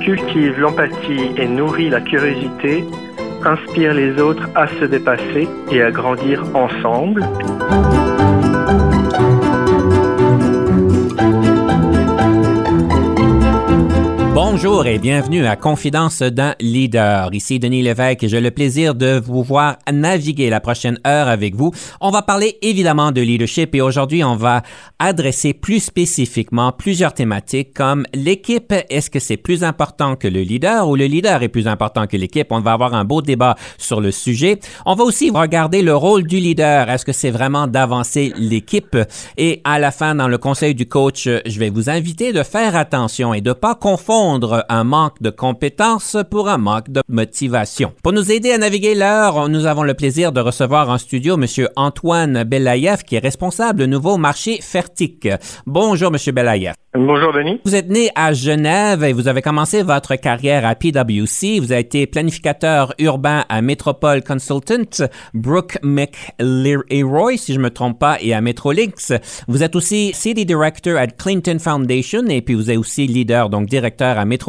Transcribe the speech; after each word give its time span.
cultive 0.00 0.58
l'empathie 0.58 1.30
et 1.36 1.46
nourrit 1.46 1.90
la 1.90 2.00
curiosité, 2.00 2.84
inspire 3.44 3.94
les 3.94 4.20
autres 4.20 4.48
à 4.54 4.66
se 4.66 4.84
dépasser 4.84 5.48
et 5.70 5.82
à 5.82 5.90
grandir 5.90 6.44
ensemble. 6.54 7.24
Bonjour 14.62 14.84
et 14.84 14.98
bienvenue 14.98 15.46
à 15.46 15.56
Confidence 15.56 16.20
d'un 16.20 16.54
leader. 16.60 17.32
Ici 17.32 17.58
Denis 17.58 17.80
Lévesque 17.80 18.24
et 18.24 18.28
j'ai 18.28 18.42
le 18.42 18.50
plaisir 18.50 18.94
de 18.94 19.18
vous 19.18 19.42
voir 19.42 19.78
naviguer 19.90 20.50
la 20.50 20.60
prochaine 20.60 20.98
heure 21.06 21.28
avec 21.28 21.54
vous. 21.54 21.72
On 22.02 22.10
va 22.10 22.20
parler 22.20 22.58
évidemment 22.60 23.10
de 23.10 23.22
leadership 23.22 23.74
et 23.74 23.80
aujourd'hui 23.80 24.22
on 24.22 24.36
va 24.36 24.60
adresser 24.98 25.54
plus 25.54 25.80
spécifiquement 25.80 26.72
plusieurs 26.72 27.14
thématiques 27.14 27.72
comme 27.72 28.04
l'équipe. 28.12 28.74
Est-ce 28.90 29.08
que 29.08 29.18
c'est 29.18 29.38
plus 29.38 29.64
important 29.64 30.14
que 30.14 30.28
le 30.28 30.42
leader 30.42 30.86
ou 30.86 30.94
le 30.94 31.06
leader 31.06 31.42
est 31.42 31.48
plus 31.48 31.66
important 31.66 32.06
que 32.06 32.18
l'équipe? 32.18 32.48
On 32.50 32.60
va 32.60 32.74
avoir 32.74 32.92
un 32.92 33.06
beau 33.06 33.22
débat 33.22 33.56
sur 33.78 34.02
le 34.02 34.10
sujet. 34.10 34.60
On 34.84 34.94
va 34.94 35.04
aussi 35.04 35.30
regarder 35.30 35.80
le 35.80 35.96
rôle 35.96 36.24
du 36.24 36.36
leader. 36.36 36.90
Est-ce 36.90 37.06
que 37.06 37.14
c'est 37.14 37.30
vraiment 37.30 37.66
d'avancer 37.66 38.34
l'équipe? 38.36 38.94
Et 39.38 39.62
à 39.64 39.78
la 39.78 39.90
fin, 39.90 40.14
dans 40.14 40.28
le 40.28 40.36
conseil 40.36 40.74
du 40.74 40.86
coach, 40.86 41.30
je 41.46 41.58
vais 41.58 41.70
vous 41.70 41.88
inviter 41.88 42.34
de 42.34 42.42
faire 42.42 42.76
attention 42.76 43.32
et 43.32 43.40
de 43.40 43.54
pas 43.54 43.74
confondre 43.74 44.49
un 44.68 44.84
manque 44.84 45.20
de 45.20 45.30
compétences 45.30 46.16
pour 46.30 46.48
un 46.48 46.58
manque 46.58 46.90
de 46.90 47.02
motivation. 47.08 47.92
Pour 48.02 48.12
nous 48.12 48.30
aider 48.30 48.52
à 48.52 48.58
naviguer 48.58 48.94
l'heure, 48.94 49.48
nous 49.48 49.66
avons 49.66 49.82
le 49.82 49.94
plaisir 49.94 50.32
de 50.32 50.40
recevoir 50.40 50.88
en 50.90 50.98
studio 50.98 51.34
M. 51.40 51.46
Antoine 51.76 52.44
Belaïev, 52.44 53.02
qui 53.02 53.16
est 53.16 53.20
responsable 53.20 53.80
du 53.80 53.88
nouveau 53.88 54.16
marché 54.16 54.58
Fertic. 54.60 55.28
Bonjour, 55.66 56.12
M. 56.12 56.34
Belaïev. 56.34 56.74
Bonjour 56.92 57.32
Denis. 57.32 57.60
Vous 57.64 57.76
êtes 57.76 57.88
né 57.88 58.10
à 58.16 58.32
Genève 58.32 59.04
et 59.04 59.12
vous 59.12 59.28
avez 59.28 59.42
commencé 59.42 59.84
votre 59.84 60.16
carrière 60.16 60.66
à 60.66 60.74
PwC. 60.74 61.60
Vous 61.60 61.70
avez 61.70 61.82
été 61.82 62.08
planificateur 62.08 62.94
urbain 62.98 63.44
à 63.48 63.62
Metropole 63.62 64.24
Consultant, 64.24 65.06
Brooke 65.32 65.78
McElroy, 65.84 67.36
si 67.36 67.54
je 67.54 67.60
me 67.60 67.70
trompe 67.70 68.00
pas, 68.00 68.18
et 68.20 68.34
à 68.34 68.40
Metrolinx. 68.40 69.12
Vous 69.46 69.62
êtes 69.62 69.76
aussi 69.76 70.10
City 70.14 70.44
Director 70.44 70.96
à 70.96 71.06
Clinton 71.06 71.58
Foundation 71.60 72.26
et 72.26 72.42
puis 72.42 72.56
vous 72.56 72.72
êtes 72.72 72.78
aussi 72.78 73.06
leader, 73.06 73.50
donc 73.50 73.66
directeur 73.66 74.18
à 74.18 74.24
Metrolinx 74.24 74.39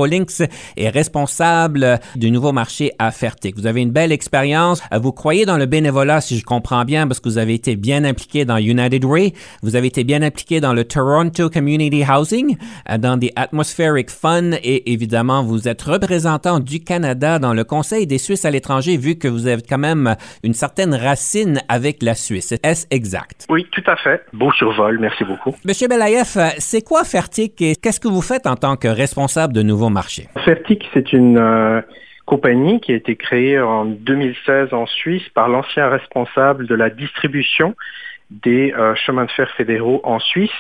et 0.78 0.90
responsable 0.90 2.00
du 2.16 2.32
nouveau 2.32 2.52
marché 2.52 2.92
à 3.00 3.12
Fertic. 3.12 3.56
Vous 3.56 3.68
avez 3.68 3.82
une 3.82 3.92
belle 3.92 4.12
expérience. 4.12 4.82
Vous 4.92 5.12
croyez 5.12 5.46
dans 5.46 5.58
le 5.58 5.66
bénévolat, 5.66 6.22
si 6.22 6.38
je 6.38 6.44
comprends 6.44 6.86
bien, 6.86 7.08
parce 7.08 7.20
que 7.20 7.30
vous 7.30 7.38
avez 7.38 7.54
été 7.54 7.76
bien 7.76 8.04
impliqué 8.04 8.46
dans 8.46 8.58
United 8.58 9.06
Way. 9.06 9.34
Vous 9.62 9.76
avez 9.76 9.88
été 9.88 10.04
bien 10.04 10.22
impliqué 10.22 10.60
dans 10.60 10.74
le 10.74 10.86
Toronto 10.86 11.50
Community 11.50 12.04
House 12.04 12.32
euh, 12.34 12.98
dans 12.98 13.18
des 13.18 13.32
Atmospheric 13.36 14.10
Fun 14.10 14.52
et 14.64 14.92
évidemment, 14.94 15.44
vous 15.44 15.68
êtes 15.68 15.82
représentant 15.82 16.60
du 16.60 16.80
Canada 16.80 17.40
dans 17.40 17.54
le 17.54 17.64
Conseil 17.64 18.08
des 18.08 18.18
Suisses 18.18 18.46
à 18.46 18.52
l'étranger, 18.52 18.98
vu 18.98 19.16
que 19.16 19.28
vous 19.28 19.48
avez 19.48 19.62
quand 19.62 19.78
même 19.78 20.16
une 20.44 20.54
certaine 20.54 20.94
racine 20.94 21.62
avec 21.68 22.04
la 22.04 22.16
Suisse. 22.16 22.54
Est-ce 22.64 22.86
exact? 22.92 23.46
Oui, 23.50 23.68
tout 23.72 23.84
à 23.88 23.96
fait. 23.98 24.24
Beau 24.34 24.52
survol, 24.52 25.00
merci 25.00 25.24
beaucoup. 25.24 25.56
Monsieur 25.66 25.88
Belaïef, 25.88 26.38
c'est 26.58 26.82
quoi 26.82 27.04
Fertic 27.04 27.62
et 27.62 27.76
qu'est-ce 27.76 28.00
que 28.00 28.08
vous 28.08 28.22
faites 28.22 28.48
en 28.48 28.56
tant 28.56 28.76
que 28.76 28.88
responsable 28.88 29.54
de 29.54 29.62
nouveaux 29.82 29.90
marchés? 29.94 30.28
C'est 30.94 31.14
une 31.14 31.38
euh, 31.38 31.82
compagnie 32.26 32.80
qui 32.80 32.92
a 32.92 32.96
été 32.96 33.16
créée 33.16 33.60
en 33.60 33.86
2016 33.86 34.74
en 34.74 34.86
Suisse 34.86 35.28
par 35.34 35.50
l'ancien 35.50 35.90
responsable 35.90 36.68
de 36.68 36.76
la 36.76 36.90
distribution 36.90 37.76
des 38.32 38.74
euh, 38.74 38.96
chemins 38.96 39.26
de 39.26 39.32
fer 39.32 39.50
fédéraux 39.52 40.00
en 40.04 40.20
Suisse 40.20 40.52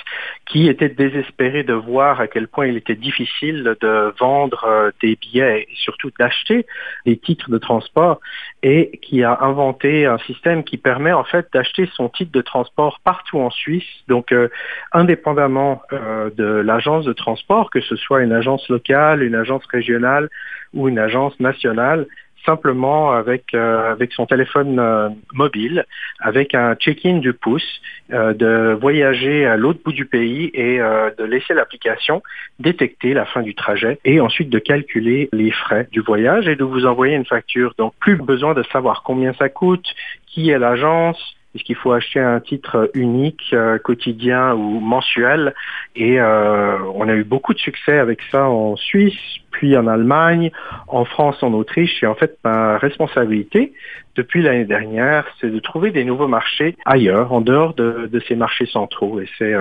qui 0.46 0.68
étaient 0.68 0.90
désespérés 0.90 1.64
de 1.64 1.74
voir 1.74 2.20
à 2.20 2.28
quel 2.28 2.48
point 2.48 2.68
il 2.68 2.76
était 2.76 2.96
difficile 2.96 3.76
de 3.80 4.14
vendre 4.20 4.66
euh, 4.66 4.92
des 5.02 5.16
billets 5.16 5.62
et 5.62 5.76
surtout 5.76 6.12
d'acheter 6.20 6.66
des 7.06 7.18
titres 7.18 7.50
de 7.50 7.58
transport 7.58 8.20
et 8.62 9.00
qui 9.02 9.24
a 9.24 9.40
inventé 9.42 10.06
un 10.06 10.18
système 10.20 10.64
qui 10.66 10.78
permet 10.78 11.14
en 11.14 11.24
fait 11.24 11.48
d'acheter 11.54 11.90
son 11.94 12.10
titre 12.10 12.34
de 12.34 12.42
transport 12.42 13.00
partout 13.04 13.40
en 13.40 13.50
Suisse, 13.50 13.88
donc 14.10 14.34
euh, 14.34 14.50
indépendamment 14.92 15.81
de 15.92 16.44
l'agence 16.44 17.06
de 17.06 17.14
transport, 17.14 17.70
que 17.70 17.81
ce 17.81 17.96
soit 17.96 18.22
une 18.22 18.34
agence 18.34 18.68
locale, 18.70 19.24
une 19.24 19.36
agence 19.36 19.66
régionale 19.66 20.30
ou 20.74 20.90
une 20.90 21.00
agence 21.00 21.40
nationale, 21.40 22.08
simplement 22.46 23.12
avec 23.12 23.53
euh, 23.53 23.91
avec 23.91 24.13
son 24.13 24.25
téléphone 24.25 24.79
euh, 24.79 25.09
mobile, 25.34 25.85
avec 26.19 26.56
un 26.56 26.75
check-in 26.75 27.18
du 27.18 27.34
pouce, 27.34 27.81
euh, 28.12 28.34
de 28.34 28.78
voyager 28.79 29.46
à 29.46 29.57
l'autre 29.57 29.79
bout 29.84 29.94
du 29.94 30.06
pays 30.06 30.51
et 30.53 30.78
de 30.78 31.24
laisser 31.24 31.53
l'application 31.53 32.22
détecter 32.59 33.13
la 33.13 33.25
fin 33.25 33.41
du 33.41 33.56
trajet 33.56 34.00
et 34.06 34.19
ensuite 34.19 34.50
de 34.50 34.59
calculer 34.59 35.30
les 35.31 35.51
frais 35.51 35.88
du 35.91 36.01
voyage 36.01 36.47
et 36.47 36.56
de 36.56 36.63
vous 36.63 36.85
envoyer 36.85 37.16
une 37.16 37.25
facture. 37.25 37.74
Donc 37.78 37.94
plus 38.00 38.16
besoin 38.16 38.53
de 38.53 38.63
savoir 38.72 39.03
combien 39.03 39.34
ça 39.34 39.50
coûte, 39.50 39.88
qui 40.28 40.50
est 40.50 40.59
l'agence, 40.59 41.19
est-ce 41.56 41.63
qu'il 41.63 41.75
faut 41.75 41.91
acheter 41.91 42.19
un 42.19 42.40
titre 42.40 42.90
unique, 42.94 43.53
quotidien 43.84 44.53
ou 44.53 44.80
mensuel 44.80 45.53
Et 45.96 46.22
on 46.22 47.09
a 47.09 47.13
eu 47.13 47.24
beaucoup 47.24 47.53
de 47.53 47.59
succès 47.59 47.97
avec 47.97 48.19
ça 48.31 48.47
en 48.47 48.75
Suisse, 48.78 49.19
puis 49.62 49.78
en 49.78 49.86
Allemagne, 49.86 50.50
en 50.88 51.06
France, 51.06 51.44
en 51.44 51.54
Autriche. 51.54 52.02
Et 52.02 52.08
en 52.08 52.16
fait, 52.16 52.36
ma 52.44 52.80
responsabilité 52.80 53.74
depuis 54.16 54.42
l'année 54.42 54.66
dernière, 54.66 55.24
c'est 55.40 55.52
de 55.52 55.60
trouver 55.60 55.92
des 55.92 56.04
nouveaux 56.04 56.28
marchés 56.28 56.76
ailleurs, 56.84 57.32
en 57.32 57.42
dehors 57.42 57.76
de, 57.76 58.10
ces 58.28 58.36
marchés 58.36 58.66
centraux. 58.66 59.20
Et 59.22 59.30
c'est 59.38 59.54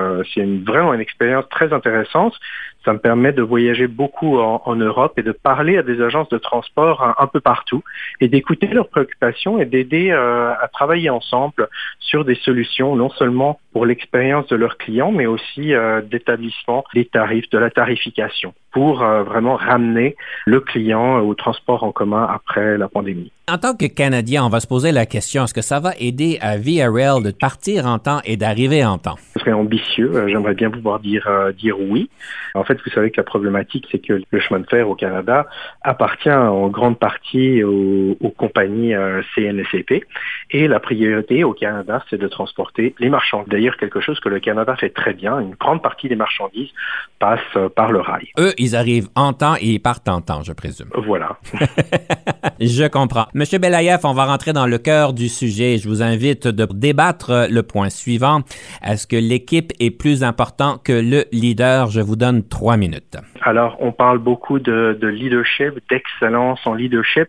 vraiment 0.67 0.95
une 0.95 1.03
expérience 1.03 1.47
très 1.51 1.75
intéressante. 1.75 2.35
Ça 2.83 2.95
me 2.95 2.99
permet 2.99 3.35
de 3.35 3.43
voyager 3.43 3.89
beaucoup 3.89 4.39
en, 4.39 4.75
Europe 4.75 5.19
et 5.19 5.23
de 5.23 5.33
parler 5.33 5.77
à 5.77 5.83
des 5.83 6.01
agences 6.01 6.31
de 6.31 6.39
transport 6.39 7.15
un, 7.19 7.27
peu 7.27 7.41
partout 7.41 7.85
et 8.23 8.29
d'écouter 8.29 8.69
leurs 8.69 8.89
préoccupations 8.89 9.59
et 9.61 9.67
d'aider 9.67 10.11
euh, 10.13 10.55
à 10.59 10.67
travailler 10.69 11.11
ensemble 11.11 11.69
sur 11.99 12.25
des 12.25 12.37
solutions, 12.37 12.97
non 12.97 13.11
seulement 13.11 13.61
pour 13.73 13.87
l'expérience 13.87 14.47
de 14.49 14.57
leurs 14.57 14.79
clients, 14.79 15.13
mais 15.13 15.27
aussi 15.27 15.75
euh, 15.75 16.01
d'établissement 16.03 16.85
des 16.95 17.05
tarifs, 17.05 17.49
de 17.51 17.59
la 17.59 17.71
tarification, 17.71 18.55
pour 18.73 19.03
euh, 19.03 19.23
vraiment 19.23 19.57
ramener 19.57 20.17
le 20.47 20.61
client 20.61 21.21
au 21.21 21.35
transport 21.35 21.85
en 21.85 21.93
commun 21.93 22.27
après 22.33 22.77
la 22.79 22.89
pandémie. 22.89 23.33
En 23.49 23.59
tant 23.59 23.75
que 23.75 23.87
Canadien, 23.87 24.45
on 24.45 24.49
va 24.49 24.61
se 24.61 24.67
poser 24.67 24.93
la 24.93 25.07
question, 25.07 25.45
est-ce 25.45 25.55
que 25.55 25.63
ça 25.63 25.81
va 25.81 25.93
aider 25.99 26.39
à 26.41 26.57
VRL 26.57 27.23
de 27.23 27.31
partir 27.31 27.87
en 27.87 27.99
temps 27.99 28.21
et 28.25 28.37
d'arriver 28.37 28.85
en 28.85 28.99
temps? 28.99 29.17
Serait 29.41 29.53
ambitieux. 29.53 30.11
Euh, 30.15 30.29
j'aimerais 30.29 30.55
bien 30.55 30.71
pouvoir 30.71 31.01
dire, 31.01 31.27
euh, 31.29 31.53
dire 31.53 31.81
oui. 31.81 32.11
En 32.55 32.65
fait, 32.65 32.79
vous 32.85 32.91
savez 32.91 33.11
que 33.11 33.17
la 33.17 33.25
problématique, 33.25 33.87
c'est 33.91 33.99
que 33.99 34.21
le 34.31 34.41
chemin 34.41 34.61
de 34.61 34.67
fer 34.67 34.89
au 34.89 34.95
Canada 34.95 35.47
appartient 35.83 36.31
en 36.31 36.69
grande 36.69 36.99
partie 36.99 37.63
aux, 37.63 38.17
compagnies 38.37 38.95
euh, 38.95 39.23
CNSCP. 39.35 40.05
Et 40.51 40.69
la 40.69 40.81
priorité 40.81 41.45
au 41.45 41.53
Canada, 41.53 42.03
c'est 42.11 42.19
de 42.19 42.29
transporter 42.29 42.95
les 42.99 43.09
marchandises. 43.09 43.49
D'ailleurs, 43.49 43.77
quelque 43.77 44.01
chose 44.01 44.19
que 44.21 44.29
le 44.29 44.41
Canada 44.41 44.77
fait 44.77 44.91
très 44.91 45.13
bien. 45.13 45.39
Une 45.41 45.55
grande 45.55 45.83
partie 45.83 46.09
des 46.09 46.17
marchandises 46.17 46.71
passe 47.19 47.41
par 47.77 47.93
le 47.93 48.01
rail. 48.01 48.29
Eux, 48.39 48.53
ils 48.59 48.75
arrivent 48.77 49.09
en 49.15 49.33
temps 49.33 49.55
et 49.61 49.67
ils 49.67 49.81
partent 49.81 50.09
en 50.09 50.21
temps, 50.21 50.43
je 50.43 50.53
présume. 50.53 50.89
Voilà. 50.95 51.37
je 52.61 52.89
comprends. 52.89 53.27
Monsieur 53.35 53.59
Belaïef, 53.59 54.01
on 54.05 54.13
va 54.13 54.25
rentrer 54.25 54.53
dans 54.53 54.67
le 54.67 54.79
cœur 54.79 55.13
du 55.13 55.29
sujet. 55.29 55.79
Je 55.79 55.89
vous 55.89 56.03
invite 56.03 56.49
de 56.49 56.67
débattre 56.73 57.47
le 57.51 57.63
point 57.63 57.91
suivant. 57.91 58.41
Est-ce 58.85 59.07
que 59.07 59.17
l'équipe 59.31 59.73
est 59.79 59.93
plus 59.93 60.25
important 60.25 60.77
que 60.77 60.93
le 60.93 61.25
leader? 61.31 61.87
Je 61.87 62.01
vous 62.01 62.17
donne 62.17 62.47
trois 62.49 62.77
minutes. 62.77 63.17
Alors, 63.43 63.77
on 63.79 63.93
parle 63.93 64.19
beaucoup 64.19 64.59
de, 64.59 64.99
leadership, 65.01 65.73
d'excellence 65.89 66.61
en 66.67 66.75
leadership. 66.75 67.29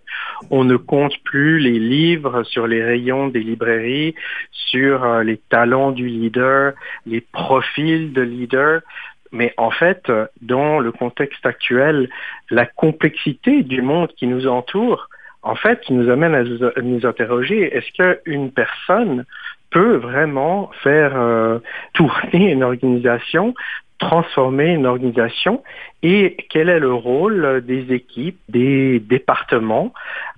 On 0.50 0.63
ne 0.63 0.77
compte 0.77 1.15
plus 1.24 1.59
les 1.59 1.80
livres 1.80 2.42
sur 2.44 2.65
les 2.65 2.83
rayons 2.83 3.27
des 3.27 3.44
librairies, 3.51 4.15
sur 4.51 5.03
euh, 5.03 5.24
les 5.24 5.38
talents 5.38 5.92
du 5.92 6.07
leader, 6.07 6.74
les 7.06 7.21
profils 7.21 8.12
de 8.12 8.21
leader. 8.21 8.81
Mais 9.31 9.53
en 9.57 9.71
fait, 9.71 10.12
dans 10.42 10.80
le 10.80 10.92
contexte 10.92 11.45
actuel, 11.45 12.09
la 12.50 12.65
complexité 12.65 13.63
du 13.63 13.81
monde 13.81 14.09
qui 14.18 14.27
nous 14.27 14.48
entoure 14.48 15.07
en 15.44 15.56
fait, 15.56 15.89
nous 15.89 16.07
amène 16.09 16.36
à 16.36 16.44
nous 16.81 17.06
interroger, 17.06 17.75
est-ce 17.75 17.92
qu'une 17.98 18.51
personne 18.51 19.25
peut 19.71 19.95
vraiment 19.95 20.69
faire 20.83 21.13
euh, 21.15 21.59
tourner 21.94 22.51
une 22.51 22.63
organisation 22.63 23.56
transformer 24.01 24.73
une 24.73 24.88
organisation 24.88 25.63
et 26.01 26.35
quel 26.50 26.69
est 26.69 26.79
le 26.79 26.91
rôle 26.91 27.62
des 27.63 27.94
équipes, 27.94 28.39
des 28.50 29.00
départements, 29.00 29.94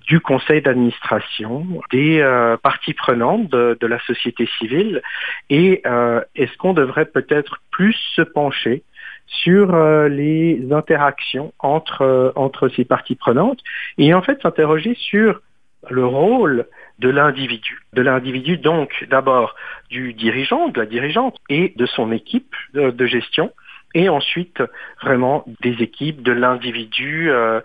du 0.06 0.20
conseil 0.20 0.60
d'administration, 0.60 1.66
des 1.90 2.20
euh, 2.20 2.58
parties 2.58 2.92
prenantes 2.92 3.48
de, 3.48 3.86
la 3.86 3.98
société 4.00 4.46
civile 4.58 5.02
et 5.48 5.80
euh, 5.86 6.20
est-ce 6.36 6.54
qu'on 6.58 6.74
devrait 6.74 7.06
peut-être 7.06 7.62
plus 7.70 7.96
se 8.14 8.22
pencher 8.22 8.82
sur 9.26 9.74
euh, 9.74 10.08
les 10.08 10.60
interactions 10.70 11.54
entre, 11.58 12.34
entre 12.36 12.68
ces 12.68 12.84
parties 12.84 13.14
prenantes 13.14 13.60
et 13.96 14.12
en 14.12 14.20
fait 14.20 14.42
s'interroger 14.42 14.94
sur 14.94 15.40
le 15.88 16.04
rôle 16.04 16.66
de 16.98 17.08
l'individu. 17.08 17.80
De 17.92 18.02
l'individu, 18.02 18.56
donc 18.56 19.04
d'abord 19.10 19.54
du 19.90 20.12
dirigeant, 20.14 20.68
de 20.68 20.80
la 20.80 20.86
dirigeante 20.86 21.36
et 21.48 21.72
de 21.76 21.86
son 21.86 22.12
équipe 22.12 22.54
de, 22.74 23.06
gestion, 23.06 23.52
et 23.94 24.08
ensuite 24.08 24.62
vraiment 25.02 25.44
des 25.60 25.82
équipes, 25.82 26.22
de 26.22 26.32
l'individu 26.32 27.30
euh, 27.30 27.60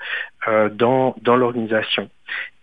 euh, 0.48 0.70
dans, 0.70 1.16
dans 1.22 1.36
l'organisation. 1.36 2.10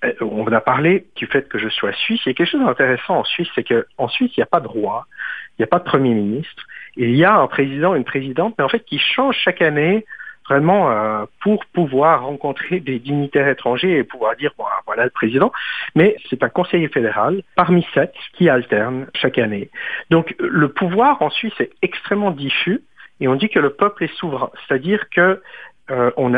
Euh, 0.05 0.13
on 0.21 0.47
a 0.53 0.61
parlé 0.61 1.07
du 1.17 1.27
fait 1.27 1.49
que 1.49 1.59
je 1.59 1.69
sois 1.69 1.93
suisse. 1.93 2.21
Il 2.27 2.31
y 2.31 2.33
a 2.33 2.35
quelque 2.35 2.51
chose 2.51 2.65
d'intéressant 2.65 3.19
en 3.19 3.25
Suisse, 3.25 3.49
c'est 3.55 3.65
qu'en 3.65 4.09
Suisse, 4.09 4.31
il 4.37 4.41
n'y 4.41 4.45
a 4.45 4.47
pas 4.47 4.61
de 4.61 4.69
roi, 4.69 5.07
il 5.51 5.63
n'y 5.63 5.65
a 5.65 5.69
pas 5.69 5.79
de 5.79 5.85
premier 5.85 6.15
ministre. 6.15 6.67
Il 6.97 7.15
y 7.15 7.25
a 7.25 7.35
un 7.37 7.47
président, 7.47 7.95
une 7.95 8.05
présidente, 8.05 8.55
mais 8.59 8.65
en 8.65 8.69
fait 8.69 8.85
qui 8.85 8.99
change 8.99 9.37
chaque 9.37 9.63
année 9.63 10.07
vraiment 10.49 10.91
euh, 10.91 11.25
pour 11.41 11.65
pouvoir 11.67 12.25
rencontrer 12.25 12.81
des 12.81 12.99
dignitaires 12.99 13.49
étrangers 13.49 13.99
et 13.99 14.05
pouvoir 14.05 14.37
dire, 14.37 14.53
bon, 14.57 14.65
voilà 14.87 15.05
le 15.05 15.11
président. 15.11 15.53
Mais 15.95 16.17
c'est 16.29 16.43
un 16.43 16.49
conseiller 16.49 16.89
fédéral 16.89 17.43
parmi 17.55 17.87
sept 17.95 18.15
qui 18.35 18.49
alterne 18.49 19.07
chaque 19.15 19.39
année. 19.39 19.71
Donc 20.11 20.35
le 20.39 20.69
pouvoir 20.69 21.23
en 21.23 21.31
Suisse 21.31 21.59
est 21.61 21.71
extrêmement 21.83 22.31
diffus 22.31 22.83
et 23.21 23.29
on 23.29 23.35
dit 23.35 23.49
que 23.49 23.59
le 23.59 23.71
peuple 23.71 24.05
est 24.05 24.15
souverain. 24.17 24.51
C'est-à-dire 24.67 25.09
que 25.11 25.43
euh, 25.91 26.11
on, 26.17 26.35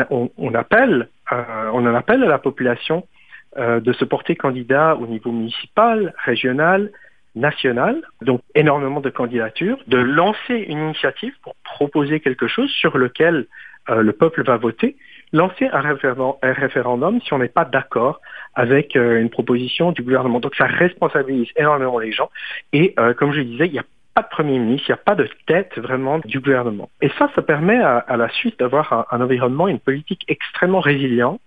appelle, 0.53 1.09
euh, 1.31 1.69
on 1.73 1.85
en 1.85 1.95
appelle 1.95 2.23
à 2.23 2.27
la 2.27 2.39
population 2.39 3.05
de 3.57 3.93
se 3.93 4.05
porter 4.05 4.35
candidat 4.35 4.95
au 4.95 5.07
niveau 5.07 5.31
municipal, 5.31 6.13
régional, 6.23 6.91
national, 7.35 8.01
donc 8.21 8.41
énormément 8.53 9.01
de 9.01 9.09
candidatures, 9.09 9.79
de 9.87 9.97
lancer 9.97 10.55
une 10.67 10.79
initiative 10.79 11.33
pour 11.41 11.55
proposer 11.63 12.19
quelque 12.19 12.47
chose 12.47 12.69
sur 12.69 12.97
lequel 12.97 13.47
euh, 13.89 14.01
le 14.01 14.13
peuple 14.13 14.43
va 14.43 14.57
voter, 14.57 14.95
lancer 15.33 15.67
un, 15.71 15.81
référendum 15.81 17.21
si 17.21 17.33
on 17.33 17.39
n'est 17.39 17.47
pas 17.47 17.65
d'accord 17.65 18.21
avec 18.55 18.95
euh, 18.95 19.19
une 19.19 19.29
proposition 19.29 19.91
du 19.91 20.03
gouvernement. 20.03 20.39
Donc 20.39 20.55
ça 20.55 20.65
responsabilise 20.65 21.47
énormément 21.55 21.99
les 21.99 22.11
gens. 22.11 22.29
Et 22.73 22.93
euh, 22.99 23.13
comme 23.13 23.31
je 23.31 23.41
disais, 23.41 23.67
il 23.67 23.73
n'y 23.73 23.79
a 23.79 23.85
pas 24.13 24.21
de 24.21 24.27
Premier 24.27 24.59
ministre, 24.59 24.89
il 24.89 24.91
n'y 24.91 24.99
a 24.99 25.03
pas 25.03 25.15
de 25.15 25.29
tête 25.47 25.77
vraiment 25.77 26.19
du 26.19 26.39
gouvernement. 26.39 26.89
Et 27.01 27.09
ça, 27.17 27.29
ça 27.35 27.41
permet 27.41 27.79
à, 27.79 28.17
la 28.17 28.29
Suisse 28.29 28.57
d'avoir 28.57 29.07
un, 29.11 29.21
environnement, 29.21 29.67
une 29.67 29.79
politique 29.79 30.25
extrêmement 30.27 30.81
résiliente 30.81 31.41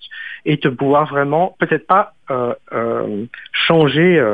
et 0.44 0.56
de 0.56 0.68
pouvoir 0.68 1.06
vraiment, 1.08 1.56
peut-être 1.58 1.86
pas 1.86 2.14
changer 3.52 4.24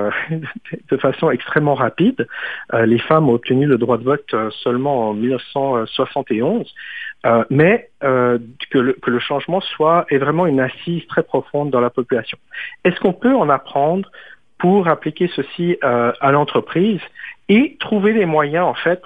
de 0.90 0.96
façon 0.98 1.30
extrêmement 1.30 1.74
rapide. 1.74 2.28
les 2.72 2.98
femmes 2.98 3.28
ont 3.28 3.32
obtenu 3.32 3.66
le 3.66 3.78
droit 3.78 3.96
de 3.96 4.04
vote 4.04 4.34
seulement 4.62 5.08
en 5.08 5.14
1971. 5.14 6.72
Euh, 7.26 7.44
mais 7.50 7.90
euh, 8.04 8.38
que, 8.70 8.78
le, 8.78 9.18
changement 9.18 9.60
soit 9.60 10.06
est 10.08 10.18
vraiment 10.18 10.46
une 10.46 10.60
assise 10.60 11.04
très 11.08 11.24
profonde 11.24 11.70
dans 11.70 11.80
la 11.80 11.90
population. 11.90 12.38
Est-ce 12.84 13.00
qu'on 13.00 13.12
peut 13.12 13.34
en 13.34 13.48
apprendre 13.48 14.08
pour 14.58 14.88
appliquer 14.88 15.28
ceci 15.34 15.76
euh, 15.82 16.12
à 16.20 16.30
l'entreprise 16.30 17.00
et 17.48 17.76
trouver 17.80 18.12
les 18.12 18.26
moyens 18.26 18.64
en 18.66 18.74
fait 18.74 19.02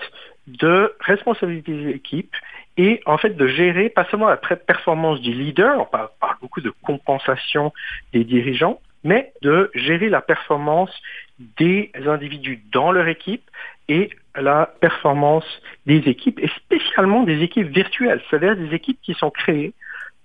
de 0.47 0.95
responsabiliser 1.01 1.93
l'équipe 1.93 2.35
et 2.77 3.01
en 3.07 3.17
fait 3.17 3.31
de 3.31 3.47
gérer 3.47 3.89
pas 3.89 4.05
seulement 4.11 4.29
la 4.29 4.37
performance 4.37 5.21
du 5.21 5.33
leader, 5.33 5.81
on 5.81 5.85
parle 5.87 6.37
beaucoup 6.41 6.61
de 6.61 6.73
compensation 6.83 7.73
des 8.13 8.25
dirigeants, 8.25 8.81
mais 9.05 9.33
de 9.43 9.71
gérer 9.75 10.09
la 10.09 10.21
performance 10.21 10.91
des 11.59 11.91
individus 12.07 12.63
dans 12.73 12.93
leur 12.93 13.09
équipe 13.09 13.45
et 13.89 14.11
la 14.37 14.71
performance 14.81 15.45
des 15.87 15.99
équipes, 16.09 16.39
et 16.41 16.49
spécialement 16.49 17.23
des 17.23 17.43
équipes 17.43 17.69
virtuelles, 17.69 18.21
c'est-à-dire 18.29 18.57
des 18.57 18.75
équipes 18.75 18.99
qui 19.03 19.15
sont 19.15 19.31
créées 19.31 19.75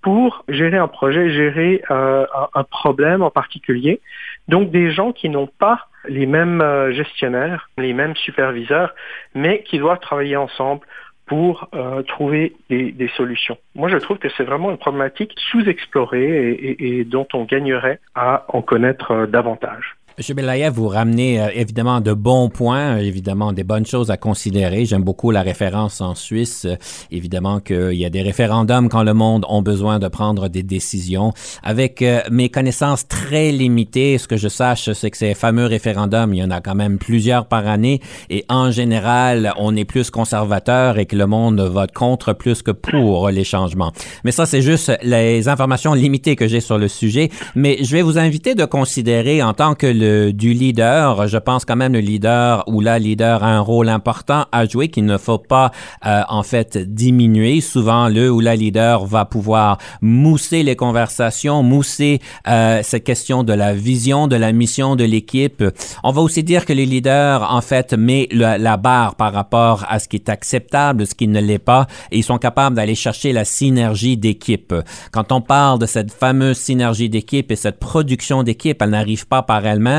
pour 0.02 0.44
gérer 0.48 0.78
un 0.78 0.88
projet, 0.88 1.30
gérer 1.30 1.82
euh, 1.90 2.26
un, 2.54 2.64
problème 2.64 3.22
en 3.22 3.30
particulier. 3.30 4.00
Donc 4.46 4.70
des 4.70 4.90
gens 4.90 5.12
qui 5.12 5.28
n'ont 5.28 5.48
pas 5.48 5.88
les 6.08 6.26
mêmes 6.26 6.60
euh, 6.60 6.92
gestionnaires, 6.92 7.68
les 7.76 7.92
mêmes 7.92 8.14
superviseurs, 8.16 8.94
mais 9.34 9.62
qui 9.64 9.78
doivent 9.78 9.98
travailler 10.00 10.36
ensemble 10.36 10.86
pour 11.26 11.68
euh, 11.74 12.02
trouver 12.02 12.54
des, 12.70 13.10
solutions. 13.16 13.58
Moi, 13.74 13.90
je 13.90 13.98
trouve 13.98 14.16
que 14.18 14.28
c'est 14.30 14.44
vraiment 14.44 14.70
une 14.70 14.78
problématique 14.78 15.34
sous-explorée 15.50 16.76
et, 16.78 17.04
dont 17.04 17.28
on 17.34 17.44
gagnerait 17.44 18.00
à 18.14 18.46
en 18.48 18.62
connaître 18.62 19.26
davantage. 19.26 19.97
M. 20.18 20.34
Belayev, 20.34 20.74
vous 20.74 20.88
ramenez 20.88 21.40
euh, 21.40 21.48
évidemment 21.54 22.00
de 22.00 22.12
bons 22.12 22.48
points, 22.48 22.96
euh, 22.96 22.98
évidemment 22.98 23.52
des 23.52 23.62
bonnes 23.62 23.86
choses 23.86 24.10
à 24.10 24.16
considérer. 24.16 24.84
J'aime 24.84 25.04
beaucoup 25.04 25.30
la 25.30 25.42
référence 25.42 26.00
en 26.00 26.16
Suisse. 26.16 26.64
Euh, 26.64 26.74
évidemment 27.12 27.60
qu'il 27.60 27.94
y 27.94 28.04
a 28.04 28.10
des 28.10 28.22
référendums 28.22 28.88
quand 28.88 29.04
le 29.04 29.14
monde 29.14 29.46
a 29.48 29.60
besoin 29.60 30.00
de 30.00 30.08
prendre 30.08 30.48
des 30.48 30.64
décisions. 30.64 31.32
Avec 31.62 32.04
mes 32.30 32.48
connaissances 32.48 33.06
très 33.06 33.52
limitées, 33.52 34.18
ce 34.18 34.26
que 34.26 34.36
je 34.36 34.48
sache, 34.48 34.90
c'est 34.92 35.10
que 35.10 35.16
ces 35.16 35.34
fameux 35.34 35.66
référendums, 35.66 36.34
il 36.34 36.38
y 36.38 36.42
en 36.42 36.50
a 36.50 36.60
quand 36.60 36.74
même 36.74 36.98
plusieurs 36.98 37.46
par 37.46 37.68
année. 37.68 38.00
Et 38.28 38.44
en 38.48 38.70
général, 38.70 39.52
on 39.56 39.76
est 39.76 39.84
plus 39.84 40.10
conservateur 40.10 40.98
et 40.98 41.06
que 41.06 41.16
le 41.16 41.26
monde 41.26 41.60
vote 41.60 41.92
contre 41.92 42.32
plus 42.32 42.62
que 42.62 42.70
pour 42.70 43.30
les 43.30 43.44
changements. 43.44 43.92
Mais 44.24 44.32
ça, 44.32 44.46
c'est 44.46 44.62
juste 44.62 44.92
les 45.02 45.48
informations 45.48 45.94
limitées 45.94 46.36
que 46.36 46.48
j'ai 46.48 46.60
sur 46.60 46.78
le 46.78 46.88
sujet. 46.88 47.30
Mais 47.54 47.78
je 47.82 47.92
vais 47.92 48.02
vous 48.02 48.18
inviter 48.18 48.54
de 48.54 48.64
considérer 48.64 49.42
en 49.42 49.54
tant 49.54 49.74
que 49.74 49.86
le 49.86 50.07
du 50.32 50.52
leader, 50.52 51.26
je 51.28 51.38
pense 51.38 51.64
quand 51.64 51.76
même 51.76 51.92
le 51.92 52.00
leader 52.00 52.64
ou 52.66 52.80
la 52.80 52.98
leader 52.98 53.42
a 53.44 53.48
un 53.48 53.60
rôle 53.60 53.88
important 53.88 54.46
à 54.52 54.66
jouer 54.66 54.88
qu'il 54.88 55.04
ne 55.04 55.18
faut 55.18 55.38
pas 55.38 55.70
euh, 56.06 56.22
en 56.28 56.42
fait 56.42 56.78
diminuer. 56.78 57.60
Souvent, 57.60 58.08
le 58.08 58.30
ou 58.30 58.40
la 58.40 58.56
leader 58.56 59.04
va 59.04 59.24
pouvoir 59.24 59.78
mousser 60.00 60.62
les 60.62 60.76
conversations, 60.76 61.62
mousser 61.62 62.20
euh, 62.46 62.80
cette 62.82 63.04
question 63.04 63.42
de 63.42 63.52
la 63.52 63.74
vision, 63.74 64.28
de 64.28 64.36
la 64.36 64.52
mission 64.52 64.96
de 64.96 65.04
l'équipe. 65.04 65.64
On 66.04 66.12
va 66.12 66.22
aussi 66.22 66.42
dire 66.42 66.64
que 66.64 66.72
les 66.72 66.86
leaders 66.86 67.46
en 67.50 67.60
fait 67.60 67.92
met 67.94 68.28
la 68.32 68.76
barre 68.76 69.14
par 69.14 69.32
rapport 69.32 69.84
à 69.88 69.98
ce 69.98 70.08
qui 70.08 70.16
est 70.16 70.28
acceptable, 70.28 71.06
ce 71.06 71.14
qui 71.14 71.28
ne 71.28 71.40
l'est 71.40 71.58
pas, 71.58 71.86
et 72.10 72.18
ils 72.18 72.24
sont 72.24 72.38
capables 72.38 72.76
d'aller 72.76 72.94
chercher 72.94 73.32
la 73.32 73.44
synergie 73.44 74.16
d'équipe. 74.16 74.74
Quand 75.12 75.32
on 75.32 75.40
parle 75.40 75.78
de 75.78 75.86
cette 75.86 76.12
fameuse 76.12 76.58
synergie 76.58 77.08
d'équipe 77.08 77.50
et 77.50 77.56
cette 77.56 77.78
production 77.78 78.42
d'équipe, 78.42 78.80
elle 78.82 78.90
n'arrive 78.90 79.26
pas 79.26 79.42
par 79.42 79.66
elle-même 79.66 79.97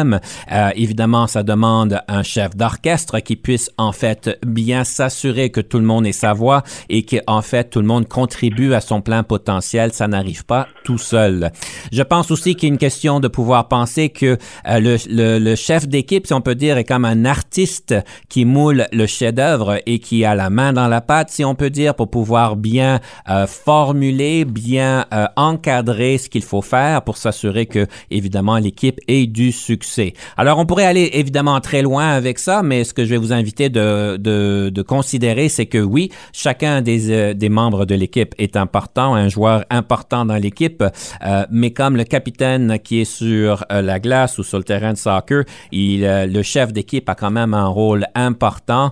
euh, 0.52 0.70
évidemment, 0.76 1.28
ça 1.28 1.44
demande 1.44 2.02
un 2.08 2.24
chef 2.24 2.56
d'orchestre 2.56 3.20
qui 3.20 3.36
puisse 3.36 3.70
en 3.78 3.92
fait 3.92 4.40
bien 4.46 4.84
s'assurer 4.84 5.50
que 5.50 5.62
tout 5.62 5.80
le 5.80 5.86
monde 5.86 6.06
ait 6.06 6.12
sa 6.12 6.34
voix 6.34 6.64
et 6.90 7.04
que 7.04 7.18
en 7.28 7.42
fait 7.42 7.70
tout 7.70 7.80
le 7.80 7.88
monde 7.88 8.08
contribue 8.08 8.74
à 8.74 8.82
son 8.82 9.02
plein 9.02 9.24
potentiel. 9.24 9.94
Ça 9.94 10.08
n'arrive 10.08 10.46
pas 10.46 10.68
tout 10.84 10.98
seul. 10.98 11.52
Je 11.92 12.04
pense 12.04 12.32
aussi 12.32 12.56
qu'il 12.56 12.70
y 12.70 12.72
a 12.72 12.74
une 12.74 12.80
question 12.80 13.20
de 13.20 13.28
pouvoir 13.28 13.68
penser 13.68 14.10
que 14.10 14.38
euh, 14.68 14.98
le, 15.10 15.56
chef 15.56 15.88
d'équipe, 15.88 16.28
si 16.28 16.34
on 16.34 16.42
peut 16.42 16.56
dire, 16.56 16.78
est 16.78 16.84
comme 16.84 17.06
un 17.06 17.26
artiste 17.26 17.96
qui 18.30 18.46
moule 18.46 18.88
le 18.92 19.06
chef-d'œuvre 19.06 19.82
et 19.86 20.00
qui 20.00 20.26
a 20.26 20.36
la 20.36 20.50
main 20.50 20.74
dans 20.74 20.88
la 20.88 21.02
pâte, 21.02 21.30
si 21.30 21.44
on 21.44 21.56
peut 21.56 21.70
dire, 21.70 21.96
pour 21.96 22.10
pouvoir 22.10 22.56
bien 22.56 23.00
euh, 23.30 23.48
formuler, 23.48 24.46
bien 24.46 25.06
encadrer 25.36 26.18
ce 26.18 26.30
qu'il 26.30 26.44
faut 26.44 26.62
faire 26.62 27.04
pour 27.04 27.18
s'assurer 27.18 27.66
que 27.66 27.88
évidemment 28.12 28.58
l'équipe 28.58 29.00
ait 29.08 29.28
du 29.28 29.52
succès 29.52 29.89
alors, 30.38 30.60
on 30.60 30.66
pourrait 30.66 30.86
aller 30.86 31.10
évidemment 31.14 31.60
très 31.60 31.82
loin 31.82 32.10
avec 32.10 32.40
ça, 32.40 32.64
mais 32.64 32.84
ce 32.84 32.94
que 32.94 33.06
je 33.06 33.10
vais 33.10 33.18
vous 33.18 33.34
inviter 33.34 33.70
de, 33.70 34.18
de, 34.18 34.82
considérer, 34.82 35.50
c'est 35.50 35.66
que 35.66 35.78
oui, 35.78 36.10
chacun 36.34 36.82
des, 36.82 37.12
euh, 37.12 37.34
des 37.34 37.50
membres 37.50 37.86
de 37.86 37.96
l'équipe 37.96 38.34
est 38.38 38.56
important, 38.56 39.14
un 39.14 39.28
joueur 39.28 39.66
important 39.70 40.26
dans 40.26 40.38
l'équipe, 40.38 40.84
euh, 40.84 41.46
mais 41.52 41.72
comme 41.72 41.96
le 41.98 42.06
capitaine 42.06 42.80
qui 42.80 43.02
est 43.02 43.06
sur 43.06 43.66
euh, 43.72 43.82
la 43.82 44.00
glace 44.00 44.38
ou 44.38 44.44
sur 44.44 44.58
le 44.58 44.64
terrain 44.64 44.94
de 44.94 44.98
soccer, 44.98 45.44
le 45.72 46.42
chef 46.42 46.74
d'équipe 46.74 47.08
a 47.10 47.16
quand 47.16 47.32
même 47.32 47.54
un 47.54 47.68
rôle 47.68 48.06
important 48.16 48.90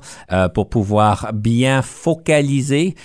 pour 0.54 0.70
pouvoir 0.70 1.32
bien 1.34 1.82
focaliser 1.82 2.96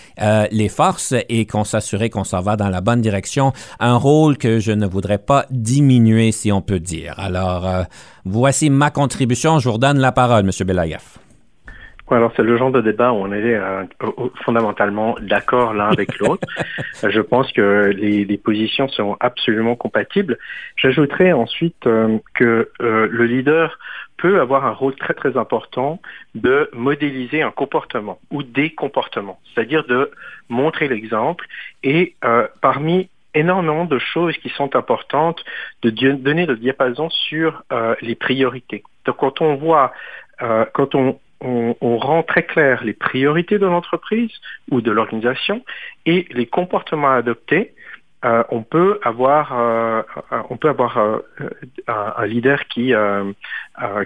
les 0.51 0.69
forces 0.69 1.15
et 1.29 1.47
qu'on 1.47 1.65
s'assurer 1.65 2.11
qu'on 2.11 2.25
s'en 2.25 2.41
va 2.41 2.57
dans 2.57 2.69
la 2.69 2.81
bonne 2.81 3.01
direction. 3.01 3.53
Un 3.81 3.97
rôle 3.97 4.37
que 4.37 4.59
je 4.59 4.73
ne 4.73 4.87
voudrais 4.87 5.19
pas 5.19 5.47
diminuer, 5.51 6.33
si 6.33 6.53
on 6.53 6.63
peut 6.63 6.81
dire. 6.81 7.15
Alors, 7.19 7.67
voici 8.25 8.71
ma 8.71 8.91
contribution. 8.91 9.59
Je 9.59 9.69
vous 9.69 9.75
redonne 9.75 9.99
la 9.99 10.13
parole, 10.13 10.45
M. 10.45 10.51
Belayev. 10.67 11.03
alors 12.11 12.33
c'est 12.37 12.43
le 12.43 12.57
genre 12.59 12.71
de 12.71 12.81
débat 12.81 13.13
où 13.13 13.17
on 13.17 13.33
est 13.33 13.55
euh, 13.55 13.85
fondamentalement 14.45 15.17
d'accord 15.21 15.73
l'un 15.73 15.89
avec 15.89 16.19
l'autre. 16.21 16.47
Je 17.03 17.21
pense 17.21 17.51
que 17.53 17.91
les, 17.95 18.25
les, 18.25 18.39
positions 18.39 18.89
sont 18.89 19.17
absolument 19.21 19.77
compatibles. 19.77 20.39
J'ajouterais 20.77 21.33
ensuite 21.33 21.87
euh, 21.87 22.19
que 22.35 22.71
euh, 22.81 23.09
le 23.11 23.25
leader 23.25 23.79
peut 24.19 24.41
avoir 24.41 24.67
un 24.67 24.73
rôle 24.73 24.95
très 24.95 25.15
très 25.15 25.37
important 25.37 26.01
de 26.35 26.71
modéliser 26.73 27.43
un 27.43 27.51
comportement 27.51 28.21
ou 28.31 28.43
des 28.43 28.71
comportements, 28.71 29.41
c'est-à-dire 29.53 29.85
de 29.85 30.11
montrer 30.49 30.87
l'exemple 30.87 31.47
et 31.83 32.15
parmi 32.61 33.09
énormément 33.35 33.85
de 33.85 33.99
choses 33.99 34.37
qui 34.39 34.49
sont 34.51 34.77
importantes, 34.77 35.45
de 35.83 35.91
donner 35.91 36.47
le 36.47 36.57
diapason 36.57 37.09
sur 37.11 37.63
les 38.01 38.15
priorités. 38.15 38.83
Donc 39.05 39.17
quand 39.17 39.41
on 39.41 39.57
voit, 39.57 39.93
quand 40.75 40.95
on 40.95 41.19
on, 41.45 41.99
rend 41.99 42.23
très 42.23 42.45
clair 42.45 42.85
les 42.85 42.93
priorités 42.93 43.59
de 43.59 43.67
l'entreprise 43.67 44.31
ou 44.71 44.81
de 44.81 44.91
l'organisation 44.91 45.65
et 46.07 46.27
les 46.31 46.47
comportements 46.47 47.11
à 47.11 47.17
adopter. 47.17 47.75
Euh, 48.25 48.45
on 48.51 48.63
peut 48.63 49.01
avoir, 49.03 49.59
euh, 49.59 50.03
on 50.49 50.57
peut 50.57 50.69
avoir 50.69 50.97
euh, 50.99 51.19
un, 51.89 52.27
leader 52.27 52.67
qui 52.69 52.95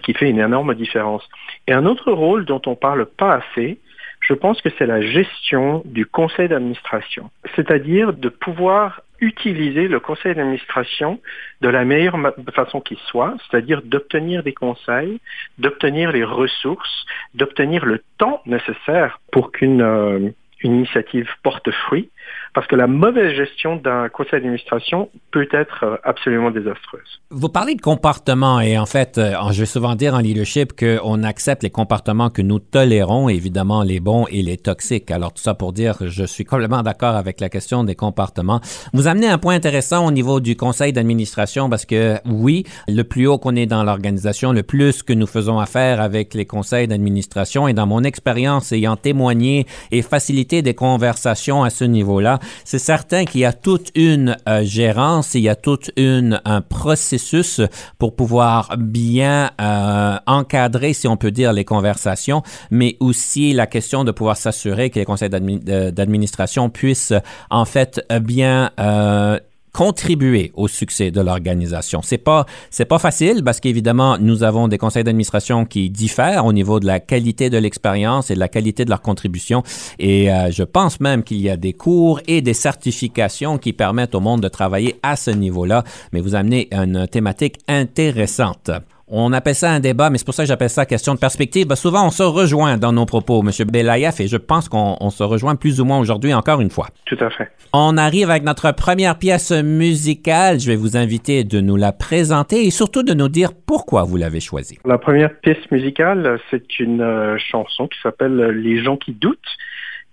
qui 0.03 0.15
fait 0.15 0.31
une 0.31 0.39
énorme 0.39 0.75
différence. 0.75 1.29
Et 1.67 1.73
un 1.73 1.85
autre 1.85 2.13
rôle 2.13 2.47
dont 2.47 2.63
on 2.67 2.77
parle 2.77 3.05
pas 3.05 3.35
assez, 3.35 3.79
je 4.21 4.33
pense 4.33 4.63
que 4.63 4.71
c'est 4.79 4.87
la 4.87 5.03
gestion 5.03 5.83
du 5.85 6.07
conseil 6.07 6.49
d'administration, 6.49 7.31
c'est-à-dire 7.55 8.15
de 8.15 8.31
pouvoir 8.31 9.03
utiliser 9.21 9.89
le 9.89 10.01
conseil 10.01 10.35
d'administration 10.35 11.21
de 11.61 11.69
la 11.69 11.85
meilleure 11.85 12.19
façon 12.55 12.81
qui 12.81 12.99
soit, 13.07 13.35
c'est-à-dire 13.39 13.83
d'obtenir 13.83 14.43
des 14.43 14.53
conseils, 14.53 15.21
d'obtenir 15.59 16.13
les 16.13 16.25
ressources, 16.25 17.07
d'obtenir 17.35 17.85
le 17.85 18.03
temps 18.19 18.43
nécessaire 18.47 19.21
pour 19.33 19.53
qu'une 19.53 19.83
euh, 19.83 20.31
initiative 20.63 21.29
porte 21.43 21.71
fruit 21.71 22.11
parce 22.57 22.67
que 22.69 22.75
la 22.75 22.87
mauvaise 22.87 23.37
gestion 23.37 23.77
d'un 23.77 24.09
conseil 24.09 24.41
d'administration 24.41 25.11
peut 25.31 25.47
être 25.53 25.85
euh, 25.85 25.97
absolument 26.05 26.51
désastreuse. 26.51 27.21
Vous 27.29 27.51
parlez 27.51 27.75
de 27.75 27.83
comportement 27.83 28.61
et 28.61 28.79
en 28.79 28.87
fait, 28.87 29.19
euh, 29.19 29.35
je 29.53 29.61
vais 29.61 29.67
souvent 29.67 29.95
dire 29.95 30.15
en 30.15 30.21
leadership 30.21 30.73
qu'on 30.73 31.23
accepte 31.23 31.63
les 31.63 31.69
comportements 31.69 32.31
que 32.31 32.41
nous 32.41 32.59
tolérons, 32.59 33.29
évidemment 33.29 33.83
les 33.83 34.01
bons 34.01 34.25
et 34.31 34.41
les 34.41 34.57
toxiques. 34.57 35.11
Alors 35.11 35.35
tout 35.35 35.43
ça 35.43 35.53
pour 35.53 35.75
dire, 35.75 35.97
je 36.01 36.25
suis 36.25 36.47
complètement 36.47 36.83
d'accord 36.83 37.15
avec 37.15 37.41
la 37.41 37.51
question 37.51 37.85
des 37.85 37.95
comportements. 37.95 38.63
Vous 38.95 39.07
amenez 39.07 39.29
un 39.29 39.37
point 39.37 39.55
intéressant 39.55 40.07
au 40.07 40.11
niveau 40.11 40.41
du 40.41 40.57
conseil 40.57 40.95
d'administration 40.95 41.69
parce 41.69 41.85
que 41.85 42.17
oui, 42.25 42.65
le 42.89 43.03
plus 43.03 43.27
haut 43.27 43.37
qu'on 43.37 43.55
est 43.55 43.67
dans 43.67 43.85
l'organisation, 43.85 44.53
le 44.53 44.63
plus 44.63 45.03
que 45.03 45.13
nous 45.13 45.27
faisons 45.27 45.59
affaire 45.59 46.01
avec 46.01 46.33
les 46.33 46.47
conseils 46.47 46.89
d'administration 46.89 47.69
et 47.69 47.75
dans 47.75 47.87
mon 47.87 48.03
expérience 48.03 48.73
ayant 48.73 48.97
témoigné 48.97 49.67
et 49.91 50.01
facilité 50.01 50.63
des 50.63 50.73
conversations 50.73 51.63
à 51.63 51.69
ce 51.69 51.85
niveau-là, 51.85 52.39
c'est 52.65 52.79
certain 52.79 53.25
qu'il 53.25 53.41
y 53.41 53.45
a 53.45 53.53
toute 53.53 53.91
une 53.95 54.37
euh, 54.49 54.65
gérance, 54.65 55.35
il 55.35 55.43
y 55.43 55.49
a 55.49 55.57
toute 55.57 55.91
une 55.97 56.41
un 56.45 56.61
processus 56.61 57.61
pour 57.99 58.17
pouvoir 58.17 58.77
bien 58.79 59.51
euh, 59.61 60.17
encadrer, 60.27 60.93
si 60.93 61.09
on 61.09 61.17
peut 61.17 61.31
dire, 61.31 61.53
les 61.53 61.65
conversations, 61.65 62.43
mais 62.71 62.97
aussi 63.01 63.53
la 63.53 63.67
question 63.67 64.05
de 64.05 64.13
pouvoir 64.13 64.37
s'assurer 64.37 64.91
que 64.91 64.99
les 64.99 65.05
conseils 65.05 65.31
d'administration 65.31 66.71
puissent 66.71 67.15
en 67.51 67.65
fait 67.65 68.05
bien 68.21 68.71
euh, 68.81 69.39
contribuer 69.77 70.53
au 70.55 70.69
succès 70.69 71.11
de 71.11 71.21
l'organisation. 71.21 72.01
C'est 72.03 72.17
pas 72.17 72.47
c'est 72.71 72.87
pas 72.87 72.99
facile 72.99 73.45
parce 73.45 73.61
qu'évidemment 73.61 74.17
nous 74.19 74.43
avons 74.43 74.69
des 74.69 74.79
conseils 74.79 75.05
d'administration 75.05 75.67
qui 75.67 75.91
diffèrent 75.91 76.47
au 76.47 76.55
niveau 76.55 76.81
de 76.81 76.87
la 76.87 76.99
qualité 76.99 77.51
de 77.51 77.59
l'expérience 77.59 78.31
et 78.31 78.35
de 78.35 78.41
la 78.41 78.49
qualité 78.49 78.87
de 78.87 78.91
leur 78.91 79.03
contribution 79.03 79.63
et 79.99 80.33
euh, 80.33 80.51
je 80.51 80.63
pense 80.63 80.99
même 80.99 81.23
qu'il 81.23 81.43
y 81.43 81.51
a 81.51 81.59
des 81.59 81.75
cours 81.75 82.21
et 82.27 82.41
des 82.41 82.55
certifications 82.55 83.59
qui 83.59 83.75
permettent 83.75 84.15
au 84.15 84.21
monde 84.21 84.41
de 84.41 84.49
travailler 84.49 84.99
à 85.03 85.15
ce 85.15 85.31
niveau-là, 85.31 85.85
mais 86.13 86.23
vous 86.23 86.35
amenez 86.35 86.69
une 86.73 87.07
thématique 87.07 87.59
intéressante. 87.69 88.71
On 89.09 89.33
appelle 89.33 89.55
ça 89.55 89.71
un 89.71 89.79
débat, 89.79 90.11
mais 90.11 90.19
c'est 90.19 90.25
pour 90.25 90.35
ça 90.35 90.43
que 90.43 90.49
j'appelle 90.49 90.69
ça 90.69 90.85
question 90.85 91.15
de 91.15 91.21
perspective. 91.21 91.69
Ben, 91.69 91.77
souvent, 91.77 92.05
on 92.05 92.11
se 92.11 92.25
rejoint 92.25 92.77
dans 92.77 92.93
nos 92.93 93.07
propos, 93.07 93.41
M. 93.41 93.51
Belaïef, 93.71 94.19
et 94.19 94.27
je 94.27 94.37
pense 94.37 94.69
qu'on 94.69 95.11
se 95.11 95.23
rejoint 95.23 95.55
plus 95.55 95.81
ou 95.81 95.85
moins 95.85 96.01
aujourd'hui 96.01 96.35
encore 96.35 96.61
une 96.61 96.71
fois. 96.71 96.89
Tout 97.05 97.19
à 97.21 97.31
fait. 97.31 97.49
On 97.73 97.97
arrive 97.99 98.31
avec 98.31 98.43
notre 98.43 98.73
première 98.73 99.17
pièce 99.17 99.53
musicale. 99.53 100.59
Je 100.59 100.67
vais 100.67 100.77
vous 100.77 100.97
inviter 100.97 101.45
de 101.45 101.61
nous 101.61 101.77
la 101.77 101.93
présenter 101.93 102.67
et 102.67 102.71
surtout 102.73 103.05
de 103.05 103.15
nous 103.15 103.29
dire 103.29 103.51
pourquoi 103.67 104.03
vous 104.03 104.17
l'avez 104.17 104.41
choisie. 104.41 104.81
La 104.85 104.99
première 104.99 105.33
pièce 105.39 105.71
musicale, 105.71 106.41
c'est 106.51 106.81
une 106.81 107.01
euh, 107.01 107.39
chanson 107.39 107.87
qui 107.87 108.01
s'appelle 108.03 108.37
Les 108.37 108.83
gens 108.83 108.97
qui 108.97 109.13
doutent 109.13 109.39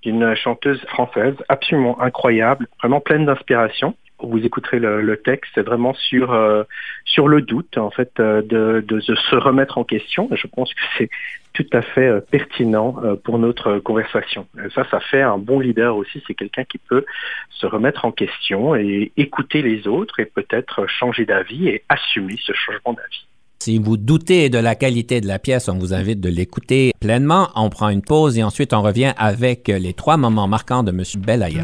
d'une 0.04 0.36
chanteuse 0.36 0.80
française 0.90 1.34
absolument 1.50 2.00
incroyable, 2.00 2.68
vraiment 2.80 3.00
pleine 3.00 3.26
d'inspiration 3.26 3.96
vous 4.28 4.46
écouterez 4.46 4.80
le, 4.80 5.18
texte, 5.18 5.52
c'est 5.56 5.62
vraiment 5.62 5.94
sur 5.94 6.34
euh, 6.34 6.64
sur 7.06 7.28
le 7.28 7.42
doute 7.42 7.78
en 7.78 7.92
fait 7.92 8.12
euh, 8.20 8.42
de, 8.42 8.84
de, 8.86 9.00
se 9.00 9.36
remettre 9.36 9.78
en 9.78 9.84
question. 9.84 10.30
Je 10.32 10.48
pense 10.48 10.74
que 10.74 10.82
c'est 10.98 11.10
tout 11.54 11.66
à 11.72 11.82
fait 11.82 12.08
euh, 12.08 12.20
pertinent 12.20 12.96
pour 13.24 13.38
notre 13.38 13.80
conversation. 13.80 14.48
ça, 14.74 14.86
ça 14.90 15.00
fait 15.00 15.22
un 15.22 15.38
bon 15.38 15.60
leader 15.60 15.96
aussi. 15.96 16.24
C'est 16.28 16.34
quelqu'un 16.34 16.64
qui 16.64 16.78
peut 16.78 17.06
se 17.50 17.66
remettre 17.66 18.06
en 18.06 18.12
question 18.12 18.76
et 18.76 19.12
écouter 19.18 19.62
les 19.62 19.88
autres 19.88 20.20
et 20.20 20.26
peut-être 20.26 20.88
changer 20.88 21.26
d'avis 21.26 21.68
et 21.68 21.84
assumer 21.90 22.38
ce 22.42 22.54
changement 22.54 22.94
d'avis. 22.94 23.26
Si 23.60 23.80
vous 23.80 23.96
doutez 23.96 24.50
de 24.50 24.58
la 24.58 24.76
qualité 24.76 25.22
de 25.22 25.28
la 25.28 25.40
pièce, 25.40 25.70
on 25.70 25.78
vous 25.78 25.94
invite 25.94 26.20
de 26.20 26.28
l'écouter 26.28 26.92
pleinement. 27.00 27.50
On 27.56 27.70
prend 27.70 27.90
une 27.90 28.02
pause 28.02 28.38
et 28.38 28.44
ensuite 28.44 28.74
on 28.74 28.82
revient 28.82 29.14
avec 29.16 29.70
les 29.70 29.94
trois 29.94 30.18
moments 30.18 30.48
marquants 30.48 30.84
de 30.84 30.92
M. 30.92 31.04
Belaya. 31.26 31.64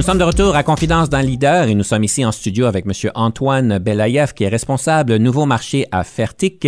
Nous 0.00 0.06
sommes 0.06 0.16
de 0.16 0.24
retour 0.24 0.56
à 0.56 0.62
Confidence 0.62 1.10
d'un 1.10 1.20
leader 1.20 1.68
et 1.68 1.74
nous 1.74 1.82
sommes 1.82 2.04
ici 2.04 2.24
en 2.24 2.32
studio 2.32 2.64
avec 2.64 2.86
M. 2.86 3.10
Antoine 3.14 3.78
Belaïev 3.78 4.32
qui 4.32 4.44
est 4.44 4.48
responsable 4.48 5.16
nouveau 5.16 5.44
marché 5.44 5.84
à 5.92 6.04
Fertic. 6.04 6.66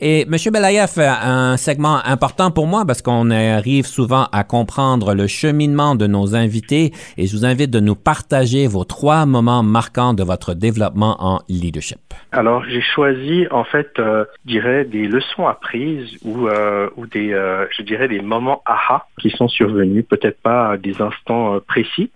Et 0.00 0.22
M. 0.22 0.36
Belaïev, 0.50 0.88
un 0.98 1.58
segment 1.58 1.98
important 2.02 2.50
pour 2.50 2.66
moi 2.66 2.86
parce 2.86 3.02
qu'on 3.02 3.30
arrive 3.30 3.84
souvent 3.84 4.28
à 4.32 4.44
comprendre 4.44 5.12
le 5.12 5.26
cheminement 5.26 5.94
de 5.94 6.06
nos 6.06 6.34
invités 6.34 6.92
et 7.18 7.26
je 7.26 7.36
vous 7.36 7.44
invite 7.44 7.70
de 7.70 7.80
nous 7.80 7.96
partager 7.96 8.66
vos 8.66 8.84
trois 8.84 9.26
moments 9.26 9.62
marquants 9.62 10.14
de 10.14 10.22
votre 10.22 10.54
développement 10.54 11.16
en 11.18 11.40
leadership. 11.50 11.98
Alors 12.32 12.64
j'ai 12.64 12.80
choisi 12.80 13.46
en 13.50 13.64
fait, 13.64 13.90
euh, 13.98 14.24
je 14.46 14.52
dirais 14.52 14.84
des 14.86 15.06
leçons 15.06 15.46
apprises 15.46 16.16
ou, 16.24 16.48
euh, 16.48 16.88
ou 16.96 17.04
des, 17.04 17.34
euh, 17.34 17.66
je 17.76 17.82
dirais 17.82 18.08
des 18.08 18.22
moments 18.22 18.62
aha 18.64 19.06
qui 19.20 19.28
sont 19.28 19.48
survenus, 19.48 20.06
peut-être 20.08 20.40
pas 20.40 20.78
des 20.78 21.02
instants 21.02 21.60
précis 21.68 22.10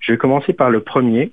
je 0.00 0.12
vais 0.12 0.18
commencer 0.18 0.52
par 0.52 0.70
le 0.70 0.80
premier. 0.80 1.32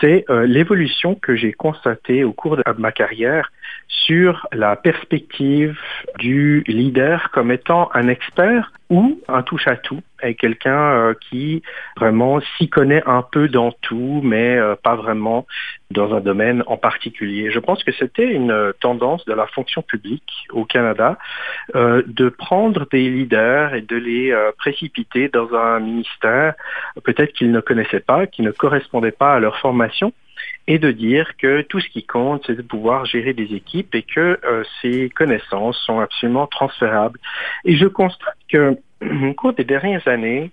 C'est 0.00 0.24
euh, 0.30 0.46
l'évolution 0.46 1.14
que 1.14 1.36
j'ai 1.36 1.52
constatée 1.52 2.24
au 2.24 2.32
cours 2.32 2.56
de 2.56 2.62
ma 2.78 2.92
carrière 2.92 3.52
sur 3.92 4.46
la 4.52 4.76
perspective 4.76 5.78
du 6.18 6.64
leader 6.66 7.30
comme 7.30 7.52
étant 7.52 7.90
un 7.94 8.08
expert 8.08 8.72
ou 8.90 9.20
un 9.28 9.42
touche-à-tout 9.42 10.00
est 10.22 10.34
quelqu'un 10.34 10.92
euh, 10.92 11.14
qui 11.14 11.62
vraiment 11.96 12.40
s'y 12.56 12.68
connaît 12.68 13.02
un 13.06 13.22
peu 13.22 13.48
dans 13.48 13.72
tout, 13.72 14.20
mais 14.22 14.56
euh, 14.56 14.76
pas 14.76 14.96
vraiment 14.96 15.46
dans 15.90 16.14
un 16.14 16.20
domaine 16.20 16.62
en 16.66 16.76
particulier. 16.76 17.50
Je 17.50 17.58
pense 17.58 17.82
que 17.84 17.92
c'était 17.92 18.30
une 18.30 18.72
tendance 18.80 19.24
de 19.24 19.32
la 19.32 19.46
fonction 19.46 19.82
publique 19.82 20.46
au 20.50 20.64
Canada 20.64 21.18
euh, 21.74 22.02
de 22.06 22.28
prendre 22.28 22.86
des 22.90 23.08
leaders 23.08 23.74
et 23.74 23.82
de 23.82 23.96
les 23.96 24.34
précipiter 24.58 25.28
dans 25.28 25.54
un 25.54 25.80
ministère 25.80 26.54
peut-être 27.04 27.32
qu'ils 27.32 27.50
ne 27.50 27.60
connaissaient 27.60 28.00
pas, 28.00 28.26
qui 28.26 28.42
ne 28.42 28.50
correspondait 28.50 29.10
pas 29.10 29.34
à 29.34 29.40
leur 29.40 29.58
formation 29.58 30.12
et 30.66 30.78
de 30.78 30.92
dire 30.92 31.36
que 31.36 31.62
tout 31.62 31.80
ce 31.80 31.88
qui 31.88 32.04
compte, 32.04 32.44
c'est 32.46 32.54
de 32.54 32.62
pouvoir 32.62 33.04
gérer 33.04 33.32
des 33.32 33.54
équipes 33.54 33.94
et 33.94 34.02
que 34.02 34.38
euh, 34.44 34.62
ces 34.80 35.10
connaissances 35.10 35.76
sont 35.84 36.00
absolument 36.00 36.46
transférables. 36.46 37.18
Et 37.64 37.76
je 37.76 37.86
constate 37.86 38.36
que 38.50 38.76
au 39.02 39.32
cours 39.34 39.52
des 39.54 39.64
dernières 39.64 40.06
années, 40.06 40.50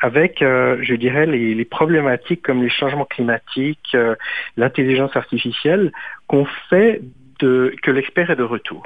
avec, 0.00 0.42
euh, 0.42 0.78
je 0.82 0.94
dirais, 0.94 1.26
les, 1.26 1.64
problématiques 1.64 2.42
comme 2.42 2.60
les 2.60 2.70
changements 2.70 3.04
climatiques, 3.04 3.94
euh, 3.94 4.16
l'intelligence 4.56 5.14
artificielle, 5.16 5.92
qu'on 6.26 6.44
fait 6.68 7.00
de, 7.38 7.72
que 7.82 7.92
l'expert 7.92 8.30
est 8.30 8.36
de 8.36 8.42
retour. 8.42 8.82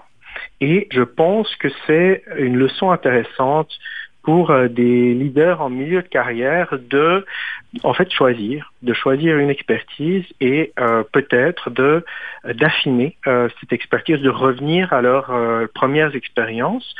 Et 0.61 0.88
je 0.90 1.02
pense 1.02 1.54
que 1.56 1.68
c'est 1.87 2.23
une 2.38 2.56
leçon 2.56 2.90
intéressante 2.90 3.71
pour 4.26 4.50
euh, 4.50 4.66
des 4.66 5.14
leaders 5.14 5.62
en 5.62 5.71
milieu 5.71 6.02
de 6.02 6.09
carrière 6.09 6.75
de 6.90 7.25
en 7.85 7.95
fait 7.95 8.11
choisir, 8.11 8.73
de 8.83 8.92
choisir 8.92 9.38
une 9.38 9.50
expertise 9.50 10.25
et 10.40 10.73
euh, 10.80 11.04
peut-être 11.12 11.71
de 11.71 12.04
d'affiner 12.45 13.16
euh, 13.28 13.49
cette 13.61 13.73
expertise, 13.73 14.18
de 14.18 14.28
revenir 14.28 14.92
à 14.92 15.00
leurs 15.00 15.30
premières 15.75 16.16
expériences 16.16 16.95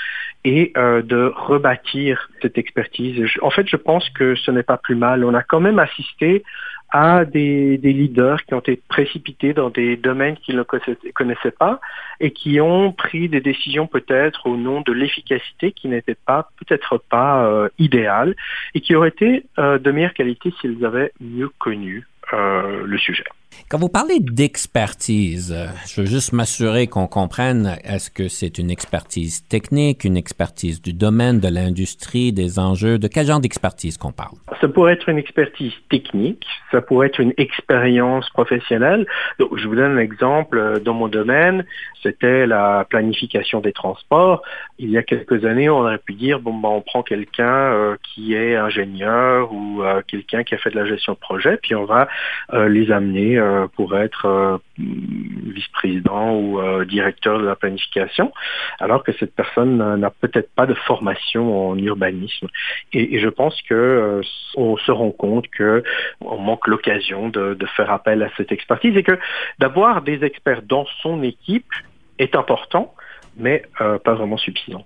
et 0.45 0.73
de 0.77 1.33
rebâtir 1.35 2.31
cette 2.41 2.57
expertise. 2.59 3.27
En 3.43 3.51
fait, 3.51 3.67
je 3.69 3.77
pense 3.77 4.09
que 4.11 4.37
ce 4.37 4.53
n'est 4.53 4.63
pas 4.63 4.77
plus 4.77 4.95
mal. 4.95 5.25
On 5.25 5.35
a 5.35 5.43
quand 5.43 5.59
même 5.61 5.81
assisté 5.81 6.45
à 6.91 7.25
des, 7.25 7.77
leaders 7.79 8.45
qui 8.45 8.55
ont 8.55 8.61
été 8.61 8.81
précipités 8.89 9.53
dans 9.53 9.71
des 9.71 9.97
domaines 9.97 10.37
qu'ils 10.37 10.57
ne 10.57 10.63
connaissaient 10.63 11.51
pas 11.51 11.81
et 12.21 12.31
qui 12.31 12.61
ont 12.61 12.93
pris 12.93 13.29
des 13.29 13.41
décisions 13.41 13.87
peut-être 13.87 14.47
au 14.47 14.57
nom 14.57 14.81
de 14.81 14.93
l'efficacité 14.93 15.73
qui 15.73 15.89
n'était 15.89 16.15
pas 16.15 16.49
peut-être 16.59 16.99
pas 16.99 17.47
euh, 17.47 17.69
idéale 17.79 18.35
et 18.75 18.81
qui 18.81 18.95
auraient 18.95 19.09
été 19.09 19.45
euh, 19.59 19.79
de 19.79 19.91
meilleure 19.91 20.15
qualité 20.15 20.53
s'ils 20.61 20.85
avaient 20.85 21.13
mieux 21.21 21.51
connu 21.59 22.07
euh, 22.33 22.83
le 22.85 22.99
sujet. 22.99 23.25
Quand 23.69 23.79
vous 23.79 23.89
parlez 23.89 24.21
d'expertise, 24.21 25.53
euh, 25.53 25.67
je 25.89 26.01
veux 26.01 26.07
juste 26.07 26.33
m'assurer 26.33 26.87
qu'on 26.87 27.09
comprenne, 27.09 27.77
est-ce 27.83 28.13
que 28.13 28.29
c'est 28.29 28.59
une 28.59 28.71
expertise 28.71 29.45
technique, 29.49 30.05
une 30.05 30.17
expertise 30.17 30.81
du 30.81 30.93
domaine, 30.93 31.41
de 31.41 31.49
l'industrie, 31.49 32.33
des 32.33 32.61
enjeux, 32.61 32.99
de 32.99 33.09
quel 33.09 33.27
genre 33.27 33.41
d'expertise 33.41 33.99
qu'on 33.99 34.13
parle? 34.13 34.37
Ça 34.61 34.69
pourrait 34.69 34.93
être 34.93 35.09
une 35.09 35.19
expertise 35.19 35.73
technique, 35.91 36.47
ça 36.71 36.81
pourrait 36.81 37.09
être 37.09 37.19
une 37.19 37.35
expérience 37.39 38.31
professionnelle. 38.31 39.05
Je 39.39 39.67
vous 39.67 39.75
donne 39.75 39.99
un 39.99 40.01
exemple 40.01 40.59
euh, 40.59 40.79
dans 40.79 40.95
mon 40.95 41.09
domaine, 41.09 41.65
c'était 42.05 42.47
la 42.47 42.87
planification 42.89 43.61
des 43.61 43.73
transports. 43.73 44.43
Il 44.79 44.91
y 44.91 44.97
a 44.97 45.03
quelques 45.03 45.45
années, 45.45 45.69
on 45.69 45.81
aurait 45.81 45.99
pu 45.99 46.13
dire, 46.13 46.39
bon, 46.39 46.55
ben, 46.55 46.69
on 46.69 46.83
prend 46.83 47.03
quelqu'un 47.03 47.97
qui 48.03 48.35
est 48.35 48.55
ingénieur 48.55 49.53
ou 49.53 49.83
quelqu'un 50.07 50.45
qui 50.45 50.55
a 50.55 50.59
fait 50.59 50.71
de 50.71 50.77
la 50.77 50.87
gestion 50.87 51.15
de 51.15 51.19
projet, 51.19 51.59
puis 51.61 51.75
on 51.75 51.85
va 51.85 52.09
les 52.53 52.93
amener 52.93 53.41
euh, 53.47 53.67
pour 53.77 53.97
être 53.97 54.27
euh, 54.27 54.59
vice-président 54.79 56.35
ou 56.35 56.61
euh, 56.61 56.85
directeur 56.85 57.39
de 57.39 57.45
la 57.45 57.55
planification, 57.55 58.33
alors 58.81 59.05
que 59.05 59.13
cette 59.13 59.35
personne 59.35 59.97
n'a 59.97 60.11
peut-être 60.11 60.51
pas 60.55 60.67
de 60.67 60.75
formation 60.75 61.71
en 61.71 61.79
urbanisme. 61.79 62.49
Et, 62.93 63.19
je 63.19 63.29
pense 63.29 63.61
que 63.63 64.21
on 64.57 64.77
se 64.77 64.91
rend 64.91 65.11
compte 65.11 65.49
que 65.49 65.83
on 66.21 66.39
manque 66.39 66.67
l'occasion 66.67 67.29
de, 67.29 67.55
de 67.55 67.67
faire 67.67 67.91
appel 67.91 68.23
à 68.23 68.31
cette 68.37 68.53
expertise 68.53 68.97
et 68.97 69.03
que 69.03 69.19
d'avoir 69.59 70.03
des 70.03 70.25
experts 70.25 70.63
dans 70.63 70.87
son 71.03 71.23
équipe 71.23 71.73
est 72.19 72.35
important, 72.35 72.95
mais 73.37 73.63
pas 73.79 74.15
vraiment 74.15 74.37
suffisant. 74.37 74.85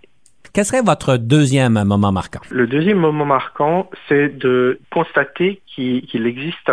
Quel 0.53 0.65
serait 0.65 0.83
votre 0.83 1.17
deuxième 1.17 1.83
moment 1.85 2.13
marquant? 2.13 2.41
Le 2.51 2.67
deuxième 2.67 2.99
moment 2.99 3.25
marquant, 3.25 3.89
c'est 4.09 4.37
de 4.37 4.81
constater 4.91 5.61
qu'il 5.67 6.27
existe 6.27 6.71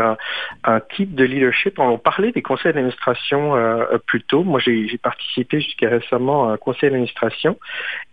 un, 0.63 0.79
type 0.95 1.13
de 1.15 1.23
leadership. 1.23 1.77
On 1.79 1.97
parlait 1.97 2.31
des 2.31 2.41
conseils 2.41 2.73
d'administration 2.73 3.55
euh, 3.55 3.85
plus 4.05 4.23
tôt. 4.23 4.43
Moi, 4.43 4.59
j'ai 4.59 4.97
participé 5.01 5.61
jusqu'à 5.61 5.89
récemment 5.89 6.49
à 6.49 6.53
un 6.53 6.57
conseil 6.57 6.89
d'administration 6.89 7.57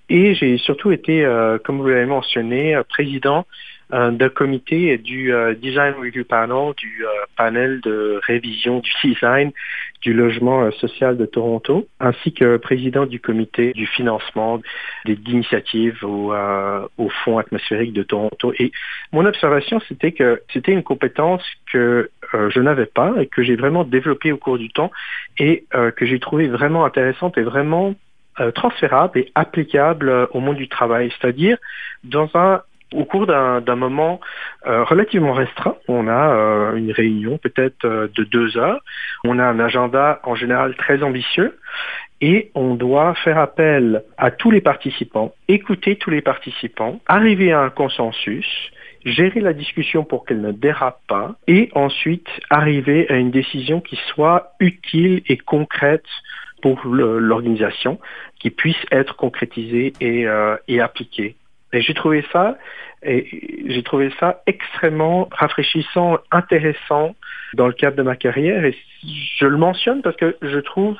et 0.09 0.35
j'ai 0.35 0.59
surtout 0.59 0.93
été, 0.93 1.25
euh, 1.25 1.59
comme 1.59 1.79
vous 1.79 1.89
l'avez 1.89 2.07
mentionné, 2.07 2.79
président 2.89 3.39
euh, 3.39 3.74
d'un 3.91 4.29
comité 4.29 4.97
du 4.99 5.33
euh, 5.33 5.55
Design 5.55 5.95
Review 5.95 6.25
Panel, 6.25 6.75
du 6.77 7.05
euh, 7.05 7.11
panel 7.37 7.81
de 7.81 8.21
révision 8.27 8.81
du 8.81 8.91
design 9.03 9.53
du 10.01 10.13
logement 10.13 10.71
social 10.73 11.17
de 11.17 11.25
Toronto, 11.25 11.87
ainsi 11.99 12.33
que 12.35 12.59
président 12.59 13.07
du 13.07 13.21
comité 13.21 13.73
du 13.73 13.87
financement 13.87 14.61
des 15.07 15.19
initiatives 15.29 16.05
au, 16.05 16.35
au 16.99 17.09
Fonds 17.09 17.39
atmosphérique 17.39 17.95
de 17.95 18.03
Toronto. 18.03 18.53
Et 18.59 18.71
mon 19.13 19.25
observation, 19.25 19.81
c'était 19.89 20.13
que 20.13 20.43
c'était 20.53 20.73
une 20.73 20.83
compétence 20.83 21.43
que 21.73 22.11
je 22.35 22.61
n'avais 22.61 22.85
pas 22.85 23.15
et 23.19 23.27
que 23.29 23.43
j'ai 23.43 23.57
vraiment 23.57 23.85
développée 23.85 24.31
au 24.31 24.37
cours 24.37 24.59
du 24.59 24.69
temps 24.69 24.91
et 25.39 25.65
que 25.97 26.05
j'ai 26.05 26.21
trouvé 26.21 26.49
vraiment 26.49 26.85
intéressante 26.85 27.39
et 27.39 27.43
vraiment 27.43 27.95
transférable 28.55 29.21
et 29.21 29.33
applicable 29.35 30.29
au 30.33 30.41
monde 30.41 30.57
du 30.57 30.69
travail. 30.69 31.11
C'est-à-dire 31.19 31.57
dans 32.03 32.29
un 32.35 32.61
au 32.95 33.05
cours 33.05 33.27
d'un 33.27 33.77
moment 33.77 34.21
euh, 34.67 34.85
relativement 34.85 35.33
restreint. 35.33 35.77
On 35.89 36.09
a 36.09 36.35
euh, 36.35 36.77
une 36.77 36.93
réunion 36.93 37.39
peut-être 37.39 37.85
euh, 37.85 38.09
de 38.15 38.25
deux 38.25 38.57
heures. 38.57 38.81
On 39.25 39.39
a 39.39 39.45
un 39.45 39.59
agenda 39.59 40.21
en 40.23 40.35
général 40.35 40.75
très 40.77 41.03
ambitieux 41.03 41.59
et 42.21 42.51
on 42.55 42.75
doit 42.75 43.15
faire 43.17 43.39
appel 43.39 44.03
à 44.17 44.31
tous 44.31 44.51
les 44.51 44.61
participants, 44.61 45.35
écouter 45.49 45.97
tous 45.97 46.11
les 46.11 46.23
participants, 46.23 47.01
arriver 47.07 47.53
à 47.53 47.61
un 47.61 47.71
consensus, 47.71 48.47
gérer 49.05 49.41
la 49.41 49.53
discussion 49.53 50.05
pour 50.05 50.25
qu'elle 50.25 50.41
ne 50.41 50.53
dérape 50.53 51.01
pas 51.09 51.35
et 51.47 51.71
ensuite 51.75 52.29
arriver 52.49 53.11
à 53.11 53.17
une 53.17 53.31
décision 53.31 53.81
qui 53.81 53.99
soit 54.15 54.55
utile 54.61 55.23
et 55.29 55.37
concrète 55.37 56.07
pour 56.63 56.81
l'organisation, 56.87 57.99
qui 58.39 58.49
puisse 58.49 58.83
être 58.91 59.17
concrétisée 59.17 59.93
et, 60.01 60.27
et 60.67 60.81
appliquée. 60.81 61.37
J'ai 61.81 61.95
trouvé 61.95 62.25
ça, 62.33 62.59
et 63.03 63.65
j'ai 63.67 63.83
trouvé 63.83 64.11
ça 64.19 64.43
extrêmement 64.47 65.29
rafraîchissant, 65.31 66.19
intéressant 66.31 67.15
dans 67.55 67.67
le 67.67 67.73
cadre 67.73 67.97
de 67.97 68.03
ma 68.03 68.17
carrière. 68.17 68.65
Et 68.65 68.77
je 69.39 69.47
le 69.47 69.57
mentionne 69.57 70.03
parce 70.03 70.17
que 70.17 70.37
je 70.41 70.59
trouve 70.59 70.99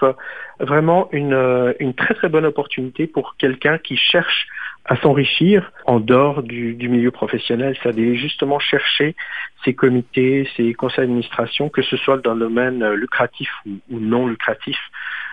vraiment 0.61 1.09
une, 1.13 1.75
une 1.81 1.95
très 1.95 2.15
très 2.15 2.29
bonne 2.29 2.45
opportunité 2.45 3.07
pour 3.07 3.37
quelqu'un 3.37 3.79
qui 3.79 3.97
cherche 3.97 4.47
à 4.87 4.97
s'enrichir 4.97 5.73
en 5.87 5.99
dehors 5.99 6.43
du, 6.43 6.75
du, 6.75 6.91
milieu 6.91 7.11
professionnel, 7.11 7.75
c'est-à-dire 7.83 8.17
justement 8.17 8.59
chercher 8.59 9.17
ces 9.65 9.75
comités, 9.75 10.47
ces 10.57 10.75
conseils 10.75 11.07
d'administration, 11.07 11.71
que 11.71 11.81
ce 11.81 11.97
soit 11.97 12.19
dans 12.19 12.35
le 12.35 12.41
domaine 12.41 12.87
lucratif 12.93 13.49
ou 13.65 13.99
non 13.99 14.27
lucratif, 14.27 14.77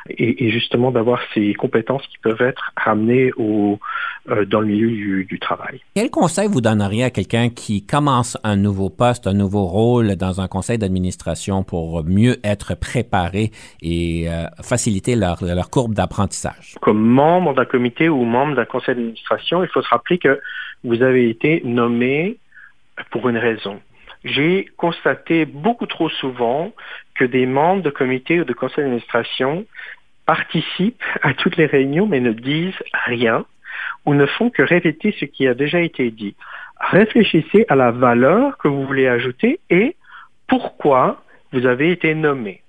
et, 0.10 0.46
et 0.46 0.52
justement 0.52 0.92
d'avoir 0.92 1.20
ces 1.34 1.54
compétences 1.54 2.06
qui 2.08 2.18
peuvent 2.20 2.42
être 2.42 2.72
ramenées 2.76 3.32
au, 3.38 3.80
euh, 4.30 4.46
dans 4.46 4.62
le 4.62 4.68
milieu 4.68 4.90
du, 4.90 5.26
du, 5.26 5.40
travail. 5.40 5.82
Quel 5.96 6.10
conseil 6.10 6.48
vous 6.48 6.62
donneriez 6.62 7.06
à 7.06 7.10
quelqu'un 7.10 7.50
qui 7.50 7.86
commence 7.86 8.38
un 8.44 8.56
nouveau 8.56 8.90
poste, 8.90 9.28
un 9.28 9.34
nouveau 9.34 9.66
rôle 9.66 10.16
dans 10.16 10.42
un 10.42 10.48
conseil 10.48 10.78
d'administration 10.78 11.64
pour 11.64 12.04
mieux 12.04 12.38
être 12.44 12.76
préparé 12.76 13.52
et 13.82 14.30
euh, 14.30 14.46
faciliter 14.62 15.16
leur, 15.16 15.44
leur 15.44 15.70
courbe 15.70 15.94
d'apprentissage? 15.94 16.76
Comme 16.82 17.02
membre 17.02 17.54
d'un 17.54 17.66
comité 17.66 18.10
ou 18.10 18.24
membre 18.24 18.56
d'un 18.56 18.66
conseil 18.66 18.96
d'administration, 18.96 19.64
il 19.64 19.70
faut 19.70 19.82
se 19.82 19.90
rappeler 19.90 20.18
que 20.18 20.40
vous 20.84 21.02
avez 21.02 21.30
été 21.30 21.62
nommé 21.66 22.38
pour 23.10 23.30
une 23.30 23.38
raison. 23.38 23.80
J'ai 24.24 24.68
constaté 24.78 25.46
beaucoup 25.46 25.88
trop 25.88 26.10
souvent 26.10 26.72
que 27.16 27.26
des 27.26 27.46
membres 27.46 27.84
de 27.84 27.90
comité 27.90 28.42
ou 28.42 28.44
de 28.44 28.54
conseil 28.54 28.84
d'administration 28.84 29.66
participent 30.26 31.04
à 31.22 31.34
toutes 31.34 31.58
les 31.58 31.66
réunions 31.66 32.08
mais 32.08 32.20
ne 32.20 32.32
disent 32.32 32.84
rien 33.06 33.46
ou 34.06 34.14
ne 34.14 34.26
font 34.26 34.50
que 34.50 34.62
répéter 34.62 35.16
ce 35.20 35.26
qui 35.26 35.48
a 35.48 35.54
déjà 35.54 35.82
été 35.82 36.12
dit. 36.12 36.36
Réfléchissez 36.80 37.66
à 37.70 37.76
la 37.76 37.92
valeur 37.92 38.58
que 38.58 38.68
vous 38.68 38.86
voulez 38.86 39.08
ajouter 39.08 39.60
et 39.70 39.96
pourquoi 40.48 41.24
vous 41.52 41.66
avez 41.66 41.92
été 41.92 42.16
nommé. 42.16 42.62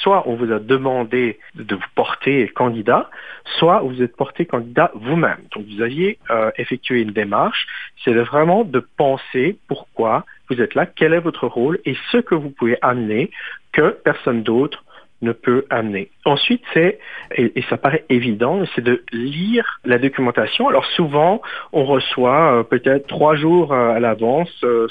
Soit 0.00 0.28
on 0.28 0.36
vous 0.36 0.52
a 0.52 0.60
demandé 0.60 1.38
de 1.56 1.74
vous 1.74 1.82
porter 1.94 2.46
candidat, 2.48 3.10
soit 3.58 3.80
vous 3.80 4.02
êtes 4.02 4.16
porté 4.16 4.46
candidat 4.46 4.92
vous-même. 4.94 5.40
Donc 5.54 5.64
vous 5.66 5.82
aviez 5.82 6.18
euh, 6.30 6.50
effectué 6.56 7.00
une 7.00 7.10
démarche, 7.10 7.66
c'est 8.04 8.12
vraiment 8.12 8.64
de 8.64 8.86
penser 8.96 9.58
pourquoi 9.66 10.24
vous 10.54 10.62
êtes 10.62 10.74
là, 10.74 10.86
quel 10.86 11.14
est 11.14 11.20
votre 11.20 11.46
rôle 11.46 11.78
et 11.84 11.96
ce 12.10 12.18
que 12.18 12.34
vous 12.34 12.50
pouvez 12.50 12.78
amener 12.82 13.30
que 13.72 13.90
personne 14.04 14.42
d'autre 14.42 14.84
ne 15.22 15.32
peut 15.32 15.64
amener. 15.70 16.10
Ensuite, 16.24 16.62
c'est, 16.74 16.98
et, 17.36 17.62
ça 17.70 17.76
paraît 17.76 18.04
évident, 18.08 18.64
c'est 18.74 18.82
de 18.82 19.04
lire 19.12 19.80
la 19.84 19.98
documentation. 19.98 20.68
Alors 20.68 20.84
souvent, 20.84 21.40
on 21.72 21.84
reçoit 21.84 22.58
euh, 22.58 22.62
peut-être 22.64 23.06
trois 23.06 23.36
jours 23.36 23.72
euh, 23.72 23.94
à 23.94 24.00
l'avance 24.00 24.50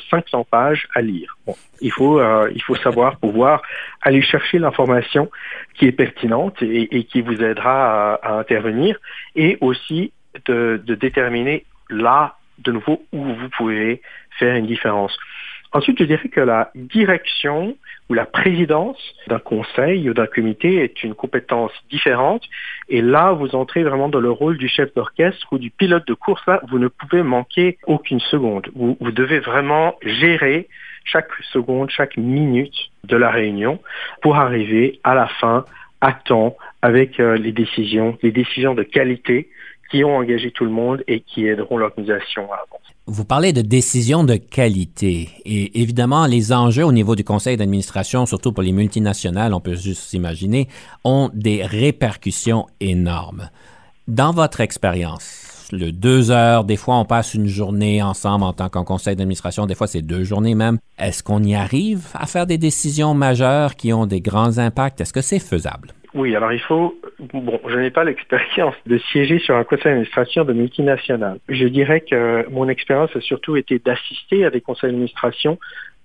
500 0.10 0.40
euh, 0.40 0.44
pages 0.50 0.88
à 0.96 1.02
lire. 1.02 1.38
Il 1.82 1.92
faut, 1.92 2.22
il 2.22 2.62
faut 2.62 2.76
savoir 2.76 3.18
pouvoir 3.18 3.62
aller 4.02 4.22
chercher 4.22 4.60
l'information 4.60 5.30
qui 5.74 5.86
est 5.86 5.92
pertinente 5.92 6.62
et, 6.62 7.04
qui 7.06 7.22
vous 7.22 7.44
aidera 7.44 8.14
à, 8.16 8.40
intervenir 8.40 8.98
et 9.36 9.58
aussi 9.62 10.14
de 10.46 10.82
déterminer 10.88 11.66
là, 11.90 12.36
de 12.60 12.72
nouveau, 12.72 13.04
où 13.12 13.24
vous 13.24 13.50
pouvez 13.58 14.02
faire 14.38 14.56
une 14.56 14.68
différence. 14.68 15.18
Ensuite, 15.74 16.00
je 16.00 16.04
dirais 16.04 16.28
que 16.28 16.42
la 16.42 16.70
direction 16.76 17.78
ou 18.10 18.14
la 18.14 18.26
présidence 18.26 18.98
d'un 19.28 19.40
conseil 19.40 20.10
ou 20.10 20.14
d'un 20.14 20.28
comité 20.28 20.84
est 20.84 21.02
une 21.04 21.16
compétence 21.16 21.72
différente. 21.90 22.44
Et 22.90 23.02
là, 23.02 23.32
vous 23.32 23.56
entrez 23.56 23.84
vraiment 23.84 24.10
dans 24.10 24.20
le 24.20 24.32
rôle 24.32 24.58
du 24.58 24.68
chef 24.68 24.94
d'orchestre 24.94 25.48
ou 25.54 25.58
du 25.58 25.72
pilote 25.72 26.06
de 26.08 26.14
course. 26.14 26.42
Là, 26.46 26.62
vous 26.70 26.78
ne 26.78 26.90
pouvez 26.90 27.24
manquer 27.24 27.78
aucune 27.88 28.20
seconde. 28.20 28.68
Vous, 28.76 28.98
devez 29.12 29.40
vraiment 29.40 29.96
gérer 30.04 30.68
chaque 31.06 31.32
seconde, 31.54 31.90
chaque 31.90 32.18
minute 32.18 32.92
de 33.06 33.16
la 33.16 33.32
réunion 33.32 33.80
pour 34.22 34.36
arriver 34.36 35.00
à 35.06 35.16
la 35.16 35.28
fin 35.28 35.64
à 36.02 36.12
temps 36.12 36.58
avec 36.82 37.20
euh, 37.20 37.38
les 37.38 37.52
décisions, 37.52 38.18
les 38.22 38.32
décisions 38.32 38.74
de 38.74 38.84
qualité 38.84 39.50
qui 39.90 40.04
ont 40.04 40.18
engagé 40.18 40.52
tout 40.52 40.66
le 40.66 40.72
monde 40.72 41.04
et 41.08 41.22
qui 41.22 41.48
aideront 41.48 41.78
l'organisation 41.78 42.52
à 42.52 42.56
avancer. 42.56 42.81
Vous 43.08 43.26
parlez 43.26 43.52
de 43.52 43.62
décisions 43.62 44.24
de 44.24 44.36
qualité 44.36 45.30
et 45.44 45.82
évidemment 45.82 46.28
les 46.28 46.54
enjeux 46.54 46.86
au 46.86 46.92
niveau 46.92 47.16
du 47.16 47.24
conseil 47.24 47.58
d'administration, 47.58 48.28
surtout 48.28 48.54
pour 48.54 48.62
les 48.62 48.72
multinationales, 48.72 49.56
on 49.56 49.60
peut 49.60 49.76
juste 49.76 50.04
s'imaginer, 50.04 50.68
ont 51.04 51.32
des 51.34 51.66
répercussions 51.66 52.68
énormes. 52.80 53.50
Dans 54.08 54.32
votre 54.32 54.62
expérience, 54.62 55.68
le 55.72 55.92
deux 55.92 56.30
heures, 56.30 56.64
des 56.64 56.78
fois 56.78 56.98
on 56.98 57.06
passe 57.06 57.34
une 57.34 57.48
journée 57.48 58.04
ensemble 58.04 58.44
en 58.44 58.54
tant 58.54 58.70
qu'un 58.70 58.84
conseil 58.84 59.16
d'administration, 59.16 59.66
des 59.66 59.76
fois 59.76 59.88
c'est 59.88 60.04
deux 60.04 60.24
journées 60.24 60.56
même. 60.56 60.78
Est-ce 61.00 61.24
qu'on 61.24 61.44
y 61.44 61.56
arrive 61.56 62.08
à 62.14 62.28
faire 62.28 62.46
des 62.46 62.60
décisions 62.60 63.16
majeures 63.16 63.76
qui 63.76 63.94
ont 63.94 64.06
des 64.06 64.22
grands 64.22 64.60
impacts? 64.60 65.02
Est-ce 65.02 65.14
que 65.14 65.22
c'est 65.22 65.40
faisable? 65.40 65.94
Oui, 66.14 66.36
alors 66.36 66.52
il 66.52 66.60
faut, 66.60 67.00
bon, 67.20 67.60
je 67.68 67.78
n'ai 67.78 67.90
pas 67.90 68.04
l'expérience 68.04 68.76
de 68.86 68.98
siéger 68.98 69.40
sur 69.40 69.56
un 69.56 69.64
conseil 69.64 69.86
d'administration 69.86 70.44
de 70.44 70.52
multinationales. 70.52 71.40
Je 71.48 71.66
dirais 71.68 72.02
que 72.02 72.46
mon 72.50 72.68
expérience 72.68 73.16
a 73.16 73.22
surtout 73.22 73.56
été 73.56 73.80
d'assister 73.80 74.44
à 74.44 74.50
des 74.50 74.60
conseils 74.60 74.90
d'administration 74.90 75.58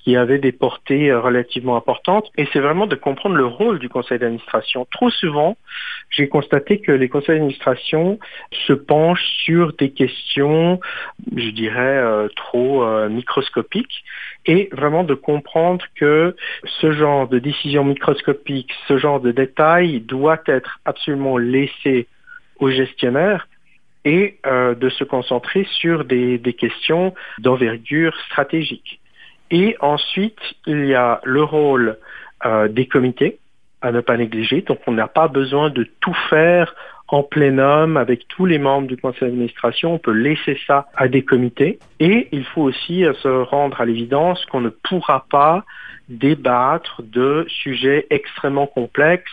qui 0.07 0.17
avaient 0.17 0.39
des 0.39 0.53
portées 0.53 1.11
euh, 1.11 1.21
relativement 1.21 1.77
importantes. 1.77 2.31
Et 2.39 2.47
c'est 2.53 2.61
vraiment 2.61 2.87
de 2.87 2.95
comprendre 2.95 3.35
le 3.35 3.47
rôle 3.47 3.81
du 3.81 3.89
conseil 3.89 4.21
d'administration. 4.21 4.87
Trop 4.93 5.11
souvent, 5.11 5.57
j'ai 6.11 6.29
constaté 6.29 6.81
que 6.81 6.93
les 6.93 7.09
conseils 7.09 7.37
d'administration 7.37 8.19
se 8.67 8.73
penchent 8.73 9.27
sur 9.45 9.73
des 9.75 9.91
questions, 9.91 10.81
je 11.37 11.51
dirais, 11.51 11.99
euh, 11.99 12.29
trop 12.37 12.85
euh, 12.85 13.09
microscopiques 13.09 14.05
et 14.47 14.69
vraiment 14.73 15.05
de 15.05 15.15
comprendre 15.15 15.85
que 15.97 16.37
ce 16.81 16.93
genre 16.93 17.29
de 17.29 17.39
décision 17.39 17.85
microscopique, 17.85 18.73
ce 18.89 18.99
genre 18.99 19.21
de 19.21 19.33
détails 19.33 20.01
doit 20.01 20.43
être 20.47 20.81
absolument 20.85 21.39
laissé 21.39 22.07
aux 22.59 22.71
gestionnaires 22.71 23.49
et 24.05 24.39
de 24.45 24.89
se 24.89 25.03
concentrer 25.03 25.67
sur 25.81 26.05
des 26.05 26.57
questions 26.57 27.13
d'envergure 27.41 28.17
stratégique. 28.27 29.01
Et 29.51 29.77
ensuite, 29.81 30.39
il 30.67 30.87
y 30.87 30.95
a 30.95 31.21
le 31.25 31.43
rôle 31.43 31.99
euh, 32.45 32.69
des 32.69 32.87
comités 32.87 33.39
à 33.87 33.93
ne 33.93 34.01
pas 34.01 34.17
négliger. 34.17 34.63
Donc, 34.63 34.81
on 34.87 34.93
n'a 34.93 35.07
pas 35.07 35.29
besoin 35.29 35.71
de 35.71 35.87
tout 36.01 36.17
faire 36.29 36.75
en 37.09 37.23
plénum 37.23 37.97
avec 37.97 38.27
tous 38.27 38.47
les 38.47 38.59
membres 38.59 38.89
du 38.89 38.97
conseil 38.97 39.29
d'administration. 39.29 39.95
On 39.95 39.99
peut 39.99 40.13
laisser 40.13 40.59
ça 40.67 40.87
à 40.97 41.07
des 41.07 41.23
comités. 41.23 41.79
Et 42.01 42.29
il 42.33 42.45
faut 42.45 42.63
aussi 42.63 43.05
euh, 43.05 43.13
se 43.15 43.29
rendre 43.29 43.81
à 43.81 43.85
l'évidence 43.85 44.45
qu'on 44.47 44.61
ne 44.61 44.71
pourra 44.71 45.25
pas 45.31 45.65
débattre 46.09 47.03
de 47.03 47.47
sujets 47.49 48.07
extrêmement 48.11 48.67
complexes 48.67 49.31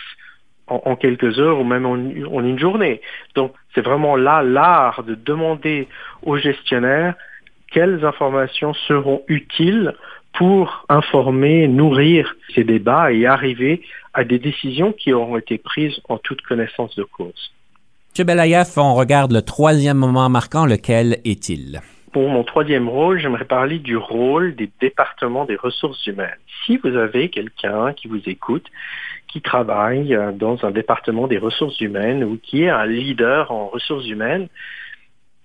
en, 0.67 0.95
quelques 0.95 1.39
heures 1.39 1.59
ou 1.59 1.63
même 1.63 1.85
en, 1.85 1.93
en 1.93 2.43
une 2.43 2.57
journée. 2.57 3.01
Donc, 3.35 3.53
c'est 3.75 3.81
vraiment 3.81 4.15
là 4.15 4.41
l'art 4.43 5.03
de 5.03 5.13
demander 5.13 5.87
aux 6.21 6.37
gestionnaires 6.37 7.15
quelles 7.71 8.05
informations 8.05 8.73
seront 8.73 9.23
utiles 9.27 9.93
pour 10.33 10.85
informer, 10.89 11.67
nourrir 11.67 12.35
ces 12.53 12.63
débats 12.63 13.11
et 13.11 13.25
arriver 13.25 13.81
à 14.13 14.23
des 14.23 14.39
décisions 14.39 14.91
qui 14.91 15.13
auront 15.13 15.37
été 15.37 15.57
prises 15.57 15.99
en 16.09 16.17
toute 16.17 16.41
connaissance 16.41 16.95
de 16.95 17.03
cause. 17.03 17.53
M. 18.17 18.25
Belayev, 18.25 18.73
on 18.77 18.93
regarde 18.93 19.31
le 19.31 19.41
troisième 19.41 19.97
moment 19.97 20.29
marquant, 20.29 20.65
lequel 20.65 21.19
est-il? 21.25 21.81
Pour 22.11 22.29
mon 22.29 22.43
troisième 22.43 22.87
rôle, 22.87 23.19
j'aimerais 23.19 23.45
parler 23.45 23.79
du 23.79 23.97
rôle 23.97 24.55
des 24.55 24.69
départements 24.79 25.45
des 25.45 25.55
ressources 25.55 26.05
humaines. 26.05 26.37
Si 26.65 26.77
vous 26.77 26.95
avez 26.95 27.29
quelqu'un 27.29 27.93
qui 27.93 28.07
vous 28.07 28.21
écoute, 28.27 28.67
qui 29.27 29.41
travaille 29.41 30.13
euh, 30.13 30.31
dans 30.31 30.63
un 30.63 30.69
département 30.69 31.25
des 31.27 31.39
ressources 31.39 31.81
humaines 31.81 32.23
ou 32.23 32.37
qui 32.37 32.63
est 32.63 32.69
un 32.69 32.85
leader 32.85 33.51
en 33.51 33.67
ressources 33.67 34.07
humaines, 34.07 34.47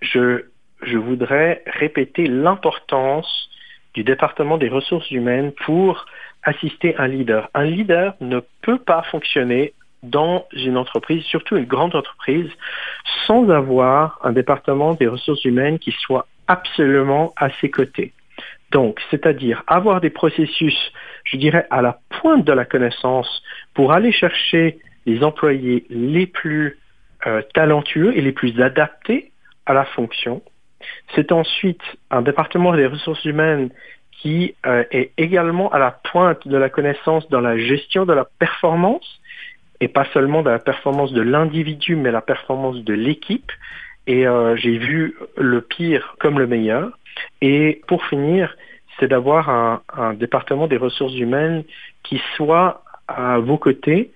je 0.01 0.45
je 0.81 0.97
voudrais 0.97 1.61
répéter 1.65 2.27
l'importance 2.27 3.49
du 3.93 4.03
département 4.03 4.57
des 4.57 4.69
ressources 4.69 5.09
humaines 5.11 5.51
pour 5.65 6.05
assister 6.43 6.95
un 6.97 7.07
leader. 7.07 7.49
Un 7.53 7.65
leader 7.65 8.15
ne 8.21 8.39
peut 8.61 8.79
pas 8.79 9.03
fonctionner 9.03 9.73
dans 10.03 10.45
une 10.53 10.77
entreprise, 10.77 11.23
surtout 11.23 11.57
une 11.57 11.65
grande 11.65 11.95
entreprise, 11.95 12.49
sans 13.25 13.49
avoir 13.49 14.19
un 14.23 14.31
département 14.31 14.93
des 14.93 15.07
ressources 15.07 15.43
humaines 15.43 15.79
qui 15.79 15.91
soit 15.91 16.27
absolument 16.47 17.33
à 17.35 17.49
ses 17.59 17.69
côtés. 17.69 18.13
Donc, 18.71 19.01
c'est-à-dire 19.09 19.63
avoir 19.67 19.99
des 19.99 20.09
processus, 20.09 20.77
je 21.23 21.37
dirais, 21.37 21.65
à 21.69 21.81
la 21.81 21.99
pointe 22.09 22.45
de 22.45 22.53
la 22.53 22.65
connaissance 22.65 23.43
pour 23.73 23.91
aller 23.91 24.11
chercher 24.11 24.79
les 25.05 25.23
employés 25.23 25.85
les 25.89 26.27
plus 26.27 26.77
euh, 27.25 27.41
talentueux 27.53 28.15
et 28.15 28.21
les 28.21 28.31
plus 28.31 28.61
adaptés 28.61 29.31
à 29.65 29.73
la 29.73 29.85
fonction, 29.85 30.41
c'est 31.15 31.31
ensuite 31.31 31.81
un 32.11 32.21
département 32.21 32.75
des 32.75 32.85
ressources 32.85 33.23
humaines 33.25 33.69
qui 34.21 34.55
euh, 34.65 34.83
est 34.91 35.11
également 35.17 35.71
à 35.71 35.79
la 35.79 35.91
pointe 35.91 36.47
de 36.47 36.57
la 36.57 36.69
connaissance 36.69 37.29
dans 37.29 37.41
la 37.41 37.57
gestion 37.57 38.05
de 38.05 38.13
la 38.13 38.25
performance, 38.25 39.19
et 39.79 39.87
pas 39.87 40.05
seulement 40.13 40.41
de 40.41 40.49
la 40.49 40.59
performance 40.59 41.13
de 41.13 41.21
l'individu, 41.21 41.95
mais 41.95 42.11
la 42.11 42.21
performance 42.21 42.83
de 42.83 42.93
l'équipe. 42.93 43.51
Et 44.07 44.27
euh, 44.27 44.55
j'ai 44.57 44.77
vu 44.77 45.15
le 45.37 45.61
pire 45.61 46.15
comme 46.19 46.37
le 46.37 46.47
meilleur. 46.47 46.97
Et 47.41 47.81
pour 47.87 48.05
finir, 48.05 48.55
c'est 48.99 49.07
d'avoir 49.07 49.49
un, 49.49 50.13
département 50.15 50.67
des 50.67 50.77
ressources 50.77 51.15
humaines 51.15 51.63
qui 52.03 52.21
soit 52.35 52.83
à 53.07 53.37
vos 53.37 53.57
côtés 53.57 54.11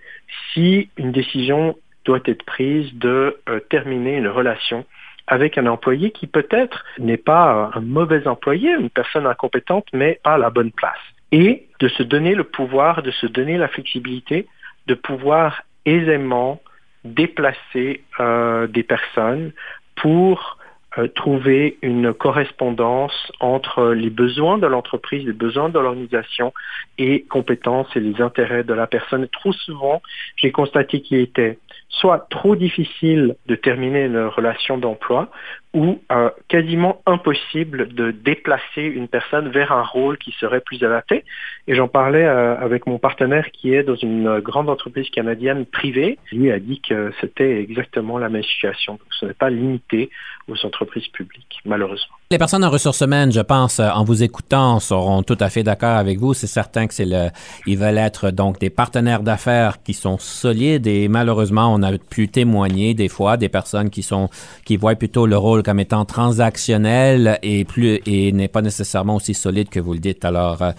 si 0.54 0.89
une 0.97 1.12
décision 1.12 1.78
doit 2.06 2.19
être 2.26 2.43
prise 2.43 2.93
de 2.95 3.38
euh, 3.47 3.60
terminer 3.69 4.17
une 4.17 4.28
relation 4.28 4.84
avec 5.28 5.58
un 5.58 5.68
employé 5.68 6.12
qui 6.12 6.28
peut-être 6.28 6.84
n'est 7.00 7.18
pas 7.18 7.72
un 7.74 7.82
mauvais 7.82 8.28
employé, 8.28 8.72
une 8.72 8.90
personne 8.90 9.26
incompétente, 9.26 9.86
mais 9.94 10.20
pas 10.24 10.34
à 10.34 10.38
la 10.38 10.50
bonne 10.50 10.72
place. 10.72 11.00
Et 11.32 11.68
de 11.80 11.88
se 11.88 12.04
donner 12.04 12.36
le 12.36 12.44
pouvoir, 12.44 13.02
de 13.02 13.12
se 13.12 13.26
donner 13.26 13.58
la 13.58 13.68
flexibilité, 13.68 14.48
de 14.88 14.94
pouvoir 14.94 15.64
aisément 15.86 16.62
déplacer 17.04 18.04
euh, 18.20 18.68
des 18.68 18.84
personnes 18.84 19.52
pour 19.96 20.58
euh, 20.98 21.08
trouver 21.08 21.78
une 21.82 22.14
correspondance 22.14 23.32
entre 23.40 23.94
les 23.94 24.10
besoins 24.10 24.58
de 24.58 24.68
l'entreprise, 24.68 25.26
les 25.26 25.34
besoins 25.34 25.70
de 25.70 25.80
l'organisation 25.80 26.54
et 26.98 27.24
compétences 27.24 27.88
et 27.96 28.00
les 28.00 28.22
intérêts 28.22 28.64
de 28.64 28.74
la 28.74 28.86
personne. 28.86 29.28
Trop 29.28 29.54
souvent, 29.54 30.02
j'ai 30.36 30.52
constaté 30.52 31.02
qu'il 31.02 31.18
était 31.18 31.58
soit 31.94 32.28
trop 32.30 32.56
difficile 32.56 33.36
de 33.46 33.56
terminer 33.56 34.06
une 34.06 34.26
relation 34.26 34.78
d'emploi 34.78 35.30
ou 35.74 36.00
euh, 36.12 36.30
quasiment 36.50 37.02
impossible 37.06 37.94
de 37.94 38.12
déplacer 38.12 38.84
une 38.84 39.08
personne 39.08 39.50
vers 39.50 39.72
un 39.72 39.84
rôle 39.84 40.18
qui 40.20 40.32
serait 40.40 40.62
plus 40.62 40.84
adapté. 40.84 41.26
Et 41.68 41.74
j'en 41.74 41.88
parlais 41.88 42.24
euh, 42.24 42.56
avec 42.60 42.86
mon 42.86 43.00
partenaire 43.00 43.50
qui 43.52 43.74
est 43.74 43.84
dans 43.84 43.96
une 43.96 44.40
grande 44.40 44.70
entreprise 44.70 45.10
canadienne 45.10 45.66
privée. 45.66 46.20
Lui 46.32 46.52
a 46.52 46.60
dit 46.60 46.80
que 46.88 47.12
c'était 47.20 47.60
exactement 47.60 48.20
la 48.20 48.30
même 48.30 48.44
situation. 48.44 49.00
ce 49.20 49.26
n'est 49.26 49.34
pas 49.34 49.50
limité 49.50 50.12
aux 50.48 50.66
entreprises 50.66 51.08
publiques, 51.08 51.60
malheureusement. 51.66 52.16
Les 52.30 52.38
personnes 52.38 52.66
en 52.66 52.70
ressources 52.70 53.02
humaines, 53.02 53.32
je 53.32 53.42
pense, 53.42 53.80
euh, 53.80 53.90
en 53.90 54.04
vous 54.04 54.24
écoutant, 54.24 54.80
seront 54.80 55.24
tout 55.24 55.38
à 55.40 55.50
fait 55.50 55.64
d'accord 55.64 55.98
avec 55.98 56.20
vous. 56.20 56.34
C'est 56.34 56.48
certain 56.48 56.88
que 56.88 56.94
c'est 56.94 57.06
le, 57.06 57.30
ils 57.66 57.78
veulent 57.78 57.98
être 57.98 58.32
donc 58.32 58.60
des 58.60 58.70
partenaires 58.70 59.22
d'affaires 59.22 59.82
qui 59.84 59.94
sont 59.94 60.18
solides 60.18 60.88
et 60.88 61.08
malheureusement, 61.08 61.74
on 61.74 61.82
a 61.84 61.98
pu 61.98 62.28
témoigner 62.28 62.94
des 62.94 63.08
fois 63.08 63.38
des 63.38 63.50
personnes 63.50 63.90
qui 63.90 64.04
sont, 64.04 64.30
qui 64.66 64.78
voient 64.78 64.96
plutôt 64.96 65.26
le 65.26 65.38
rôle 65.38 65.62
comme 65.63 65.80
étant 65.80 66.06
transactionnel 66.06 67.39
et 67.41 67.65
plus, 67.65 67.99
et 68.06 68.32
n'est 68.32 68.47
pas 68.47 68.62
nécessairement 68.62 69.15
aussi 69.15 69.34
solide 69.34 69.69
que 69.69 69.80
vous 69.80 69.93
le 69.93 69.99
dites. 69.99 70.26
Alors, 70.26 70.62
euh, 70.62 70.71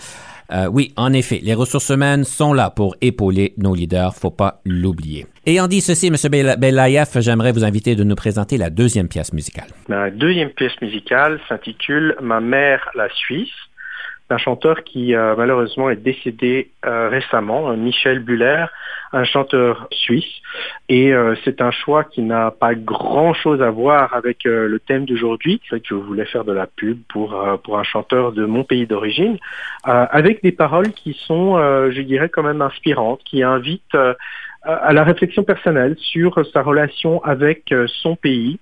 euh, 0.53 0.67
oui, 0.71 0.93
en 0.97 1.13
effet, 1.13 1.41
les 1.43 1.55
ressources 1.55 1.89
humaines 1.89 2.25
sont 2.25 2.53
là 2.53 2.71
pour 2.71 2.97
épauler 3.01 3.55
nos 3.57 3.75
leaders, 3.75 4.15
faut 4.15 4.31
pas 4.31 4.61
l'oublier. 4.65 5.27
Ayant 5.47 5.69
dit 5.69 5.81
ceci, 5.81 6.09
M. 6.09 6.17
Belayev, 6.59 7.21
j'aimerais 7.21 7.53
vous 7.53 7.65
inviter 7.65 7.97
de 7.97 8.05
nous 8.05 8.15
présenter 8.15 8.57
la 8.59 8.71
deuxième 8.71 9.09
pièce 9.09 9.33
musicale. 9.33 9.69
La 9.89 10.11
deuxième 10.11 10.51
pièce 10.51 10.79
musicale 10.81 11.41
s'intitule 11.49 12.17
Ma 12.21 12.41
mère 12.41 12.91
la 12.95 13.09
Suisse. 13.11 13.49
D'un 14.31 14.39
chanteur 14.39 14.85
qui 14.85 15.15
malheureusement 15.15 15.91
est 15.91 15.97
décédé 15.97 16.71
récemment, 16.83 17.77
Michel 17.77 18.21
Buller, 18.21 18.67
un 19.13 19.25
chanteur 19.25 19.87
suisse. 19.93 20.41
Et 20.89 21.13
c'est 21.45 21.61
un 21.61 21.71
choix 21.71 22.05
qui 22.05 22.23
n'a 22.23 22.51
pas 22.51 22.75
grand-chose 22.75 23.61
à 23.61 23.71
voir 23.71 24.15
avec 24.15 24.45
le 24.45 24.79
thème 24.79 25.05
d'aujourd'hui. 25.05 25.61
C'est 25.69 25.81
que 25.81 25.89
je 25.91 25.95
voulais 25.95 26.25
faire 26.25 26.45
de 26.45 26.53
la 26.53 26.67
pub 26.67 26.99
pour, 27.09 27.39
pour 27.65 27.79
un 27.79 27.85
chanteur 27.85 28.33
de 28.33 28.47
mon 28.47 28.65
pays 28.65 28.87
d'origine, 28.87 29.37
avec 29.85 30.43
des 30.43 30.53
paroles 30.53 30.93
qui 30.93 31.13
sont, 31.27 31.57
je 31.91 32.01
dirais, 32.01 32.31
quand 32.31 32.43
même 32.43 32.63
inspirantes, 32.63 33.21
qui 33.25 33.43
invitent 33.43 33.97
à 34.65 34.93
la 34.93 35.05
réflexion 35.05 35.43
personnelle 35.43 35.97
sur 35.99 36.45
sa 36.53 36.63
relation 36.63 37.23
avec 37.23 37.71
euh, 37.73 37.87
son 37.87 38.17
pays 38.17 38.59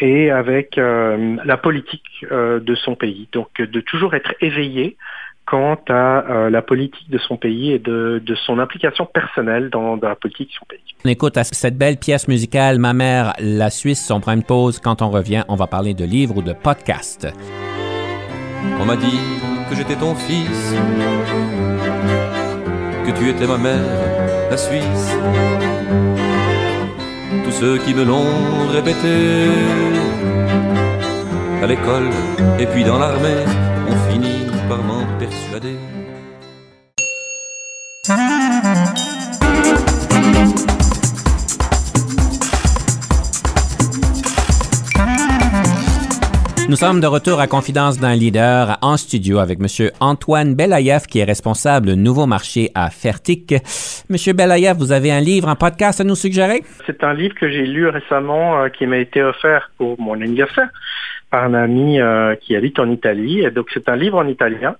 et 0.00 0.30
avec 0.30 0.78
euh, 0.78 1.36
la 1.44 1.56
politique 1.56 2.24
euh, 2.30 2.58
de 2.60 2.74
son 2.74 2.94
pays. 2.94 3.28
Donc 3.32 3.48
de 3.60 3.80
toujours 3.80 4.14
être 4.14 4.34
éveillé 4.40 4.96
quant 5.46 5.78
à 5.88 6.48
la 6.48 6.62
politique 6.62 7.10
de 7.10 7.18
son 7.18 7.36
pays 7.36 7.72
et 7.72 7.80
de, 7.80 8.22
son 8.46 8.60
implication 8.60 9.04
personnelle 9.04 9.68
dans, 9.68 9.96
dans, 9.96 10.08
la 10.08 10.14
politique 10.14 10.50
de 10.50 10.54
son 10.54 10.64
pays. 10.66 10.78
On 11.04 11.08
écoute 11.08 11.36
à 11.36 11.42
cette 11.42 11.76
belle 11.76 11.96
pièce 11.96 12.28
musicale, 12.28 12.78
Ma 12.78 12.92
mère, 12.92 13.32
la 13.40 13.68
Suisse, 13.68 14.12
on 14.12 14.20
prend 14.20 14.32
une 14.32 14.44
pause. 14.44 14.78
Quand 14.78 15.02
on 15.02 15.10
revient, 15.10 15.42
on 15.48 15.56
va 15.56 15.66
parler 15.66 15.92
de 15.92 16.04
livres 16.04 16.36
ou 16.36 16.42
de 16.42 16.52
podcasts. 16.52 17.26
On 18.78 18.84
m'a 18.84 18.94
dit 18.94 19.18
que 19.68 19.74
j'étais 19.74 19.96
ton 19.96 20.14
fils, 20.14 20.76
que 23.04 23.18
tu 23.18 23.28
étais 23.28 23.46
ma 23.46 23.58
mère 23.58 24.20
la 24.50 24.56
Suisse. 24.56 25.16
Tous 27.44 27.52
ceux 27.52 27.78
qui 27.78 27.94
me 27.94 28.04
l'ont 28.04 28.68
répété 28.72 29.48
à 31.62 31.66
l'école 31.66 32.10
et 32.58 32.66
puis 32.66 32.84
dans 32.84 32.98
l'armée 32.98 33.44
ont 33.88 34.10
fini 34.10 34.46
par 34.68 34.82
m'en 34.82 35.04
persuader. 35.18 35.76
Nous 46.70 46.76
sommes 46.76 47.00
de 47.00 47.08
retour 47.08 47.40
à 47.40 47.48
Confidence 47.48 47.98
d'un 47.98 48.14
leader 48.14 48.78
en 48.80 48.96
studio 48.96 49.40
avec 49.40 49.58
M. 49.58 49.90
Antoine 49.98 50.54
Belayev, 50.54 51.06
qui 51.08 51.18
est 51.18 51.24
responsable 51.24 51.94
nouveau 51.94 52.26
marché 52.26 52.70
à 52.76 52.90
Fertic. 52.90 53.54
M. 54.08 54.36
Belayev, 54.36 54.76
vous 54.78 54.92
avez 54.92 55.10
un 55.10 55.18
livre, 55.18 55.48
un 55.48 55.56
podcast 55.56 56.00
à 56.00 56.04
nous 56.04 56.14
suggérer? 56.14 56.62
C'est 56.86 57.02
un 57.02 57.12
livre 57.12 57.34
que 57.34 57.50
j'ai 57.50 57.66
lu 57.66 57.88
récemment 57.88 58.62
euh, 58.62 58.68
qui 58.68 58.86
m'a 58.86 58.98
été 58.98 59.20
offert 59.20 59.72
pour 59.78 60.00
mon 60.00 60.20
anniversaire 60.20 60.68
par 61.32 61.42
un 61.42 61.54
ami 61.54 62.00
euh, 62.00 62.36
qui 62.36 62.54
habite 62.54 62.78
en 62.78 62.88
Italie. 62.88 63.50
Donc 63.50 63.66
c'est 63.74 63.88
un 63.88 63.96
livre 63.96 64.18
en 64.18 64.28
italien 64.28 64.76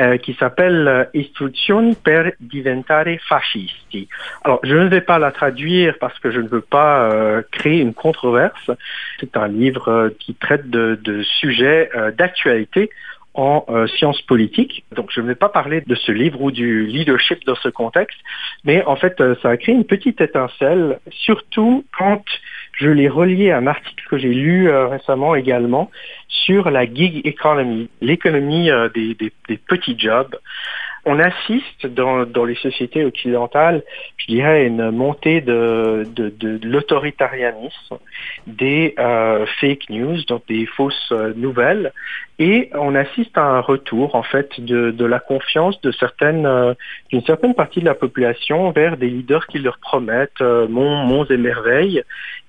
euh, 0.00 0.18
qui 0.18 0.34
s'appelle 0.34 0.88
euh, 0.88 1.04
Istruzioni 1.14 1.94
per 1.94 2.32
diventare 2.40 3.16
fascisti. 3.28 4.08
Alors, 4.42 4.58
je 4.64 4.74
ne 4.74 4.88
vais 4.88 5.00
pas 5.00 5.20
la 5.20 5.30
traduire 5.30 5.94
parce 6.00 6.18
que 6.18 6.32
je 6.32 6.40
ne 6.40 6.48
veux 6.48 6.62
pas 6.62 7.12
euh, 7.12 7.42
créer 7.52 7.80
une 7.80 7.94
controverse. 7.94 8.72
C'est 9.20 9.36
un 9.36 9.46
livre 9.46 10.12
qui 10.18 10.34
traite 10.34 10.68
de, 10.68 10.98
de 11.00 11.22
sujets 11.22 11.90
d'actualité 12.18 12.90
en 13.34 13.66
sciences 13.86 14.22
politiques. 14.22 14.84
Donc 14.94 15.10
je 15.12 15.20
ne 15.20 15.26
vais 15.26 15.34
pas 15.34 15.48
parler 15.48 15.80
de 15.80 15.94
ce 15.94 16.12
livre 16.12 16.40
ou 16.40 16.50
du 16.50 16.86
leadership 16.86 17.44
dans 17.46 17.56
ce 17.56 17.68
contexte, 17.68 18.18
mais 18.64 18.84
en 18.84 18.96
fait 18.96 19.20
ça 19.42 19.50
a 19.50 19.56
créé 19.56 19.74
une 19.74 19.84
petite 19.84 20.20
étincelle, 20.20 20.98
surtout 21.10 21.84
quand 21.96 22.22
je 22.76 22.88
l'ai 22.88 23.08
relié 23.08 23.50
à 23.50 23.58
un 23.58 23.66
article 23.66 24.04
que 24.08 24.18
j'ai 24.18 24.32
lu 24.32 24.68
euh, 24.68 24.88
récemment 24.88 25.34
également 25.34 25.90
sur 26.28 26.70
la 26.70 26.84
gig 26.84 27.26
economy, 27.26 27.88
l'économie 28.00 28.70
euh, 28.70 28.88
des, 28.88 29.32
petits 29.66 29.98
jobs. 29.98 30.36
On 31.06 31.18
assiste 31.18 31.86
dans, 31.86 32.44
les 32.44 32.54
sociétés 32.56 33.04
occidentales, 33.04 33.82
je 34.16 34.26
dirais, 34.26 34.60
à 34.60 34.62
une 34.62 34.90
montée 34.90 35.40
de, 35.40 36.04
l'autoritarianisme, 36.62 37.98
des 38.46 38.94
euh, 38.98 39.46
fake 39.60 39.90
news, 39.90 40.22
donc 40.24 40.46
des 40.48 40.66
fausses 40.66 41.12
nouvelles, 41.36 41.92
et 42.38 42.70
on 42.74 42.94
assiste 42.94 43.38
à 43.38 43.44
un 43.44 43.60
retour 43.60 44.14
en 44.16 44.24
fait 44.24 44.60
de, 44.60 45.04
la 45.04 45.20
confiance 45.20 45.80
de 45.82 45.92
certaines 45.92 46.74
d'une 47.10 47.22
certaine 47.22 47.54
partie 47.54 47.80
de 47.80 47.84
la 47.84 47.94
population 47.94 48.72
vers 48.72 48.96
des 48.96 49.08
leaders 49.08 49.46
qui 49.46 49.58
leur 49.60 49.78
promettent 49.78 50.40
monts, 50.40 51.04
monts 51.04 51.26
et 51.26 51.36
merveilles 51.36 52.02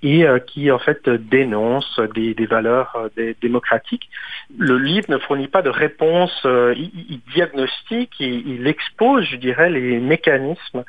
et 0.05 0.23
euh, 0.23 0.37
qui 0.37 0.69
en 0.69 0.77
fait 0.77 1.09
dénonce 1.09 1.99
des, 2.13 2.45
valeurs 2.45 2.95
euh, 3.17 3.33
démocratiques. 3.41 4.07
Le 4.55 4.77
livre 4.77 5.07
ne 5.09 5.17
fournit 5.17 5.47
pas 5.47 5.63
de 5.63 5.69
réponse, 5.69 6.31
euh, 6.45 6.75
il, 6.77 7.19
diagnostique, 7.33 8.11
il, 8.19 8.44
expose, 8.67 9.25
je 9.25 9.37
dirais, 9.37 9.69
les 9.69 9.99
mécanismes 9.99 10.83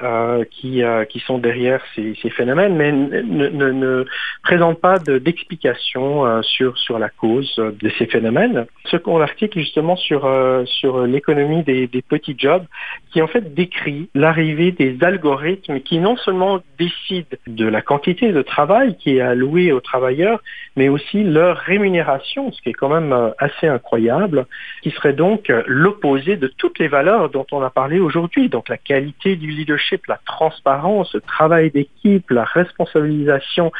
euh, 0.00 0.44
qui, 0.50 0.82
euh, 0.82 1.04
qui 1.04 1.20
sont 1.20 1.38
derrière 1.38 1.80
ces, 1.94 2.16
ces 2.20 2.30
phénomènes, 2.30 2.74
mais 2.74 2.90
ne, 2.90 3.48
ne, 3.48 3.70
ne 3.70 4.04
présentent 4.42 4.80
pas 4.80 4.98
d'explication 4.98 6.26
euh, 6.26 6.42
sur, 6.42 6.76
sur 6.78 6.98
la 6.98 7.08
cause 7.08 7.54
de 7.56 7.88
ces 7.98 8.06
phénomènes. 8.06 8.66
Ce 8.86 8.96
qu'on 8.96 9.20
article 9.20 9.60
justement 9.60 9.94
sur, 9.94 10.28
sur 10.64 11.06
l'économie 11.06 11.62
des, 11.62 11.86
des, 11.86 12.02
petits 12.02 12.34
jobs, 12.36 12.64
qui 13.12 13.22
en 13.22 13.28
fait 13.28 13.54
décrit 13.54 14.08
l'arrivée 14.14 14.72
des 14.72 14.96
algorithmes 15.02 15.78
qui 15.80 15.98
non 15.98 16.16
seulement 16.16 16.60
décident 16.78 17.36
de 17.46 17.66
la 17.66 17.80
quantité 17.80 18.32
de 18.32 18.42
travail 18.42 18.96
qui 18.96 19.18
est 19.18 19.20
allouée 19.20 19.70
aux 19.70 19.80
travailleurs, 19.80 20.42
mais 20.74 20.88
aussi 20.88 21.22
leur 21.22 21.58
rémunération, 21.58 22.50
ce 22.50 22.60
qui 22.62 22.70
est 22.70 22.74
quand 22.74 22.88
même 22.88 23.32
assez 23.38 23.68
incroyable, 23.68 24.46
qui 24.82 24.90
serait 24.90 25.12
donc 25.12 25.52
l'opposé 25.66 26.36
de 26.36 26.48
toutes 26.48 26.78
les 26.80 26.88
valeurs 26.88 27.30
dont 27.30 27.46
on 27.52 27.62
a 27.62 27.70
parlé 27.70 28.00
aujourd'hui, 28.00 28.48
donc 28.48 28.68
la 28.68 28.78
qualité 28.78 29.36
du 29.36 29.48
leadership 29.48 29.81
la 30.08 30.20
transparence, 30.24 31.14
le 31.14 31.20
travail 31.20 31.70
d'équipe, 31.70 32.30
la 32.30 32.44
responsabilisation 32.44 33.72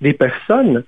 des 0.00 0.12
personnes. 0.12 0.84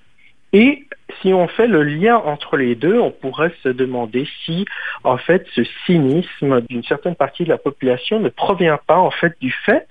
Et 0.53 0.85
si 1.21 1.33
on 1.33 1.49
fait 1.49 1.67
le 1.67 1.83
lien 1.83 2.17
entre 2.17 2.57
les 2.57 2.75
deux, 2.75 2.99
on 2.99 3.11
pourrait 3.11 3.55
se 3.63 3.69
demander 3.69 4.29
si, 4.45 4.67
en 5.05 5.17
fait, 5.17 5.47
ce 5.55 5.63
cynisme 5.87 6.61
d'une 6.69 6.85
certaine 6.85 7.15
partie 7.15 7.45
de 7.45 7.49
la 7.49 7.59
population 7.59 8.21
ne 8.21 8.29
provient 8.29 8.79
pas, 8.87 8.99
en 8.99 9.11
fait, 9.11 9.35
du 9.41 9.51
fait 9.51 9.87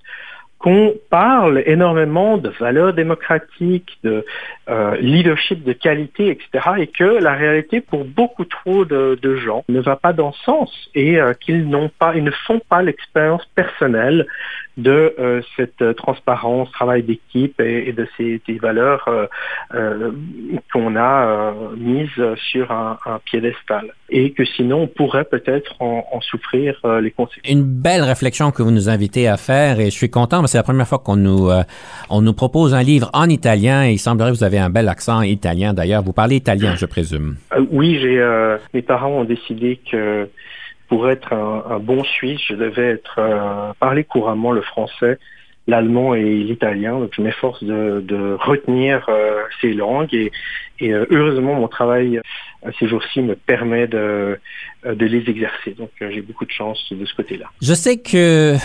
qu'on 0.62 0.94
parle 1.10 1.64
énormément 1.66 2.38
de 2.38 2.50
valeurs 2.50 2.94
démocratiques, 2.94 3.98
de 4.04 4.24
euh, 4.70 4.96
leadership 4.98 5.64
de 5.64 5.74
qualité, 5.74 6.30
etc., 6.30 6.74
et 6.78 6.88
que 6.88 7.04
la 7.04 7.34
réalité 7.34 7.82
pour 7.82 8.06
beaucoup 8.06 8.46
trop 8.46 8.86
de, 8.86 9.18
gens 9.38 9.64
ne 9.70 9.80
va 9.80 9.96
pas 9.96 10.14
dans 10.14 10.32
ce 10.34 10.44
sens 10.44 10.90
et 10.94 11.20
euh, 11.20 11.34
qu'ils 11.34 11.68
n'ont 11.68 11.90
pas, 11.90 12.16
ils 12.16 12.24
ne 12.24 12.32
font 12.32 12.62
pas 12.70 12.84
l'expérience 12.84 13.44
personnelle 13.56 14.28
de 14.82 15.16
euh, 15.20 15.42
cette 15.56 15.96
transparence, 15.96 16.72
travail 16.72 17.04
d'équipe 17.04 17.60
et, 17.60 17.94
de 17.94 18.08
ces, 18.18 18.42
valeurs 18.62 19.10
qu'on 20.74 20.96
a 20.96 21.54
mises 21.78 22.10
sur 22.52 22.72
un, 22.72 22.98
piédestal 23.26 23.94
et 24.10 24.32
que 24.32 24.44
sinon 24.44 24.82
on 24.84 24.88
pourrait 24.88 25.24
peut-être 25.24 25.76
en, 25.80 26.06
en, 26.12 26.22
souffrir 26.22 26.76
les 27.02 27.12
conséquences. 27.12 27.50
Une 27.50 27.64
belle 27.64 28.04
réflexion 28.04 28.52
que 28.52 28.62
vous 28.62 28.72
nous 28.72 28.90
invitez 28.90 29.28
à 29.28 29.38
faire 29.38 29.80
et 29.80 29.86
je 29.86 29.96
suis 29.96 30.10
content 30.10 30.42
c'est 30.48 30.58
la 30.58 30.64
première 30.64 30.88
fois 30.88 31.00
qu'on 31.00 31.16
nous, 31.16 31.50
euh, 31.50 31.64
on 32.10 32.22
nous 32.22 32.34
propose 32.34 32.74
un 32.74 32.84
livre 32.84 33.10
en 33.14 33.30
italien 33.30 33.86
et 33.86 33.94
il 33.94 34.00
semblerait 34.00 34.32
que 34.32 34.38
vous 34.38 34.44
avez 34.44 34.60
un 34.60 34.70
bel 34.70 34.88
accent 34.88 35.22
italien 35.22 35.74
d'ailleurs. 35.74 36.04
Vous 36.04 36.14
parlez 36.14 36.38
italien, 36.38 36.76
je 36.76 36.86
présume. 36.86 37.36
Euh, 37.54 37.66
oui, 37.72 37.98
j'ai, 38.02 38.20
euh, 38.20 38.58
mes 38.74 38.82
parents 38.82 39.10
ont 39.10 39.24
décidé 39.24 39.80
que 39.90 40.28
pour 40.92 41.10
être 41.10 41.32
un, 41.32 41.80
bon 41.80 42.04
Suisse, 42.04 42.42
je 42.50 42.54
devais 42.54 42.90
être 42.90 43.74
parler 43.80 44.04
couramment 44.04 44.52
le 44.52 44.62
français, 44.62 45.20
l'allemand 45.66 46.16
et 46.16 46.22
l'italien. 46.22 47.00
Donc 47.00 47.12
je 47.16 47.22
m'efforce 47.22 47.64
de, 47.64 48.36
retenir 48.38 49.10
ces 49.62 49.72
langues 49.74 50.14
et, 50.14 50.34
et 50.82 50.92
heureusement 50.92 51.54
mon 51.54 51.70
travail 51.70 52.20
ces 52.80 52.88
jours-ci 52.88 53.22
me 53.22 53.36
permet 53.36 53.88
de, 53.88 54.40
euh, 54.86 54.96
de 54.96 55.06
les 55.06 55.30
exercer. 55.30 55.76
Donc, 55.78 55.90
euh, 56.02 56.10
j'ai 56.14 56.22
beaucoup 56.22 56.46
de 56.46 56.52
chance 56.52 56.92
de 56.92 57.06
ce 57.06 57.14
côté-là. 57.16 57.48
Je 57.62 57.74
sais 57.74 57.98
que 57.98 58.56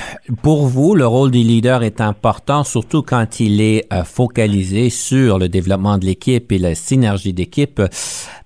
pour 0.43 0.67
vous, 0.67 0.95
le 0.95 1.07
rôle 1.07 1.31
du 1.31 1.39
leader 1.39 1.83
est 1.83 2.01
important, 2.01 2.65
surtout 2.65 3.03
quand 3.03 3.41
il 3.41 3.61
est 3.61 3.91
euh, 3.93 4.05
focalisé 4.05 4.91
sur 4.91 5.39
le 5.39 5.49
développement 5.49 5.99
de 5.99 6.05
l'équipe 6.05 6.53
et 6.53 6.59
la 6.59 6.75
synergie 6.75 7.33
d'équipe. 7.33 7.81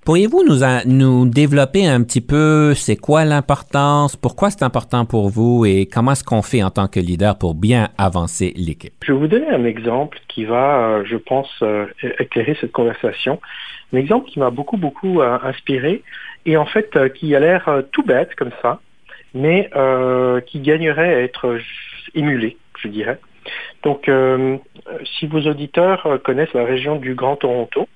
Pourriez-vous 0.05 0.45
nous, 0.45 0.61
nous 0.87 1.29
développer 1.29 1.87
un 1.87 2.03
petit 2.03 2.23
peu, 2.23 2.75
c'est 2.75 2.97
quoi 2.97 3.25
l'importance, 3.25 4.17
pourquoi 4.17 4.51
c'est 4.51 4.63
important 4.63 5.05
pour 5.05 5.29
vous 5.29 5.67
et 5.67 5.87
comment 5.87 6.13
est-ce 6.13 6.25
qu'on 6.25 6.43
fait 6.43 6.63
en 6.63 6.71
tant 6.71 6.89
que 6.89 7.01
leader 7.01 7.37
pour 7.39 7.55
bien 7.55 7.91
avancer 7.99 8.55
l'équipe? 8.57 8.95
Je 9.05 9.13
vais 9.13 9.19
vous 9.19 9.29
donner 9.29 9.49
un 9.49 9.65
exemple 9.65 10.19
qui 10.27 10.45
va, 10.45 11.05
je 11.05 11.17
pense, 11.17 11.63
éclairer 12.19 12.57
cette 12.61 12.73
conversation. 12.73 13.41
Un 13.93 13.99
exemple 13.99 14.29
qui 14.29 14.39
m'a 14.39 14.51
beaucoup, 14.51 14.77
beaucoup 14.77 15.21
euh, 15.21 15.39
inspiré 15.43 16.03
et 16.47 16.57
en 16.57 16.67
fait 16.67 16.95
euh, 16.97 17.09
qui 17.09 17.35
a 17.35 17.41
l'air 17.41 17.69
euh, 17.69 17.83
tout 17.83 18.03
bête 18.03 18.35
comme 18.35 18.53
ça, 18.63 18.81
mais 19.35 19.71
qui 20.47 20.61
gagnerait 20.61 21.15
à 21.15 21.21
être 21.21 21.59
émulé, 22.15 22.57
je 22.83 22.89
dirais. 22.89 23.21
Donc, 23.85 24.11
si 25.05 25.29
vos 25.29 25.41
auditeurs 25.43 26.19
connaissent 26.25 26.53
la 26.53 26.65
région 26.65 26.97
du 26.97 27.15
Grand 27.15 27.37
Toronto, 27.37 27.89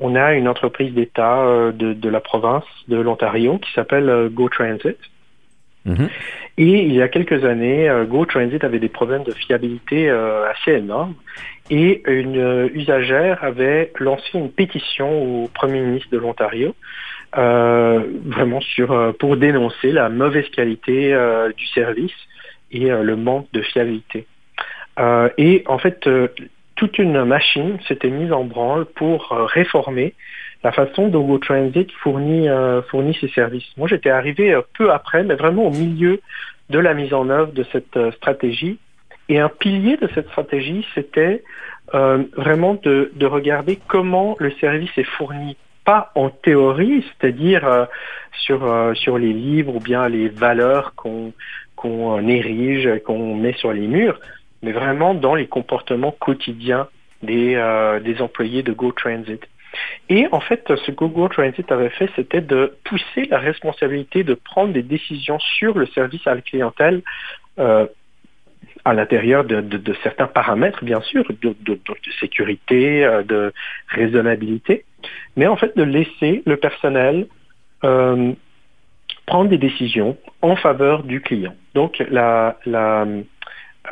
on 0.00 0.14
a 0.14 0.32
une 0.34 0.48
entreprise 0.48 0.92
d'État 0.94 1.72
de, 1.72 2.08
la 2.08 2.20
province 2.20 2.64
de 2.88 2.96
l'Ontario 2.96 3.58
qui 3.58 3.70
s'appelle 3.72 4.08
euh, 4.08 4.28
GoTransit. 4.28 4.96
Mhm. 5.84 6.08
Et 6.58 6.84
il 6.84 6.92
y 6.92 7.00
a 7.00 7.08
quelques 7.08 7.44
années, 7.44 7.88
euh, 7.88 8.04
GoTransit 8.04 8.64
avait 8.64 8.78
des 8.78 8.88
problèmes 8.88 9.22
de 9.22 9.32
fiabilité 9.32 10.10
assez 10.10 10.72
énormes. 10.72 11.14
Et 11.70 12.02
une 12.06 12.68
usagère 12.74 13.44
avait 13.44 13.92
lancé 13.98 14.26
une 14.34 14.50
pétition 14.50 15.44
au 15.44 15.48
Premier 15.48 15.80
ministre 15.80 16.10
de 16.10 16.18
l'Ontario, 16.18 16.74
vraiment 17.32 18.60
sur 18.60 19.14
pour 19.20 19.36
dénoncer 19.36 19.92
la 19.92 20.08
mauvaise 20.08 20.48
qualité 20.48 21.16
du 21.56 21.66
service 21.68 22.12
et 22.72 22.88
le 22.88 23.14
manque 23.14 23.46
de 23.52 23.62
fiabilité. 23.62 24.26
et 25.38 25.62
en 25.66 25.78
fait, 25.78 26.08
toute 26.80 26.98
une 26.98 27.24
machine 27.24 27.76
s'était 27.86 28.08
mise 28.08 28.32
en 28.32 28.44
branle 28.44 28.86
pour 28.86 29.32
euh, 29.32 29.44
réformer 29.44 30.14
la 30.64 30.72
façon 30.72 31.08
dont 31.08 31.26
GoTransit 31.26 31.92
fournit, 32.02 32.48
euh, 32.48 32.80
fournit 32.80 33.14
ses 33.20 33.28
services. 33.28 33.70
Moi, 33.76 33.86
j'étais 33.86 34.08
arrivé 34.08 34.54
euh, 34.54 34.62
peu 34.78 34.90
après, 34.90 35.22
mais 35.22 35.34
vraiment 35.34 35.64
au 35.64 35.70
milieu 35.70 36.22
de 36.70 36.78
la 36.78 36.94
mise 36.94 37.12
en 37.12 37.28
œuvre 37.28 37.52
de 37.52 37.66
cette 37.70 37.98
stratégie. 38.16 38.78
Et 39.30 39.38
un 39.38 39.48
pilier 39.48 39.96
de 39.96 40.08
cette 40.14 40.28
stratégie, 40.28 40.86
c'était 40.94 41.42
vraiment 41.92 42.74
de, 42.74 43.10
regarder 43.22 43.78
comment 43.88 44.36
le 44.38 44.50
service 44.60 44.90
est 44.96 45.04
fourni, 45.04 45.56
pas 45.84 46.12
en 46.14 46.28
théorie, 46.30 47.04
c'est-à-dire 47.08 47.88
sur, 48.32 48.92
sur 48.94 49.18
les 49.18 49.32
livres 49.32 49.76
ou 49.76 49.80
bien 49.80 50.08
les 50.08 50.28
valeurs 50.28 50.94
qu'on 50.94 52.28
érige, 52.28 53.00
qu'on 53.04 53.34
met 53.34 53.54
sur 53.54 53.72
les 53.72 53.86
murs, 53.86 54.20
mais 54.62 54.72
vraiment 54.72 55.14
dans 55.14 55.34
les 55.34 55.46
comportements 55.46 56.12
quotidiens 56.12 56.88
des, 57.22 57.54
euh, 57.56 58.00
des 58.00 58.20
employés 58.20 58.62
de 58.62 58.72
GoTransit. 58.72 59.40
Et 60.08 60.26
en 60.32 60.40
fait, 60.40 60.64
ce 60.66 60.90
que 60.90 61.04
GoTransit 61.04 61.70
avait 61.70 61.90
fait, 61.90 62.10
c'était 62.16 62.40
de 62.40 62.74
pousser 62.84 63.26
la 63.30 63.38
responsabilité 63.38 64.24
de 64.24 64.34
prendre 64.34 64.72
des 64.72 64.82
décisions 64.82 65.38
sur 65.38 65.78
le 65.78 65.86
service 65.86 66.26
à 66.26 66.34
la 66.34 66.40
clientèle 66.40 67.02
euh, 67.58 67.86
à 68.90 68.94
l'intérieur 68.94 69.44
de, 69.44 69.94
certains 70.02 70.26
paramètres, 70.26 70.84
bien 70.84 71.00
sûr, 71.00 71.24
de, 71.42 71.78
sécurité, 72.18 73.04
euh, 73.04 73.22
de 73.22 73.52
raisonnabilité, 73.88 74.84
mais 75.36 75.46
en 75.46 75.56
fait 75.56 75.76
de 75.76 75.84
laisser 75.84 76.42
le 76.44 76.56
personnel 76.56 77.28
euh, 77.84 78.32
prendre 79.26 79.48
des 79.48 79.58
décisions 79.58 80.16
en 80.42 80.56
faveur 80.56 81.04
du 81.04 81.20
client. 81.20 81.54
Donc 81.74 82.02
la, 82.10 82.58
la, 82.66 83.06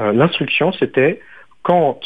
euh, 0.01 0.13
l'instruction, 0.13 0.73
c'était 0.73 1.21
quand 1.63 2.01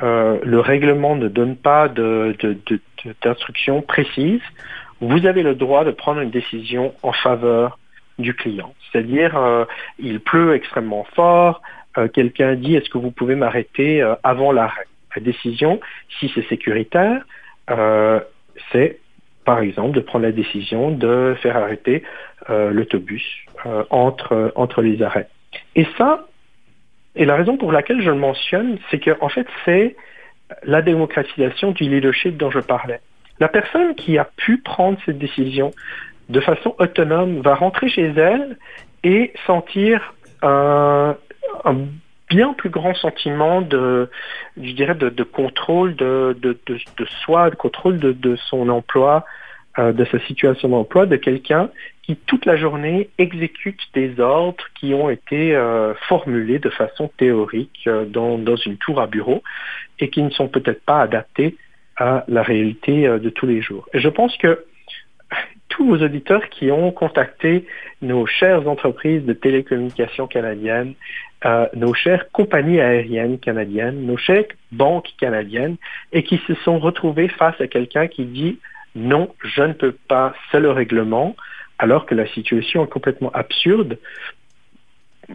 le 0.00 0.60
règlement 0.60 1.16
ne 1.16 1.28
donne 1.28 1.56
pas 1.56 1.88
d'instruction 1.88 3.76
de, 3.78 3.84
précise, 3.86 4.42
vous 5.00 5.24
avez 5.24 5.42
le 5.42 5.54
droit 5.54 5.84
de 5.84 5.90
prendre 5.90 6.20
une 6.20 6.28
décision 6.28 6.92
en 7.02 7.12
faveur 7.12 7.78
du 8.18 8.34
client. 8.34 8.74
C'est-à-dire, 8.92 9.66
il 9.98 10.20
pleut 10.20 10.54
extrêmement 10.54 11.06
fort, 11.14 11.62
quelqu'un 12.12 12.54
dit 12.54 12.76
est-ce 12.76 12.90
que 12.90 12.98
vous 12.98 13.10
pouvez 13.10 13.34
m'arrêter 13.34 14.02
avant 14.22 14.52
l'arrêt 14.52 14.86
La 15.14 15.22
décision, 15.22 15.80
si 16.18 16.30
c'est 16.34 16.46
sécuritaire, 16.48 17.24
c'est 18.72 18.98
par 19.44 19.60
exemple 19.60 19.92
de 19.92 20.00
prendre 20.00 20.24
la 20.24 20.32
décision 20.32 20.90
de 20.90 21.36
faire 21.42 21.56
arrêter 21.56 22.02
l'autobus 22.48 23.24
entre, 23.90 24.52
entre 24.56 24.82
les 24.82 25.02
arrêts. 25.02 25.28
Et 25.74 25.86
ça, 25.96 26.26
et 27.16 27.24
la 27.24 27.36
raison 27.36 27.56
pour 27.56 27.72
laquelle 27.72 28.02
je 28.02 28.10
le 28.10 28.16
mentionne, 28.16 28.78
c'est 28.90 28.98
qu'en 28.98 29.26
en 29.26 29.28
fait, 29.28 29.46
c'est 29.64 29.96
la 30.64 30.82
démocratisation 30.82 31.72
du 31.72 31.84
leadership 31.84 32.36
dont 32.36 32.50
je 32.50 32.60
parlais. 32.60 33.00
La 33.40 33.48
personne 33.48 33.94
qui 33.94 34.18
a 34.18 34.28
pu 34.36 34.58
prendre 34.58 34.98
cette 35.04 35.18
décision 35.18 35.72
de 36.28 36.40
façon 36.40 36.74
autonome 36.78 37.40
va 37.40 37.54
rentrer 37.54 37.88
chez 37.88 38.06
elle 38.16 38.56
et 39.02 39.32
sentir 39.46 40.14
un, 41.64 41.76
bien 42.28 42.52
plus 42.52 42.70
grand 42.70 42.94
sentiment 42.94 43.60
de, 43.60 44.08
je 44.60 44.72
dirais, 44.72 44.94
de, 44.94 45.22
contrôle 45.22 45.94
de, 45.96 46.36
de, 46.40 47.04
soi, 47.24 47.50
de 47.50 47.56
contrôle 47.56 47.98
de, 47.98 48.36
son 48.36 48.68
emploi, 48.68 49.24
euh, 49.78 49.92
de 49.92 50.04
sa 50.06 50.18
situation 50.20 50.68
d'emploi, 50.68 51.06
de 51.06 51.16
quelqu'un 51.16 51.70
qui 52.02 52.16
toute 52.16 52.46
la 52.46 52.56
journée 52.56 53.10
exécute 53.18 53.80
des 53.94 54.20
ordres 54.20 54.64
qui 54.78 54.94
ont 54.94 55.10
été 55.10 55.54
euh, 55.54 55.92
formulés 56.08 56.58
de 56.58 56.70
façon 56.70 57.10
théorique 57.16 57.82
euh, 57.86 58.04
dans, 58.04 58.38
dans, 58.38 58.56
une 58.56 58.76
tour 58.76 59.00
à 59.00 59.06
bureau 59.06 59.42
et 59.98 60.08
qui 60.08 60.22
ne 60.22 60.30
sont 60.30 60.48
peut-être 60.48 60.84
pas 60.84 61.00
adaptés 61.00 61.56
à 61.96 62.24
la 62.28 62.42
réalité 62.42 63.08
de 63.08 63.30
tous 63.30 63.46
les 63.46 63.62
jours. 63.62 63.88
Et 63.94 64.00
je 64.00 64.08
pense 64.08 64.36
que 64.36 64.66
tous 65.68 65.86
vos 65.86 66.04
auditeurs 66.04 66.48
qui 66.48 66.70
ont 66.70 66.92
contacté 66.92 67.66
nos 68.02 68.26
chères 68.26 68.68
entreprises 68.68 69.24
de 69.24 69.32
télécommunications 69.32 70.26
canadiennes, 70.26 70.94
nos 71.74 71.94
chères 71.94 72.30
compagnies 72.32 72.80
aériennes 72.80 73.38
canadiennes, 73.38 74.04
nos 74.04 74.16
chères 74.16 74.46
banques 74.72 75.12
canadiennes, 75.20 75.76
et 76.12 76.24
qui 76.24 76.38
se 76.46 76.54
sont 76.54 76.78
retrouvés 76.78 77.28
face 77.28 77.60
à 77.60 77.68
quelqu'un 77.68 78.08
qui 78.08 78.24
dit 78.24 78.58
non, 78.96 79.34
je 79.44 79.62
ne 79.62 79.74
peux 79.74 79.92
pas, 79.92 80.34
c'est 80.50 80.58
le 80.58 80.70
règlement, 80.70 81.36
alors 81.78 82.06
que 82.06 82.14
la 82.14 82.26
situation 82.26 82.84
est 82.84 82.88
complètement 82.88 83.30
absurde, 83.32 83.98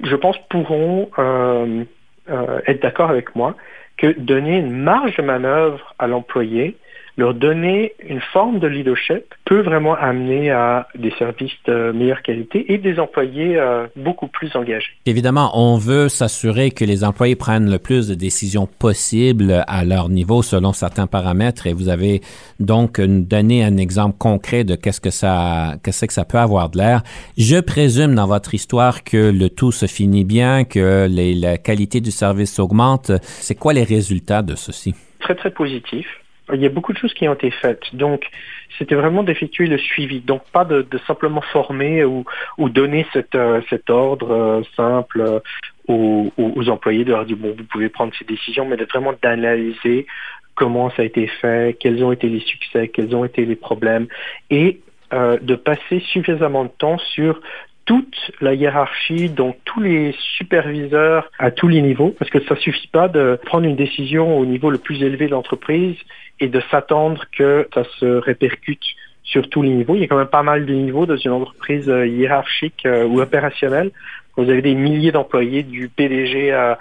je 0.04 0.16
pense 0.16 0.38
pourront 0.50 1.12
euh, 1.20 1.84
euh, 2.30 2.62
être 2.66 2.82
d'accord 2.82 3.10
avec 3.10 3.36
moi 3.36 3.56
que 3.98 4.18
donner 4.20 4.58
une 4.58 4.72
marge 4.72 5.16
de 5.18 5.22
manœuvre 5.22 5.94
à 6.00 6.08
l'employé 6.08 6.78
leur 7.22 7.36
donner 7.36 7.94
une 8.08 8.20
forme 8.34 8.58
de 8.58 8.66
leadership 8.68 9.26
peut 9.46 9.62
vraiment 9.62 9.94
amener 9.94 10.50
à 10.50 10.88
des 10.96 11.12
services 11.20 11.54
de 11.68 11.92
meilleure 11.92 12.24
qualité 12.24 12.74
et 12.74 12.80
des 12.80 13.00
employés 13.00 13.58
euh, 13.58 13.86
beaucoup 13.96 14.28
plus 14.28 14.56
engagés. 14.56 14.94
Évidemment, 15.06 15.52
on 15.54 15.78
veut 15.78 16.10
s'assurer 16.10 16.72
que 16.72 16.84
les 16.84 17.04
employés 17.04 17.36
prennent 17.36 17.70
le 17.70 17.78
plus 17.78 18.08
de 18.08 18.16
décisions 18.16 18.66
possibles 18.66 19.64
à 19.68 19.86
leur 19.86 20.10
niveau 20.10 20.42
selon 20.42 20.74
certains 20.74 21.06
paramètres 21.06 21.68
et 21.68 21.74
vous 21.74 21.90
avez 21.90 22.22
donc 22.60 23.00
donné 23.00 23.64
un 23.64 23.78
exemple 23.78 24.18
concret 24.18 24.64
de 24.64 24.74
qu'est-ce 24.76 25.02
que 25.02 25.12
ça, 25.12 25.76
qu'est-ce 25.84 26.08
que 26.08 26.14
ça 26.14 26.26
peut 26.26 26.40
avoir 26.40 26.72
de 26.72 26.80
l'air. 26.80 27.04
Je 27.38 27.60
présume 27.60 28.16
dans 28.16 28.26
votre 28.26 28.56
histoire 28.56 29.04
que 29.04 29.32
le 29.32 29.50
tout 29.52 29.72
se 29.72 29.86
finit 29.86 30.26
bien, 30.26 30.64
que 30.64 31.08
la 31.08 31.58
qualité 31.60 32.02
du 32.02 32.10
service 32.12 32.58
augmente. 32.58 33.12
C'est 33.22 33.56
quoi 33.56 33.74
les 33.74 33.84
résultats 33.84 34.42
de 34.42 34.56
ceci? 34.56 34.96
Très, 35.20 35.36
très 35.36 35.52
positif 35.52 36.08
il 36.54 36.62
y 36.62 36.66
a 36.66 36.70
beaucoup 36.70 36.94
de 36.94 36.98
choses 36.98 37.14
qui 37.14 37.28
ont 37.28 37.34
été 37.34 37.52
faites. 37.52 37.84
Donc, 37.94 38.30
c'était 38.78 38.96
vraiment 38.96 39.24
d'effectuer 39.24 39.68
le 39.68 39.78
suivi. 39.78 40.22
Donc, 40.22 40.44
pas 40.52 40.66
de, 40.66 40.86
simplement 41.08 41.42
former 41.42 42.04
ou, 42.06 42.26
donner 42.70 43.06
euh, 43.36 43.62
cet 43.70 43.90
ordre 43.90 44.32
euh, 44.32 44.62
simple 44.76 45.22
euh, 45.22 45.40
aux, 45.88 46.70
employés 46.70 47.04
de 47.04 47.12
leur 47.12 47.26
dire, 47.26 47.38
bon, 47.38 47.54
vous 47.58 47.64
pouvez 47.66 47.90
prendre 47.90 48.14
ces 48.18 48.26
décisions, 48.26 48.66
mais 48.66 48.78
de 48.78 48.86
vraiment 48.86 49.14
d'analyser 49.22 50.08
comment 50.56 50.90
ça 50.92 51.02
a 51.02 51.06
été 51.06 51.28
fait, 51.28 51.78
quels 51.80 52.04
ont 52.04 52.12
été 52.12 52.28
les 52.28 52.40
succès, 52.40 52.88
quels 52.88 53.16
ont 53.16 53.26
été 53.26 53.46
les 53.46 53.56
problèmes, 53.56 54.08
et 54.50 54.80
de 55.12 55.56
passer 55.56 56.00
suffisamment 56.00 56.64
de 56.64 56.70
temps 56.70 56.98
sur 56.98 57.42
toute 57.86 58.32
la 58.40 58.54
hiérarchie, 58.54 59.30
donc 59.30 59.58
tous 59.66 59.82
les 59.82 60.16
superviseurs 60.38 61.30
à 61.40 61.52
tous 61.52 61.68
les 61.68 61.82
niveaux, 61.82 62.16
parce 62.18 62.32
que 62.32 62.40
ça 62.44 62.56
suffit 62.56 62.88
pas 62.88 63.08
de 63.08 63.38
prendre 63.46 63.66
une 63.66 63.76
décision 63.76 64.38
au 64.38 64.46
niveau 64.46 64.70
le 64.70 64.78
plus 64.78 65.04
élevé 65.04 65.26
de 65.26 65.32
l'entreprise 65.32 65.98
et 66.42 66.50
de 66.50 66.62
s'attendre 66.72 67.24
que 67.32 67.68
ça 67.74 67.84
se 68.00 68.06
répercute 68.06 68.84
sur 69.24 69.48
tous 69.50 69.62
les 69.62 69.70
niveaux. 69.70 69.96
Il 69.96 70.02
y 70.02 70.04
a 70.04 70.08
quand 70.08 70.18
même 70.18 70.28
pas 70.28 70.44
mal 70.44 70.66
de 70.66 70.74
niveaux 70.74 71.06
dans 71.06 71.16
une 71.16 71.32
entreprise 71.32 71.88
euh, 71.90 72.06
hiérarchique 72.06 72.86
euh, 72.86 73.06
ou 73.06 73.22
opérationnelle. 73.22 73.92
Vous 74.36 74.50
avez 74.50 74.62
des 74.62 74.76
milliers 74.76 75.12
d'employés, 75.12 75.64
du 75.64 75.88
PDG 75.90 76.52
à, 76.52 76.78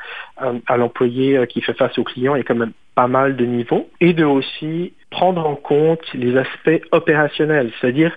l'employé 0.77 1.37
euh, 1.37 1.47
qui 1.47 1.61
fait 1.61 1.75
face 1.75 1.99
aux 1.99 2.05
clients, 2.05 2.35
il 2.35 2.39
y 2.39 2.41
a 2.41 2.45
quand 2.45 2.55
même 2.55 2.73
pas 2.95 3.07
mal 3.07 3.37
de 3.37 3.45
niveaux. 3.45 3.89
Et 4.01 4.15
de 4.15 4.25
aussi 4.25 4.95
prendre 5.11 5.47
en 5.47 5.57
compte 5.57 6.03
les 6.15 6.37
aspects 6.37 6.83
opérationnels, 6.93 7.71
c'est-à-dire 7.81 8.17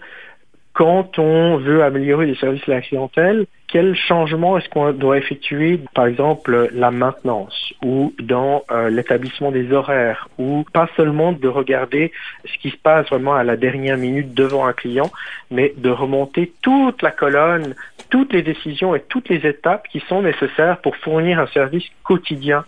quand 0.74 1.20
on 1.20 1.58
veut 1.58 1.84
améliorer 1.84 2.26
les 2.26 2.36
services 2.36 2.68
à 2.68 2.72
la 2.72 2.82
clientèle, 2.82 3.46
quel 3.68 3.96
changement 3.96 4.58
est-ce 4.58 4.70
qu'on 4.70 4.92
doit 4.92 5.18
effectuer, 5.18 5.80
par 5.94 6.06
exemple 6.06 6.70
la 6.74 6.92
maintenance 6.92 7.74
ou 7.84 8.14
dans 8.20 8.64
euh, 8.72 8.90
l'établissement 8.90 9.52
des 9.52 9.72
horaires, 9.72 10.30
ou 10.38 10.64
pas 10.74 10.88
seulement 10.96 11.32
de 11.32 11.48
regarder 11.48 12.12
ce 12.46 12.58
qui 12.60 12.70
se 12.70 12.78
passe 12.78 13.08
vraiment 13.10 13.34
à 13.34 13.44
la 13.44 13.58
dernière 13.58 13.98
minute 13.98 14.34
devant 14.34 14.66
un 14.66 14.74
client, 14.74 15.12
mais 15.50 15.74
de 15.78 15.90
remonter 15.90 16.54
toute 16.62 17.02
la 17.02 17.12
colonne, 17.12 17.76
toutes 18.10 18.34
les 18.34 18.44
décisions 18.44 18.96
et 18.96 19.02
toutes 19.02 19.30
les 19.30 19.48
étapes 19.48 19.88
qui 19.88 20.00
sont 20.02 20.22
nécessaires 20.22 20.78
pour 20.82 20.96
fournir 20.98 21.40
un 21.40 21.48
service 21.48 21.86
quotidien 22.04 22.66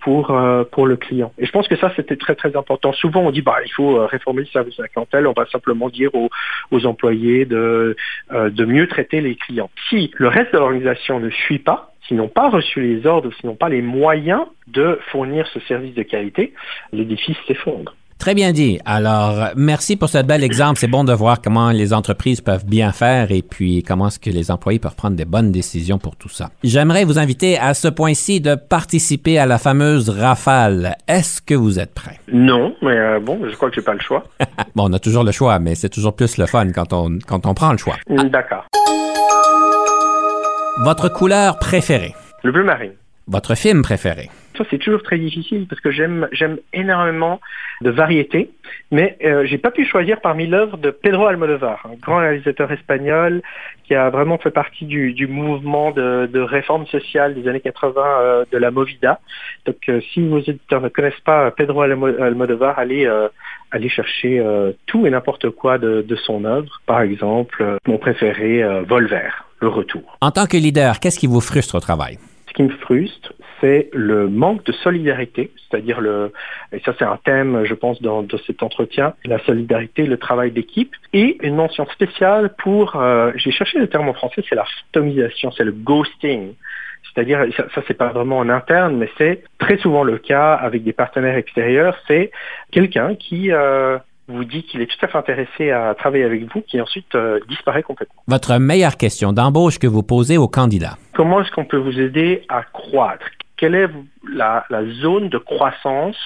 pour 0.00 0.30
euh, 0.30 0.64
pour 0.64 0.86
le 0.86 0.96
client. 0.96 1.32
Et 1.38 1.46
je 1.46 1.52
pense 1.52 1.68
que 1.68 1.76
ça 1.76 1.92
c'était 1.96 2.16
très 2.16 2.34
très 2.34 2.56
important. 2.56 2.92
Souvent 2.92 3.22
on 3.22 3.30
dit 3.30 3.42
bah 3.42 3.56
il 3.64 3.72
faut 3.72 3.98
euh, 3.98 4.06
réformer 4.06 4.40
le 4.42 4.48
service 4.48 4.78
à 4.78 4.82
la 4.82 4.88
clientèle, 4.88 5.26
on 5.26 5.32
va 5.32 5.46
simplement 5.46 5.88
dire 5.88 6.14
aux, 6.14 6.30
aux 6.70 6.86
employés 6.86 7.44
de 7.44 7.96
euh, 8.32 8.50
de 8.50 8.64
mieux 8.64 8.88
traiter 8.88 9.20
les 9.20 9.36
clients. 9.36 9.70
Si 9.88 10.10
le 10.14 10.28
reste 10.28 10.52
de 10.52 10.58
l'organisation 10.58 11.20
ne 11.20 11.30
suit 11.30 11.58
pas, 11.58 11.92
s'ils 12.06 12.16
n'ont 12.16 12.28
pas 12.28 12.48
reçu 12.48 12.80
les 12.80 13.06
ordres, 13.06 13.30
s'ils 13.34 13.48
n'ont 13.48 13.56
pas 13.56 13.68
les 13.68 13.82
moyens 13.82 14.42
de 14.66 14.98
fournir 15.10 15.46
ce 15.48 15.60
service 15.60 15.94
de 15.94 16.02
qualité, 16.02 16.54
l'édifice 16.92 17.36
s'effondre. 17.46 17.94
Très 18.20 18.34
bien 18.34 18.52
dit. 18.52 18.78
Alors, 18.84 19.48
merci 19.56 19.96
pour 19.96 20.10
ce 20.10 20.18
bel 20.22 20.44
exemple. 20.44 20.78
C'est 20.78 20.86
bon 20.86 21.04
de 21.04 21.12
voir 21.14 21.40
comment 21.40 21.70
les 21.70 21.94
entreprises 21.94 22.42
peuvent 22.42 22.66
bien 22.66 22.92
faire 22.92 23.32
et 23.32 23.40
puis 23.40 23.82
comment 23.82 24.08
est-ce 24.08 24.18
que 24.18 24.28
les 24.28 24.50
employés 24.50 24.78
peuvent 24.78 24.94
prendre 24.94 25.16
des 25.16 25.24
bonnes 25.24 25.50
décisions 25.50 25.96
pour 25.96 26.16
tout 26.16 26.28
ça. 26.28 26.50
J'aimerais 26.62 27.04
vous 27.04 27.18
inviter 27.18 27.58
à 27.58 27.72
ce 27.72 27.88
point-ci 27.88 28.42
de 28.42 28.56
participer 28.56 29.38
à 29.38 29.46
la 29.46 29.56
fameuse 29.56 30.10
rafale. 30.10 30.96
Est-ce 31.08 31.40
que 31.40 31.54
vous 31.54 31.78
êtes 31.78 31.94
prêt? 31.94 32.20
Non, 32.30 32.74
mais 32.82 32.98
euh, 32.98 33.20
bon, 33.20 33.40
je 33.48 33.56
crois 33.56 33.70
que 33.70 33.76
j'ai 33.76 33.82
pas 33.82 33.94
le 33.94 34.00
choix. 34.00 34.24
bon, 34.74 34.90
on 34.90 34.92
a 34.92 34.98
toujours 34.98 35.24
le 35.24 35.32
choix, 35.32 35.58
mais 35.58 35.74
c'est 35.74 35.88
toujours 35.88 36.14
plus 36.14 36.36
le 36.36 36.44
fun 36.44 36.70
quand 36.72 36.92
on, 36.92 37.18
quand 37.26 37.46
on 37.46 37.54
prend 37.54 37.72
le 37.72 37.78
choix. 37.78 37.96
D'accord. 38.06 38.66
Votre 40.82 41.08
couleur 41.08 41.58
préférée? 41.58 42.14
Le 42.42 42.52
bleu 42.52 42.64
marine. 42.64 42.92
Votre 43.26 43.54
film 43.54 43.82
préféré? 43.82 44.28
Ça, 44.56 44.64
c'est 44.70 44.78
toujours 44.78 45.02
très 45.02 45.18
difficile 45.18 45.66
parce 45.68 45.80
que 45.80 45.90
j'aime 45.90 46.28
j'aime 46.32 46.58
énormément 46.72 47.40
de 47.80 47.90
variété, 47.90 48.50
mais 48.90 49.16
euh, 49.24 49.46
j'ai 49.46 49.56
pas 49.56 49.70
pu 49.70 49.86
choisir 49.86 50.20
parmi 50.20 50.46
l'œuvre 50.46 50.76
de 50.76 50.90
Pedro 50.90 51.26
Almodovar, 51.26 51.86
un 51.86 51.94
grand 51.94 52.18
réalisateur 52.18 52.70
espagnol 52.70 53.40
qui 53.84 53.94
a 53.94 54.10
vraiment 54.10 54.38
fait 54.38 54.50
partie 54.50 54.84
du, 54.84 55.12
du 55.14 55.26
mouvement 55.26 55.92
de, 55.92 56.28
de, 56.32 56.40
réforme 56.40 56.86
sociale 56.86 57.34
des 57.34 57.48
années 57.48 57.60
80 57.60 58.02
euh, 58.02 58.44
de 58.52 58.58
la 58.58 58.70
Movida. 58.70 59.18
Donc, 59.66 59.76
euh, 59.88 60.00
si 60.12 60.20
vos 60.20 60.40
éditeurs 60.40 60.80
ne 60.80 60.88
connaissent 60.88 61.24
pas 61.24 61.50
Pedro 61.50 61.82
Almodovar, 61.82 62.78
allez 62.78 63.06
euh, 63.06 63.28
allez 63.70 63.88
chercher 63.88 64.40
euh, 64.40 64.72
tout 64.86 65.06
et 65.06 65.10
n'importe 65.10 65.50
quoi 65.50 65.78
de, 65.78 66.04
de, 66.06 66.16
son 66.16 66.44
œuvre. 66.44 66.80
Par 66.86 67.00
exemple, 67.00 67.78
mon 67.86 67.98
préféré, 67.98 68.62
Volver, 68.86 69.30
Le 69.60 69.68
Retour. 69.68 70.18
En 70.20 70.30
tant 70.30 70.46
que 70.46 70.56
leader, 70.56 71.00
qu'est-ce 71.00 71.18
qui 71.18 71.26
vous 71.26 71.40
frustre 71.40 71.76
au 71.76 71.80
travail? 71.80 72.18
Me 72.62 72.68
frustre, 72.68 73.32
c'est 73.60 73.88
le 73.92 74.28
manque 74.28 74.64
de 74.64 74.72
solidarité, 74.72 75.50
c'est-à-dire 75.56 76.00
le, 76.00 76.32
et 76.72 76.80
ça 76.80 76.92
c'est 76.98 77.04
un 77.04 77.18
thème, 77.24 77.64
je 77.64 77.74
pense, 77.74 78.00
dans, 78.02 78.26
cet 78.46 78.62
entretien, 78.62 79.14
la 79.24 79.38
solidarité, 79.40 80.06
le 80.06 80.16
travail 80.16 80.50
d'équipe, 80.50 80.94
et 81.12 81.38
une 81.42 81.56
mention 81.56 81.86
spéciale 81.86 82.54
pour, 82.58 82.96
euh, 82.96 83.32
j'ai 83.36 83.50
cherché 83.50 83.78
le 83.78 83.88
terme 83.88 84.08
en 84.08 84.14
français, 84.14 84.42
c'est 84.48 84.54
la 84.54 84.64
fantomisation, 84.64 85.50
c'est 85.52 85.64
le 85.64 85.72
ghosting. 85.72 86.54
C'est-à-dire, 87.12 87.46
ça, 87.56 87.66
ça 87.74 87.82
c'est 87.88 87.94
pas 87.94 88.08
vraiment 88.08 88.38
en 88.38 88.48
interne, 88.48 88.96
mais 88.96 89.08
c'est 89.18 89.42
très 89.58 89.78
souvent 89.78 90.04
le 90.04 90.18
cas 90.18 90.54
avec 90.54 90.84
des 90.84 90.92
partenaires 90.92 91.36
extérieurs, 91.36 91.96
c'est 92.06 92.30
quelqu'un 92.70 93.14
qui 93.14 93.50
euh, 93.52 93.98
vous 94.30 94.44
dit 94.44 94.62
qu'il 94.62 94.80
est 94.80 94.86
tout 94.86 95.04
à 95.04 95.08
fait 95.08 95.18
intéressé 95.18 95.70
à 95.70 95.94
travailler 95.94 96.24
avec 96.24 96.42
vous, 96.52 96.62
qui 96.62 96.80
ensuite 96.80 97.14
euh, 97.14 97.40
disparaît 97.48 97.82
complètement. 97.82 98.22
Votre 98.26 98.58
meilleure 98.58 98.96
question 98.96 99.32
d'embauche 99.32 99.78
que 99.78 99.86
vous 99.86 100.02
posez 100.02 100.38
aux 100.38 100.48
candidats. 100.48 100.96
Comment 101.14 101.42
est-ce 101.42 101.50
qu'on 101.50 101.64
peut 101.64 101.76
vous 101.76 101.98
aider 102.00 102.44
à 102.48 102.62
croître? 102.62 103.26
Quelle 103.56 103.74
est 103.74 103.88
la, 104.32 104.64
la, 104.70 104.84
zone 105.02 105.28
de 105.28 105.38
croissance 105.38 106.16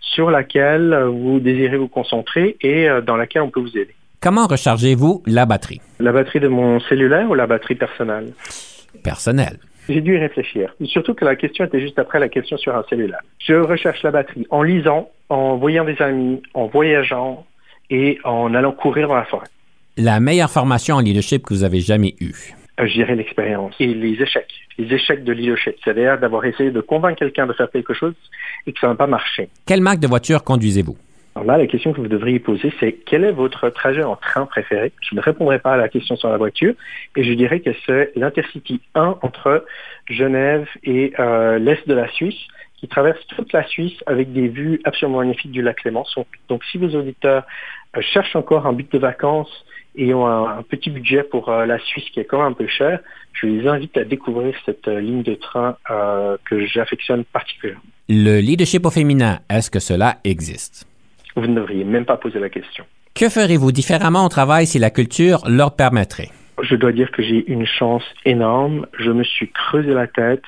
sur 0.00 0.30
laquelle 0.30 0.94
vous 1.04 1.40
désirez 1.40 1.76
vous 1.76 1.88
concentrer 1.88 2.56
et 2.60 2.88
euh, 2.88 3.00
dans 3.00 3.16
laquelle 3.16 3.42
on 3.42 3.50
peut 3.50 3.60
vous 3.60 3.76
aider? 3.78 3.94
Comment 4.20 4.46
rechargez-vous 4.46 5.22
la 5.26 5.46
batterie? 5.46 5.80
La 6.00 6.12
batterie 6.12 6.40
de 6.40 6.48
mon 6.48 6.80
cellulaire 6.80 7.28
ou 7.30 7.34
la 7.34 7.46
batterie 7.46 7.74
personnelle? 7.74 8.32
Personnelle. 9.02 9.58
J'ai 9.88 10.00
dû 10.00 10.14
y 10.14 10.18
réfléchir. 10.18 10.74
Surtout 10.84 11.14
que 11.14 11.24
la 11.24 11.36
question 11.36 11.64
était 11.64 11.80
juste 11.80 11.98
après 11.98 12.18
la 12.18 12.28
question 12.28 12.56
sur 12.56 12.74
un 12.74 12.84
cellulaire. 12.88 13.20
Je 13.38 13.54
recherche 13.54 14.02
la 14.02 14.10
batterie 14.10 14.46
en 14.50 14.62
lisant, 14.62 15.10
en 15.28 15.56
voyant 15.56 15.84
des 15.84 16.00
amis, 16.00 16.42
en 16.54 16.66
voyageant 16.66 17.44
et 17.90 18.18
en 18.24 18.54
allant 18.54 18.72
courir 18.72 19.08
dans 19.08 19.16
la 19.16 19.24
forêt. 19.24 19.46
La 19.96 20.20
meilleure 20.20 20.50
formation 20.50 20.96
en 20.96 21.00
leadership 21.00 21.44
que 21.44 21.54
vous 21.54 21.64
avez 21.64 21.80
jamais 21.80 22.14
eue? 22.20 22.54
Euh, 22.80 22.86
je 22.86 22.94
dirais 22.94 23.14
l'expérience 23.14 23.74
et 23.78 23.86
les 23.86 24.20
échecs. 24.20 24.52
Les 24.78 24.92
échecs 24.92 25.22
de 25.22 25.32
leadership. 25.32 25.76
C'est-à-dire 25.84 26.18
d'avoir 26.18 26.44
essayé 26.44 26.70
de 26.70 26.80
convaincre 26.80 27.18
quelqu'un 27.20 27.46
de 27.46 27.52
faire 27.52 27.70
quelque 27.70 27.94
chose 27.94 28.14
et 28.66 28.72
que 28.72 28.80
ça 28.80 28.88
n'a 28.88 28.96
pas 28.96 29.06
marché. 29.06 29.48
Quelle 29.66 29.80
marque 29.80 30.00
de 30.00 30.08
voiture 30.08 30.42
conduisez-vous? 30.42 30.96
Alors 31.36 31.46
là, 31.46 31.58
la 31.58 31.66
question 31.66 31.92
que 31.92 32.00
vous 32.00 32.06
devriez 32.06 32.38
poser, 32.38 32.72
c'est 32.78 32.92
quel 32.92 33.24
est 33.24 33.32
votre 33.32 33.68
trajet 33.68 34.04
en 34.04 34.14
train 34.14 34.46
préféré? 34.46 34.92
Je 35.00 35.16
ne 35.16 35.20
répondrai 35.20 35.58
pas 35.58 35.72
à 35.72 35.76
la 35.76 35.88
question 35.88 36.14
sur 36.14 36.28
la 36.28 36.36
voiture 36.36 36.74
et 37.16 37.24
je 37.24 37.32
dirais 37.32 37.58
que 37.58 37.70
c'est 37.86 38.12
l'Intercity 38.14 38.80
1 38.94 39.18
entre 39.20 39.64
Genève 40.08 40.68
et 40.84 41.12
euh, 41.18 41.58
l'est 41.58 41.88
de 41.88 41.94
la 41.94 42.08
Suisse 42.12 42.38
qui 42.76 42.86
traverse 42.86 43.18
toute 43.28 43.52
la 43.52 43.64
Suisse 43.66 43.96
avec 44.06 44.32
des 44.32 44.46
vues 44.46 44.80
absolument 44.84 45.18
magnifiques 45.18 45.50
du 45.50 45.60
lac 45.60 45.78
Clémence. 45.78 46.16
Donc 46.48 46.62
si 46.70 46.78
vos 46.78 46.90
auditeurs 46.90 47.42
euh, 47.96 48.00
cherchent 48.00 48.36
encore 48.36 48.68
un 48.68 48.72
but 48.72 48.92
de 48.92 48.98
vacances 48.98 49.64
et 49.96 50.14
ont 50.14 50.28
un, 50.28 50.62
petit 50.62 50.90
budget 50.90 51.24
pour 51.24 51.48
euh, 51.48 51.66
la 51.66 51.80
Suisse 51.80 52.04
qui 52.12 52.20
est 52.20 52.24
quand 52.26 52.38
même 52.38 52.52
un 52.52 52.52
peu 52.52 52.68
cher, 52.68 53.00
je 53.32 53.46
les 53.48 53.66
invite 53.66 53.96
à 53.96 54.04
découvrir 54.04 54.54
cette 54.66 54.86
ligne 54.86 55.24
de 55.24 55.34
train 55.34 55.76
que 56.44 56.64
j'affectionne 56.66 57.24
particulièrement. 57.24 57.82
Le 58.08 58.38
leadership 58.38 58.86
au 58.86 58.90
féminin, 58.90 59.40
est-ce 59.50 59.70
que 59.72 59.80
cela 59.80 60.18
existe? 60.22 60.86
Vous 61.36 61.46
ne 61.46 61.54
devriez 61.54 61.84
même 61.84 62.04
pas 62.04 62.16
poser 62.16 62.38
la 62.38 62.48
question. 62.48 62.84
Que 63.14 63.28
ferez-vous 63.28 63.72
différemment 63.72 64.24
au 64.26 64.28
travail 64.28 64.66
si 64.66 64.78
la 64.78 64.90
culture 64.90 65.42
leur 65.48 65.74
permettrait? 65.76 66.30
Je 66.62 66.74
dois 66.76 66.92
dire 66.92 67.10
que 67.10 67.22
j'ai 67.22 67.44
une 67.50 67.66
chance 67.66 68.04
énorme. 68.24 68.86
Je 68.98 69.10
me 69.10 69.24
suis 69.24 69.50
creusé 69.50 69.92
la 69.92 70.06
tête 70.06 70.44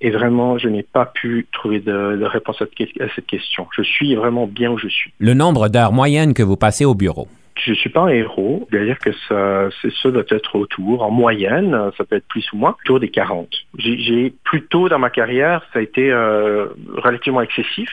et 0.00 0.10
vraiment, 0.10 0.58
je 0.58 0.68
n'ai 0.68 0.82
pas 0.82 1.06
pu 1.06 1.46
trouver 1.52 1.80
de, 1.80 2.16
de 2.16 2.24
réponse 2.24 2.60
à, 2.60 2.64
à 2.64 3.06
cette 3.14 3.26
question. 3.26 3.66
Je 3.76 3.82
suis 3.82 4.14
vraiment 4.14 4.46
bien 4.46 4.70
où 4.70 4.78
je 4.78 4.88
suis. 4.88 5.12
Le 5.18 5.34
nombre 5.34 5.68
d'heures 5.68 5.92
moyennes 5.92 6.34
que 6.34 6.42
vous 6.42 6.56
passez 6.56 6.84
au 6.84 6.94
bureau? 6.94 7.28
Je 7.56 7.70
ne 7.70 7.76
suis 7.76 7.90
pas 7.90 8.02
un 8.02 8.08
héros, 8.08 8.66
c'est-à-dire 8.70 8.98
que 8.98 9.12
ça, 9.28 10.10
doit 10.10 10.24
être 10.28 10.56
autour, 10.56 11.02
en 11.02 11.10
moyenne, 11.10 11.90
ça 11.96 12.04
peut 12.04 12.16
être 12.16 12.26
plus 12.26 12.46
ou 12.52 12.56
moins, 12.56 12.76
autour 12.84 13.00
des 13.00 13.08
40. 13.08 13.48
J'ai, 13.78 13.98
j'ai 13.98 14.34
plus 14.44 14.66
tôt 14.66 14.88
dans 14.88 14.98
ma 14.98 15.10
carrière, 15.10 15.62
ça 15.72 15.78
a 15.78 15.82
été 15.82 16.10
euh, 16.10 16.66
relativement 16.96 17.42
excessif, 17.42 17.88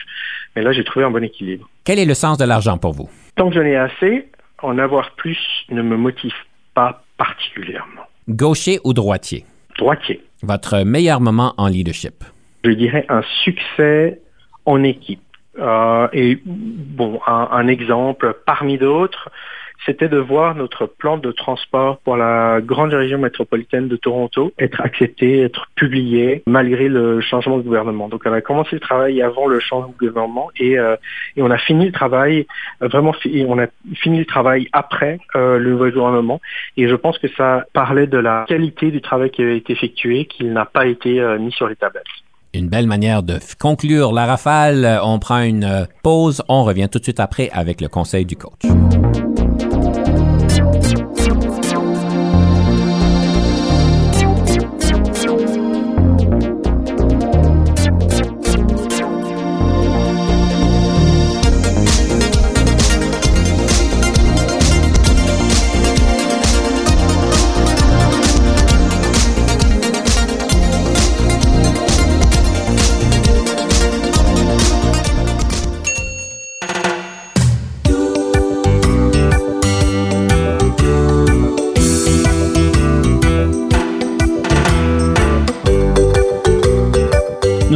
mais 0.56 0.62
là 0.62 0.72
j'ai 0.72 0.84
trouvé 0.84 1.04
un 1.04 1.10
bon 1.10 1.22
équilibre. 1.22 1.68
Quel 1.84 1.98
est 1.98 2.04
le 2.04 2.14
sens 2.14 2.38
de 2.38 2.44
l'argent 2.44 2.76
pour 2.78 2.92
vous? 2.92 3.08
Tant 3.36 3.48
que 3.48 3.54
j'en 3.54 3.62
ai 3.62 3.76
assez, 3.76 4.28
en 4.62 4.78
avoir 4.78 5.12
plus 5.12 5.38
ne 5.70 5.82
me 5.82 5.96
motive 5.96 6.34
pas 6.74 7.02
particulièrement. 7.16 8.02
Gaucher 8.28 8.78
ou 8.84 8.92
droitier? 8.92 9.44
Droitier. 9.78 10.20
Votre 10.42 10.82
meilleur 10.84 11.20
moment 11.20 11.54
en 11.56 11.68
leadership? 11.68 12.24
Je 12.64 12.70
dirais 12.70 13.04
un 13.08 13.22
succès 13.44 14.20
en 14.64 14.82
équipe. 14.82 15.21
Euh, 15.58 16.08
et 16.12 16.38
bon, 16.44 17.20
un, 17.26 17.48
un 17.52 17.68
exemple 17.68 18.34
parmi 18.46 18.78
d'autres, 18.78 19.30
c'était 19.84 20.08
de 20.08 20.18
voir 20.18 20.54
notre 20.54 20.86
plan 20.86 21.16
de 21.16 21.32
transport 21.32 21.98
pour 21.98 22.16
la 22.16 22.60
grande 22.60 22.92
région 22.92 23.18
métropolitaine 23.18 23.88
de 23.88 23.96
Toronto 23.96 24.52
être 24.58 24.80
accepté, 24.80 25.40
être 25.40 25.66
publié 25.74 26.42
malgré 26.46 26.88
le 26.88 27.20
changement 27.20 27.58
de 27.58 27.62
gouvernement. 27.62 28.08
Donc 28.08 28.22
on 28.24 28.32
a 28.32 28.40
commencé 28.40 28.70
le 28.72 28.80
travail 28.80 29.20
avant 29.22 29.46
le 29.46 29.60
changement 29.60 29.92
de 29.92 30.06
gouvernement 30.06 30.50
et, 30.56 30.78
euh, 30.78 30.96
et 31.36 31.42
on 31.42 31.50
a 31.50 31.58
fini 31.58 31.86
le 31.86 31.92
travail 31.92 32.46
euh, 32.82 32.88
vraiment 32.88 33.12
on 33.46 33.58
a 33.58 33.66
fini 33.94 34.18
le 34.18 34.24
travail 34.24 34.68
après 34.72 35.18
euh, 35.34 35.58
le 35.58 35.70
nouveau 35.70 35.90
gouvernement 35.90 36.40
et 36.76 36.88
je 36.88 36.94
pense 36.94 37.18
que 37.18 37.28
ça 37.28 37.64
parlait 37.72 38.06
de 38.06 38.18
la 38.18 38.44
qualité 38.48 38.90
du 38.90 39.00
travail 39.00 39.30
qui 39.30 39.42
avait 39.42 39.56
été 39.56 39.72
effectué 39.72 40.26
qu'il 40.26 40.52
n'a 40.52 40.64
pas 40.64 40.86
été 40.86 41.20
euh, 41.20 41.38
mis 41.38 41.52
sur 41.52 41.68
les 41.68 41.76
tablettes. 41.76 42.04
Une 42.54 42.68
belle 42.68 42.86
manière 42.86 43.22
de 43.22 43.38
conclure 43.58 44.12
la 44.12 44.26
rafale. 44.26 45.00
On 45.02 45.18
prend 45.18 45.40
une 45.40 45.86
pause. 46.02 46.42
On 46.48 46.64
revient 46.64 46.88
tout 46.90 46.98
de 46.98 47.04
suite 47.04 47.20
après 47.20 47.48
avec 47.50 47.80
le 47.80 47.88
conseil 47.88 48.26
du 48.26 48.36
coach. 48.36 48.60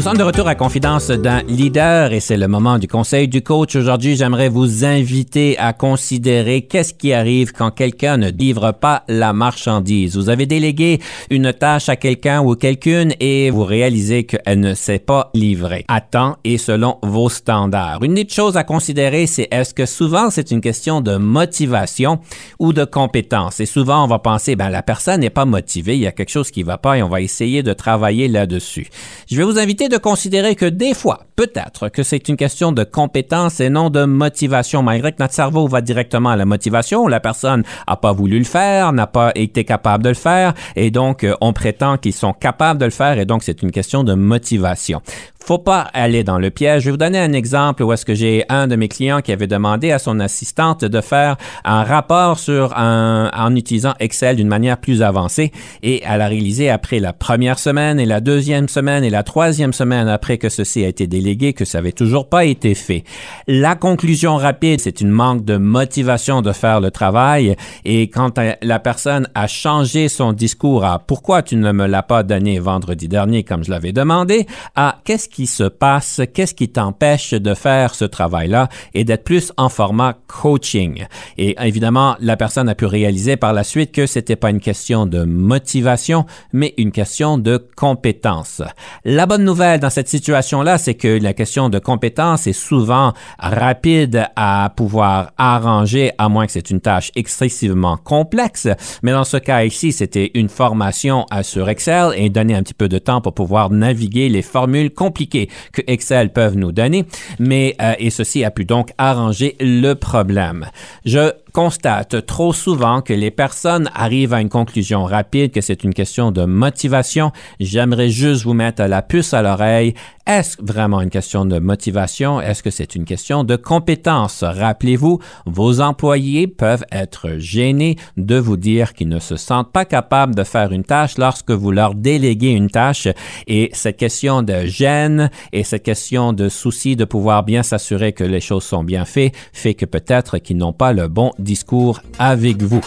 Sommes 0.06 0.18
de 0.18 0.22
retour 0.22 0.46
à 0.46 0.54
Confidence 0.54 1.08
d'un 1.08 1.42
leader 1.48 2.12
et 2.12 2.20
c'est 2.20 2.36
le 2.36 2.46
moment 2.46 2.78
du 2.78 2.86
conseil 2.86 3.26
du 3.26 3.42
coach. 3.42 3.74
Aujourd'hui, 3.74 4.14
j'aimerais 4.14 4.48
vous 4.48 4.84
inviter 4.84 5.58
à 5.58 5.72
considérer 5.72 6.62
qu'est-ce 6.62 6.94
qui 6.94 7.12
arrive 7.12 7.50
quand 7.50 7.72
quelqu'un 7.72 8.16
ne 8.16 8.30
livre 8.30 8.70
pas 8.70 9.02
la 9.08 9.32
marchandise. 9.32 10.16
Vous 10.16 10.28
avez 10.28 10.46
délégué 10.46 11.00
une 11.28 11.52
tâche 11.52 11.88
à 11.88 11.96
quelqu'un 11.96 12.40
ou 12.40 12.54
quelqu'une 12.54 13.14
et 13.18 13.50
vous 13.50 13.64
réalisez 13.64 14.22
qu'elle 14.22 14.60
ne 14.60 14.74
s'est 14.74 15.00
pas 15.00 15.30
livrée 15.34 15.84
à 15.88 16.00
temps 16.00 16.36
et 16.44 16.56
selon 16.56 16.98
vos 17.02 17.28
standards. 17.28 18.04
Une 18.04 18.16
autre 18.16 18.32
chose 18.32 18.56
à 18.56 18.62
considérer, 18.62 19.26
c'est 19.26 19.48
est-ce 19.50 19.74
que 19.74 19.86
souvent 19.86 20.30
c'est 20.30 20.52
une 20.52 20.60
question 20.60 21.00
de 21.00 21.16
motivation 21.16 22.20
ou 22.60 22.72
de 22.72 22.84
compétence? 22.84 23.58
Et 23.58 23.66
souvent, 23.66 24.04
on 24.04 24.06
va 24.06 24.20
penser, 24.20 24.54
ben 24.54 24.68
la 24.68 24.82
personne 24.82 25.22
n'est 25.22 25.30
pas 25.30 25.46
motivée, 25.46 25.96
il 25.96 26.02
y 26.02 26.06
a 26.06 26.12
quelque 26.12 26.30
chose 26.30 26.52
qui 26.52 26.62
va 26.62 26.78
pas 26.78 26.96
et 26.96 27.02
on 27.02 27.08
va 27.08 27.20
essayer 27.22 27.64
de 27.64 27.72
travailler 27.72 28.28
là-dessus. 28.28 28.86
Je 29.28 29.36
vais 29.36 29.42
vous 29.42 29.58
inviter 29.58 29.88
c'est 29.95 29.95
considérer 29.98 30.54
que 30.54 30.66
des 30.66 30.94
fois, 30.94 31.20
peut-être 31.36 31.88
que 31.88 32.02
c'est 32.02 32.28
une 32.28 32.36
question 32.36 32.72
de 32.72 32.84
compétence 32.84 33.60
et 33.60 33.70
non 33.70 33.90
de 33.90 34.04
motivation. 34.04 34.82
Malgré 34.82 35.12
que 35.12 35.18
notre 35.20 35.34
cerveau 35.34 35.66
va 35.68 35.80
directement 35.80 36.30
à 36.30 36.36
la 36.36 36.44
motivation, 36.44 37.06
la 37.06 37.20
personne 37.20 37.62
n'a 37.88 37.96
pas 37.96 38.12
voulu 38.12 38.38
le 38.38 38.44
faire, 38.44 38.92
n'a 38.92 39.06
pas 39.06 39.32
été 39.34 39.64
capable 39.64 40.04
de 40.04 40.10
le 40.10 40.14
faire, 40.14 40.54
et 40.74 40.90
donc 40.90 41.24
euh, 41.24 41.34
on 41.40 41.52
prétend 41.52 41.98
qu'ils 41.98 42.12
sont 42.12 42.32
capables 42.32 42.80
de 42.80 42.86
le 42.86 42.90
faire, 42.90 43.18
et 43.18 43.24
donc 43.24 43.42
c'est 43.42 43.62
une 43.62 43.70
question 43.70 44.04
de 44.04 44.14
motivation 44.14 45.02
faut 45.46 45.58
pas 45.58 45.82
aller 45.92 46.24
dans 46.24 46.38
le 46.38 46.50
piège. 46.50 46.82
Je 46.82 46.86
vais 46.86 46.90
vous 46.90 46.96
donner 46.96 47.20
un 47.20 47.32
exemple 47.32 47.84
où 47.84 47.92
est-ce 47.92 48.04
que 48.04 48.14
j'ai 48.14 48.44
un 48.48 48.66
de 48.66 48.74
mes 48.74 48.88
clients 48.88 49.20
qui 49.20 49.30
avait 49.30 49.46
demandé 49.46 49.92
à 49.92 50.00
son 50.00 50.18
assistante 50.18 50.84
de 50.84 51.00
faire 51.00 51.36
un 51.64 51.84
rapport 51.84 52.40
sur 52.40 52.76
un, 52.76 53.30
en 53.32 53.54
utilisant 53.54 53.94
Excel 54.00 54.34
d'une 54.34 54.48
manière 54.48 54.78
plus 54.78 55.02
avancée 55.02 55.52
et 55.84 56.02
elle 56.04 56.20
a 56.20 56.26
réalisé 56.26 56.68
après 56.68 56.98
la 56.98 57.12
première 57.12 57.60
semaine 57.60 58.00
et 58.00 58.06
la 58.06 58.20
deuxième 58.20 58.68
semaine 58.68 59.04
et 59.04 59.10
la 59.10 59.22
troisième 59.22 59.72
semaine 59.72 60.08
après 60.08 60.36
que 60.36 60.48
ceci 60.48 60.84
a 60.84 60.88
été 60.88 61.06
délégué 61.06 61.52
que 61.52 61.64
ça 61.64 61.78
avait 61.78 61.92
toujours 61.92 62.28
pas 62.28 62.44
été 62.44 62.74
fait. 62.74 63.04
La 63.46 63.76
conclusion 63.76 64.36
rapide, 64.36 64.80
c'est 64.80 65.00
une 65.00 65.10
manque 65.10 65.44
de 65.44 65.58
motivation 65.58 66.42
de 66.42 66.50
faire 66.50 66.80
le 66.80 66.90
travail 66.90 67.54
et 67.84 68.08
quand 68.08 68.40
la 68.62 68.78
personne 68.80 69.28
a 69.36 69.46
changé 69.46 70.08
son 70.08 70.32
discours 70.32 70.84
à 70.84 70.98
pourquoi 70.98 71.42
tu 71.42 71.54
ne 71.54 71.70
me 71.70 71.86
l'as 71.86 72.02
pas 72.02 72.24
donné 72.24 72.58
vendredi 72.58 73.06
dernier 73.06 73.44
comme 73.44 73.62
je 73.62 73.70
l'avais 73.70 73.92
demandé? 73.92 74.46
à 74.74 74.98
qu'est-ce 75.04 75.28
qui 75.36 75.46
se 75.46 75.64
passe, 75.64 76.22
qu'est-ce 76.32 76.54
qui 76.54 76.70
t'empêche 76.70 77.32
de 77.34 77.52
faire 77.52 77.94
ce 77.94 78.06
travail-là 78.06 78.70
et 78.94 79.04
d'être 79.04 79.22
plus 79.22 79.52
en 79.58 79.68
format 79.68 80.14
coaching? 80.28 81.04
Et 81.36 81.54
évidemment, 81.60 82.16
la 82.20 82.38
personne 82.38 82.70
a 82.70 82.74
pu 82.74 82.86
réaliser 82.86 83.36
par 83.36 83.52
la 83.52 83.62
suite 83.62 83.92
que 83.92 84.06
c'était 84.06 84.34
pas 84.34 84.48
une 84.48 84.60
question 84.60 85.04
de 85.04 85.24
motivation, 85.24 86.24
mais 86.54 86.72
une 86.78 86.90
question 86.90 87.36
de 87.36 87.62
compétence. 87.76 88.62
La 89.04 89.26
bonne 89.26 89.44
nouvelle 89.44 89.78
dans 89.78 89.90
cette 89.90 90.08
situation-là, 90.08 90.78
c'est 90.78 90.94
que 90.94 91.20
la 91.20 91.34
question 91.34 91.68
de 91.68 91.78
compétence 91.78 92.46
est 92.46 92.54
souvent 92.54 93.12
rapide 93.38 94.28
à 94.36 94.72
pouvoir 94.74 95.32
arranger, 95.36 96.12
à 96.16 96.30
moins 96.30 96.46
que 96.46 96.52
c'est 96.52 96.70
une 96.70 96.80
tâche 96.80 97.12
excessivement 97.14 97.98
complexe. 97.98 98.68
Mais 99.02 99.12
dans 99.12 99.24
ce 99.24 99.36
cas 99.36 99.64
ici, 99.64 99.92
c'était 99.92 100.30
une 100.32 100.48
formation 100.48 101.26
sur 101.42 101.68
Excel 101.68 102.14
et 102.16 102.30
donner 102.30 102.54
un 102.54 102.62
petit 102.62 102.72
peu 102.72 102.88
de 102.88 102.96
temps 102.96 103.20
pour 103.20 103.34
pouvoir 103.34 103.68
naviguer 103.68 104.30
les 104.30 104.40
formules 104.40 104.90
compliquées 104.90 105.25
que 105.28 105.82
Excel 105.86 106.32
peuvent 106.32 106.56
nous 106.56 106.72
donner, 106.72 107.04
mais 107.38 107.74
euh, 107.80 107.94
et 107.98 108.10
ceci 108.10 108.44
a 108.44 108.50
pu 108.50 108.64
donc 108.64 108.90
arranger 108.98 109.56
le 109.60 109.94
problème. 109.94 110.66
Je 111.04 111.32
constate 111.56 112.26
trop 112.26 112.52
souvent 112.52 113.00
que 113.00 113.14
les 113.14 113.30
personnes 113.30 113.88
arrivent 113.94 114.34
à 114.34 114.42
une 114.42 114.50
conclusion 114.50 115.04
rapide 115.04 115.52
que 115.52 115.62
c'est 115.62 115.84
une 115.84 115.94
question 115.94 116.30
de 116.30 116.44
motivation. 116.44 117.32
J'aimerais 117.60 118.10
juste 118.10 118.44
vous 118.44 118.52
mettre 118.52 118.82
la 118.82 119.00
puce 119.00 119.32
à 119.32 119.40
l'oreille. 119.40 119.94
Est-ce 120.26 120.56
vraiment 120.60 121.00
une 121.00 121.08
question 121.08 121.46
de 121.46 121.58
motivation? 121.58 122.40
Est-ce 122.40 122.62
que 122.62 122.70
c'est 122.70 122.94
une 122.96 123.04
question 123.04 123.42
de 123.44 123.54
compétence? 123.56 124.42
Rappelez-vous, 124.42 125.20
vos 125.46 125.80
employés 125.80 126.48
peuvent 126.48 126.84
être 126.90 127.38
gênés 127.38 127.96
de 128.16 128.36
vous 128.36 128.56
dire 128.56 128.92
qu'ils 128.92 129.08
ne 129.08 129.20
se 129.20 129.36
sentent 129.36 129.72
pas 129.72 129.84
capables 129.84 130.34
de 130.34 130.42
faire 130.42 130.72
une 130.72 130.82
tâche 130.82 131.16
lorsque 131.16 131.52
vous 131.52 131.70
leur 131.70 131.94
déléguez 131.94 132.50
une 132.50 132.68
tâche. 132.68 133.06
Et 133.46 133.70
cette 133.72 133.96
question 133.96 134.42
de 134.42 134.66
gêne 134.66 135.30
et 135.52 135.62
cette 135.62 135.84
question 135.84 136.32
de 136.32 136.48
souci 136.48 136.96
de 136.96 137.04
pouvoir 137.04 137.44
bien 137.44 137.62
s'assurer 137.62 138.12
que 138.12 138.24
les 138.24 138.40
choses 138.40 138.64
sont 138.64 138.84
bien 138.84 139.04
faites 139.04 139.34
fait 139.52 139.74
que 139.74 139.86
peut-être 139.86 140.38
qu'ils 140.38 140.58
n'ont 140.58 140.72
pas 140.72 140.92
le 140.92 141.06
bon 141.06 141.30
discours 141.46 142.02
avec 142.18 142.60
vous. 142.62 142.82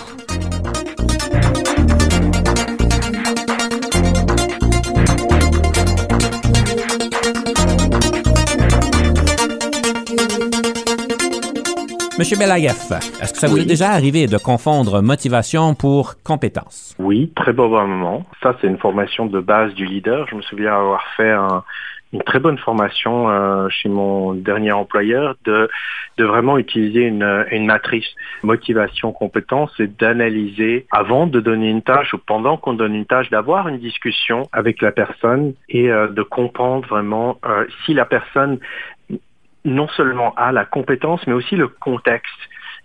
Monsieur 12.19 12.37
Belaïef, 12.37 12.91
est-ce 12.91 13.31
que 13.31 13.39
ça 13.39 13.47
vous 13.47 13.59
est 13.59 13.65
déjà 13.65 13.91
arrivé 13.91 14.27
de 14.27 14.37
confondre 14.37 15.01
motivation 15.01 15.73
pour 15.73 16.15
compétence? 16.21 16.93
Oui, 16.99 17.31
très 17.33 17.53
probablement. 17.53 18.25
Ça, 18.43 18.57
c'est 18.59 18.67
une 18.67 18.77
formation 18.77 19.25
de 19.25 19.39
base 19.39 19.73
du 19.73 19.85
leader. 19.85 20.27
Je 20.29 20.35
me 20.35 20.41
souviens 20.41 20.75
avoir 20.75 21.01
fait 21.15 21.31
un, 21.31 21.63
une 22.11 22.23
très 22.23 22.39
bonne 22.39 22.57
formation 22.57 23.29
euh, 23.29 23.69
chez 23.69 23.89
mon 23.89 24.33
dernier 24.33 24.71
employeur 24.71 25.35
de, 25.45 25.69
de 26.17 26.25
vraiment 26.25 26.57
utiliser 26.57 27.01
une, 27.01 27.45
une 27.51 27.65
matrice 27.65 28.07
motivation 28.43 29.11
compétence 29.11 29.71
et 29.79 29.87
d'analyser 29.87 30.87
avant 30.91 31.27
de 31.27 31.39
donner 31.39 31.69
une 31.69 31.81
tâche 31.81 32.13
ou 32.13 32.17
pendant 32.17 32.57
qu'on 32.57 32.73
donne 32.73 32.95
une 32.95 33.05
tâche 33.05 33.29
d'avoir 33.29 33.67
une 33.67 33.79
discussion 33.79 34.49
avec 34.51 34.81
la 34.81 34.91
personne 34.91 35.53
et 35.69 35.91
euh, 35.91 36.07
de 36.07 36.23
comprendre 36.23 36.87
vraiment 36.87 37.37
euh, 37.45 37.65
si 37.85 37.93
la 37.93 38.05
personne 38.05 38.59
non 39.65 39.87
seulement 39.89 40.33
a 40.35 40.51
la 40.51 40.65
compétence 40.65 41.25
mais 41.27 41.33
aussi 41.33 41.55
le 41.55 41.67
contexte. 41.67 42.39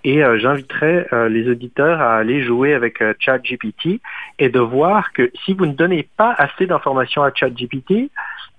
Et 0.06 0.22
euh, 0.22 0.38
j'inviterai 0.38 1.06
les 1.30 1.48
auditeurs 1.48 1.98
à 2.02 2.16
aller 2.16 2.42
jouer 2.42 2.74
avec 2.74 3.02
ChatGPT 3.20 4.00
et 4.38 4.50
de 4.50 4.60
voir 4.60 5.14
que 5.14 5.30
si 5.44 5.54
vous 5.54 5.64
ne 5.64 5.72
donnez 5.72 6.06
pas 6.18 6.34
assez 6.36 6.66
d'informations 6.66 7.22
à 7.22 7.32
ChatGPT, 7.32 8.10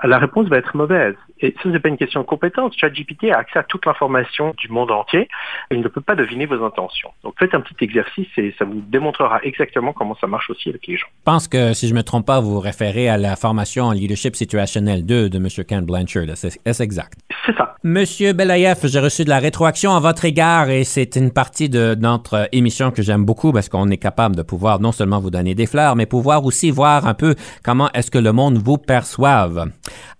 la 0.04 0.18
réponse 0.18 0.48
va 0.48 0.58
être 0.58 0.76
mauvaise. 0.76 1.16
Et 1.42 1.54
ce 1.62 1.68
n'est 1.68 1.80
pas 1.80 1.90
une 1.90 1.98
question 1.98 2.22
de 2.22 2.26
compétence. 2.26 2.74
ChatGPT 2.78 3.32
a 3.32 3.38
accès 3.38 3.60
à 3.60 3.64
toute 3.64 3.86
l'information 3.86 4.54
du 4.58 4.70
monde 4.70 4.92
entier. 4.92 5.28
Et 5.70 5.76
il 5.76 5.82
ne 5.82 5.88
peut 5.88 6.02
pas 6.02 6.16
deviner 6.16 6.46
vos 6.46 6.64
intentions. 6.64 7.12
Donc 7.24 7.36
faites 7.40 7.54
un 7.54 7.62
petit 7.62 7.84
exercice 7.84 8.28
et 8.38 8.54
ça 8.58 8.66
vous 8.66 8.82
démontrera 8.88 9.40
exactement 9.44 9.94
comment 9.94 10.16
ça 10.20 10.28
marche 10.28 10.50
aussi 10.50 10.70
avec 10.70 10.88
les 10.88 10.98
gens. 10.98 11.08
Je 11.08 11.24
pense 11.24 11.48
que, 11.48 11.74
si 11.74 11.88
je 11.88 11.94
ne 11.94 12.00
me 12.00 12.04
trompe 12.04 12.26
pas, 12.26 12.40
vous 12.40 12.52
vous 12.52 12.60
référez 12.60 13.10
à 13.10 13.18
la 13.18 13.36
formation 13.36 13.86
en 13.86 13.92
leadership 13.92 14.36
situationnel 14.36 15.06
2 15.06 15.30
de 15.30 15.38
M. 15.38 15.48
Ken 15.68 15.86
Blanchard. 15.86 16.30
Est-ce 16.66 16.84
exact? 16.84 17.20
C'est 17.46 17.56
ça. 17.56 17.76
Monsieur 17.84 18.34
Belaïef, 18.34 18.86
j'ai 18.86 19.00
reçu 19.00 19.26
de 19.26 19.30
la 19.30 19.40
rétroaction 19.40 19.92
à 19.96 20.00
votre 20.00 20.26
égard 20.26 20.70
et 20.70 20.84
c'est 20.84 21.16
une 21.16 21.32
partie 21.32 21.70
de 21.70 21.96
notre 21.96 22.50
émission 22.52 22.90
que 22.92 23.04
j'aime 23.04 23.26
beaucoup 23.26 23.52
parce 23.52 23.70
qu'on 23.70 23.90
est 23.90 23.98
capable 23.98 24.36
de 24.36 24.42
pouvoir 24.42 24.80
non 24.80 24.92
seulement 24.92 25.20
vous 25.20 25.30
donner 25.30 25.54
des 25.54 25.68
fleurs, 25.68 25.96
mais 25.96 26.06
pouvoir 26.06 26.46
aussi 26.46 26.72
voir 26.72 27.06
un 27.06 27.14
peu 27.14 27.36
comment 27.64 27.92
est-ce 27.94 28.10
que 28.10 28.18
le 28.18 28.32
monde 28.32 28.58
vous 28.58 28.78
perçoive. 28.78 29.70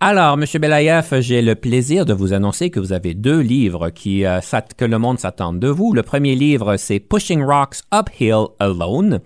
Alors, 0.02 0.36
Monsieur 0.36 0.60
Belaïef, 0.60 1.14
j'ai 1.22 1.42
le 1.42 1.56
plaisir 1.56 2.06
de 2.06 2.14
vous 2.14 2.34
annoncer 2.34 2.70
que 2.70 2.80
vous 2.80 2.92
avez 2.92 3.14
deux 3.14 3.40
livres 3.40 3.90
qui, 3.90 4.26
euh, 4.26 4.40
que 4.78 4.84
le 4.86 5.00
monde 5.00 5.20
s'attend 5.20 5.54
de 5.54 5.68
vous. 5.70 5.94
Le 5.94 6.04
premier 6.04 6.36
livre, 6.36 6.76
c'est 6.76 7.00
Pushing 7.00 7.42
Rocks 7.42 7.78
Uphill 7.94 8.48
Alone. 8.60 9.22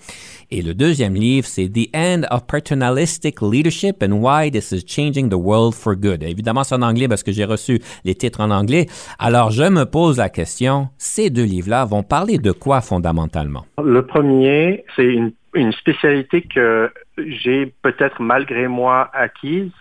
Et 0.52 0.62
le 0.62 0.74
deuxième 0.76 1.16
livre, 1.16 1.48
c'est 1.48 1.70
The 1.70 1.90
End 1.96 2.22
of 2.30 2.46
Paternalistic 2.46 3.42
Leadership 3.42 4.04
and 4.04 4.14
Why 4.14 4.52
This 4.52 4.72
is 4.72 4.86
Changing 4.88 5.30
the 5.30 5.36
World 5.36 5.74
for 5.74 5.96
Good. 5.96 6.24
Évidemment, 6.24 6.64
c'est 6.64 6.76
en 6.76 6.84
anglais 6.84 7.08
parce 7.08 7.24
que 7.24 7.32
j'ai 7.32 7.46
reçu 7.46 7.80
les 8.06 8.16
titres 8.16 8.40
en 8.40 8.52
anglais. 8.52 8.86
Alors, 9.18 9.50
je 9.50 9.64
me 9.64 9.86
pose 9.86 10.18
la 10.18 10.30
question, 10.30 10.90
ces 10.98 11.32
deux 11.32 11.46
livres-là 11.46 11.86
vont 11.86 12.04
parler 12.04 12.38
de 12.38 12.52
quoi 12.52 12.82
fondamentalement? 12.82 13.66
Le 13.84 14.06
premier, 14.06 14.86
c'est 14.96 15.18
une 15.56 15.74
spécialité 15.74 16.44
que 16.44 16.92
j'ai 17.18 17.74
peut-être 17.82 18.22
malgré 18.22 18.68
moi 18.68 19.10
acquise 19.14 19.72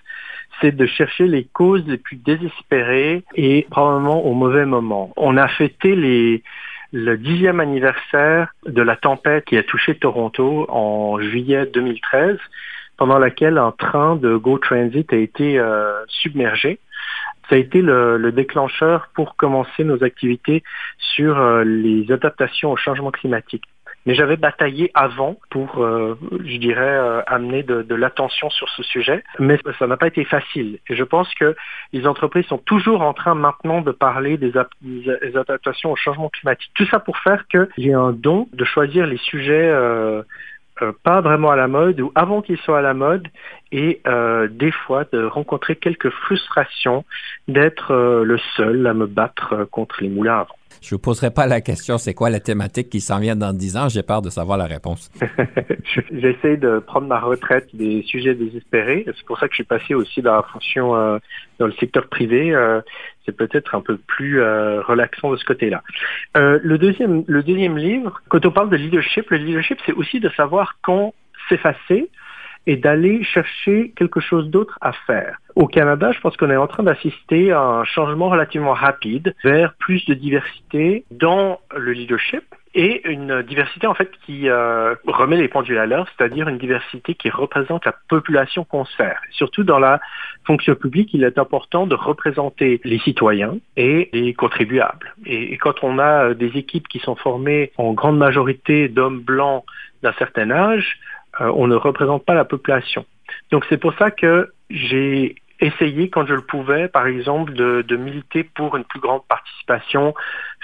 c'est 0.61 0.75
de 0.75 0.87
chercher 0.87 1.27
les 1.27 1.45
causes 1.45 1.87
les 1.87 1.99
plus 1.99 2.17
désespérées 2.17 3.25
et 3.35 3.67
probablement 3.71 4.25
au 4.25 4.35
mauvais 4.35 4.67
moment. 4.67 5.13
On 5.17 5.37
a 5.37 5.49
fêté 5.49 5.95
le 6.93 7.17
dixième 7.17 7.61
anniversaire 7.61 8.53
de 8.67 8.83
la 8.83 8.97
tempête 8.97 9.45
qui 9.45 9.57
a 9.57 9.63
touché 9.63 9.95
Toronto 9.95 10.67
en 10.69 11.21
juillet 11.21 11.67
2013, 11.67 12.39
pendant 12.97 13.19
laquelle 13.19 13.59
un 13.59 13.73
train 13.73 14.17
de 14.17 14.37
Go 14.37 14.59
Transit 14.59 15.13
a 15.13 15.17
été 15.17 15.59
euh, 15.59 16.05
submergé. 16.09 16.81
Ça 17.49 17.55
a 17.55 17.59
été 17.59 17.81
le, 17.81 18.19
le, 18.19 18.33
déclencheur 18.33 19.09
pour 19.15 19.37
commencer 19.37 19.83
nos 19.85 20.05
activités 20.05 20.63
sur 20.99 21.39
euh, 21.39 21.65
les 21.65 22.11
adaptations 22.13 22.73
au 22.73 22.77
changement 22.77 23.11
climatique. 23.11 23.65
Mais 24.09 24.15
j'avais 24.15 24.39
bataillé 24.39 24.91
avant 24.95 25.37
pour, 25.51 25.85
euh, 25.85 26.19
je 26.43 26.57
dirais, 26.57 26.81
euh, 26.81 27.21
amener 27.27 27.63
de, 27.63 27.95
l'attention 27.95 28.49
sur 28.49 28.67
ce 28.71 28.83
sujet. 28.83 29.23
Mais 29.39 29.59
ça 29.79 29.87
n'a 29.87 29.99
pas 29.99 30.07
été 30.07 30.25
facile. 30.25 30.79
Et 30.89 30.97
je 30.97 31.05
pense 31.05 31.29
que 31.35 31.55
les 31.93 32.07
entreprises 32.07 32.47
sont 32.47 32.57
toujours 32.57 33.03
en 33.03 33.13
train 33.13 33.35
maintenant 33.35 33.83
de 33.83 33.93
parler 33.93 34.39
des, 34.39 34.53
adaptations 35.37 35.93
au 35.93 35.97
changement 35.97 36.31
climatique. 36.31 36.71
Tout 36.75 36.87
ça 36.87 37.01
pour 37.01 37.19
faire 37.19 37.47
qu'il 37.49 37.69
y 37.77 37.91
ait 37.91 37.93
un 37.93 38.13
don 38.13 38.49
de 38.55 38.65
choisir 38.65 39.07
les 39.07 39.19
sujets 39.19 39.71
euh, 40.83 40.93
pas 41.03 41.21
vraiment 41.21 41.51
à 41.51 41.57
la 41.57 41.67
mode 41.67 42.01
ou 42.01 42.13
avant 42.15 42.41
qu'ils 42.41 42.59
soient 42.59 42.79
à 42.79 42.83
la 42.83 42.95
mode 42.95 43.27
et 43.73 44.01
euh, 44.07 44.49
des 44.49 44.73
fois 44.73 45.05
de 45.13 45.25
rencontrer 45.25 45.77
quelques 45.77 46.11
frustrations 46.11 47.05
d'être 47.47 47.93
euh, 47.93 48.25
le 48.25 48.39
seul 48.57 48.87
à 48.87 48.95
me 48.95 49.07
battre 49.07 49.67
contre 49.71 50.03
les 50.03 50.09
moulins 50.09 50.41
avant. 50.41 50.55
Je 50.81 50.95
vous 50.95 51.01
poserai 51.01 51.31
pas 51.31 51.47
la 51.47 51.61
question, 51.61 51.99
c'est 51.99 52.15
quoi 52.15 52.31
la 52.31 52.41
thématique 52.41 52.89
qui 52.89 53.01
s'en 53.01 53.19
vient 53.19 53.35
dans 53.35 53.53
10 53.53 53.77
ans? 53.77 53.89
J'ai 53.89 54.03
peur 54.03 54.23
de 54.23 54.31
savoir 54.31 54.59
la 54.59 54.67
réponse. 54.67 55.11
J'essaie 56.13 56.57
de 56.57 56.79
prendre 56.79 57.07
ma 57.09 57.19
retraite 57.19 57.75
des 57.75 58.03
sujets 58.03 58.35
désespérés. 58.35 59.05
C'est 59.07 59.27
pour 59.27 59.39
ça 59.39 59.49
que 59.49 59.53
je 59.53 59.57
suis 59.57 59.65
passé 59.65 59.95
aussi 59.95 60.23
dans 60.23 60.37
la 60.37 60.43
fonction 60.43 60.95
euh, 60.95 61.19
dans 61.59 61.67
le 61.67 61.73
secteur 61.73 62.09
privé. 62.09 62.55
Euh, 62.55 62.81
c'est 63.27 63.37
peut-être 63.37 63.75
un 63.75 63.81
peu 63.81 63.97
plus 63.99 64.41
euh, 64.41 64.81
relaxant 64.83 65.33
de 65.33 65.37
ce 65.37 65.45
côté-là. 65.45 65.83
Euh, 66.37 66.59
le 66.63 66.79
deuxième, 66.79 67.25
le 67.27 67.43
deuxième 67.43 67.77
livre, 67.77 68.23
quand 68.29 68.45
on 68.47 68.51
parle 68.51 68.71
de 68.71 68.77
leadership, 68.77 69.31
le 69.31 69.39
leadership, 69.39 69.79
c'est 69.85 69.93
aussi 69.93 70.21
de 70.21 70.31
savoir 70.31 70.77
quand 70.83 71.13
s'effacer 71.49 72.09
et 72.69 72.77
d'aller 72.77 73.25
chercher 73.25 73.93
quelque 73.97 74.21
chose 74.21 74.51
d'autre 74.51 74.79
à 74.83 74.93
faire. 74.93 75.39
Au 75.57 75.67
Canada, 75.67 76.13
je 76.13 76.21
pense 76.21 76.37
qu'on 76.37 76.51
est 76.51 76.57
en 76.57 76.67
train 76.67 76.83
d'assister 76.83 77.51
à 77.51 77.63
un 77.63 77.85
changement 77.85 78.29
relativement 78.29 78.75
rapide 78.75 79.35
vers 79.43 79.73
plus 79.75 80.05
de 80.05 80.13
diversité 80.13 81.05
dans 81.11 81.61
le 81.75 81.93
leadership 81.93 82.45
et 82.75 83.09
une 83.11 83.43
diversité 83.43 83.87
en 83.87 83.95
fait 83.95 84.11
qui 84.27 84.51
euh, 84.51 84.95
remet 85.07 85.39
les 85.39 85.49
pendules 85.49 85.79
à 85.79 85.87
l'heure, 85.87 86.07
c'est-à-dire 86.17 86.47
une 86.49 86.59
diversité 86.59 87.15
qui 87.15 87.31
représente 87.31 87.87
la 87.87 87.95
population 88.09 88.65
qu'on 88.65 88.85
sert. 88.85 89.21
Surtout 89.31 89.65
dans 89.65 89.79
la 89.79 89.99
fonction 90.45 90.75
publique, 90.75 91.15
il 91.15 91.25
est 91.25 91.39
important 91.39 91.87
de 91.87 91.95
représenter 91.95 92.83
les 92.85 92.99
citoyens 92.99 93.57
et 93.79 94.11
les 94.13 94.35
contribuables. 94.35 95.15
Et, 95.25 95.57
quand 95.57 95.83
on 95.83 95.99
a 95.99 96.35
des 96.35 96.59
équipes 96.59 96.87
qui 96.87 96.99
sont 96.99 97.17
formées 97.17 97.73
en 97.79 97.95
grande 97.95 98.19
majorité 98.19 98.89
d'hommes 98.89 99.21
blancs 99.21 99.65
d'un 100.03 100.13
certain 100.13 100.51
âge, 100.51 100.99
euh, 100.99 101.18
on 101.41 101.67
ne 101.67 101.75
représente 101.75 102.25
pas 102.25 102.35
la 102.35 102.45
population. 102.45 103.05
Donc 103.51 103.65
c'est 103.69 103.79
pour 103.79 103.95
ça 103.95 104.11
que 104.11 104.53
j'ai 104.71 105.37
essayer, 105.61 106.09
quand 106.09 106.27
je 106.27 106.35
le 106.35 106.43
pouvais, 106.43 106.89
par 106.89 107.07
exemple, 107.07 107.53
de, 107.53 107.97
militer 107.97 108.45
pour 108.45 108.77
une 108.77 108.85
plus 108.85 109.01
grande 109.01 109.23
participation 109.29 110.15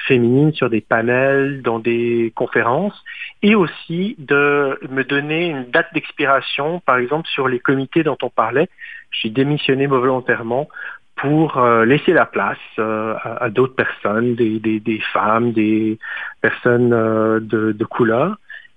féminine 0.07 0.53
sur 0.53 0.71
des 0.71 0.81
panels, 0.81 1.63
dans 1.63 1.79
des 1.79 2.33
conférences, 2.35 3.03
et 3.43 3.55
aussi 3.55 4.15
de 4.19 4.79
me 4.89 5.03
donner 5.03 5.49
une 5.49 5.71
date 5.71 5.93
d'expiration, 5.95 6.81
par 6.81 6.99
exemple, 6.99 7.29
sur 7.29 7.49
les 7.49 7.59
comités 7.59 8.03
dont 8.03 8.19
on 8.23 8.31
parlait. 8.31 8.69
J'ai 9.11 9.31
démissionné 9.31 9.87
volontairement 9.87 10.69
pour 11.17 11.59
euh, 11.59 11.85
laisser 11.85 12.13
la 12.13 12.27
place 12.27 12.59
euh, 12.79 13.15
à, 13.23 13.49
d'autres 13.49 13.75
personnes, 13.75 14.35
des, 14.35 15.03
femmes, 15.13 15.53
des 15.53 15.99
personnes 16.41 16.93
euh, 16.93 17.41
de, 17.41 17.73
de 17.73 17.85
couleur 17.85 18.37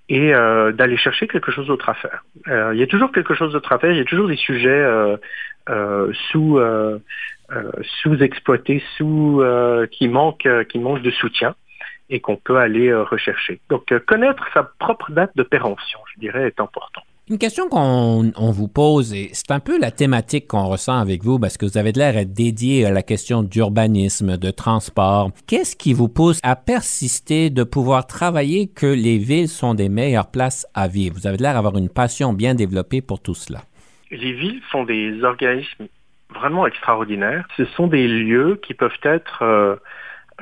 et 0.09 0.33
euh, 0.33 0.71
d'aller 0.71 0.97
chercher 0.97 1.27
quelque 1.27 1.51
chose 1.51 1.67
d'autre 1.67 1.89
à 1.89 1.93
faire. 1.93 2.23
Euh, 2.47 2.71
il 2.73 2.79
y 2.79 2.83
a 2.83 2.87
toujours 2.87 3.11
quelque 3.11 3.33
chose 3.33 3.51
d'autre 3.51 3.71
à 3.73 3.79
faire, 3.79 3.91
il 3.91 3.97
y 3.97 4.01
a 4.01 4.05
toujours 4.05 4.27
des 4.27 4.37
sujets 4.37 4.69
euh, 4.69 5.17
euh 5.69 6.11
sous 6.31 6.57
euh, 6.57 6.99
euh, 7.51 7.71
sous-exploités, 8.01 8.83
sous, 8.97 9.43
qui 9.91 10.07
manquent 10.07 10.49
qui 10.69 10.79
manquent 10.79 11.01
de 11.01 11.11
soutien 11.11 11.55
et 12.09 12.21
qu'on 12.21 12.37
peut 12.37 12.57
aller 12.57 12.93
rechercher. 12.93 13.59
Donc 13.69 13.97
connaître 14.05 14.45
sa 14.53 14.63
propre 14.63 15.11
date 15.11 15.31
de 15.35 15.43
péremption, 15.43 15.99
je 16.13 16.19
dirais, 16.19 16.47
est 16.47 16.59
important. 16.59 17.01
Une 17.29 17.39
question 17.39 17.67
qu'on 17.67 18.31
vous 18.51 18.69
pose, 18.69 19.13
et 19.13 19.31
c'est 19.33 19.51
un 19.51 19.59
peu 19.59 19.77
la 19.77 19.91
thématique 19.91 20.47
qu'on 20.47 20.67
ressent 20.67 20.97
avec 20.97 21.25
vous, 21.25 21.39
parce 21.39 21.57
que 21.57 21.65
vous 21.65 21.77
avez 21.77 21.91
l'air 21.91 22.13
d'être 22.13 22.31
dédié 22.31 22.85
à 22.85 22.91
la 22.91 23.03
question 23.03 23.43
d'urbanisme, 23.43 24.37
de 24.37 24.49
transport. 24.49 25.31
Qu'est-ce 25.45 25.75
qui 25.75 25.91
vous 25.91 26.07
pousse 26.07 26.39
à 26.41 26.55
persister 26.55 27.49
de 27.49 27.65
pouvoir 27.65 28.07
travailler 28.07 28.69
que 28.69 28.85
les 28.85 29.17
villes 29.17 29.49
sont 29.49 29.73
des 29.73 29.89
meilleures 29.89 30.31
places 30.31 30.65
à 30.73 30.87
vivre? 30.87 31.17
Vous 31.17 31.27
avez 31.27 31.35
l'air 31.35 31.53
d'avoir 31.53 31.75
une 31.75 31.89
passion 31.89 32.31
bien 32.31 32.55
développée 32.55 33.01
pour 33.01 33.19
tout 33.19 33.35
cela. 33.35 33.63
Les 34.09 34.31
villes 34.31 34.61
sont 34.71 34.85
des 34.85 35.21
organismes 35.21 35.87
vraiment 36.33 36.65
extraordinaires. 36.65 37.45
Ce 37.57 37.65
sont 37.65 37.87
des 37.87 38.07
lieux 38.07 38.57
qui 38.65 38.73
peuvent 38.73 39.03
être... 39.03 39.41
Euh, 39.41 39.75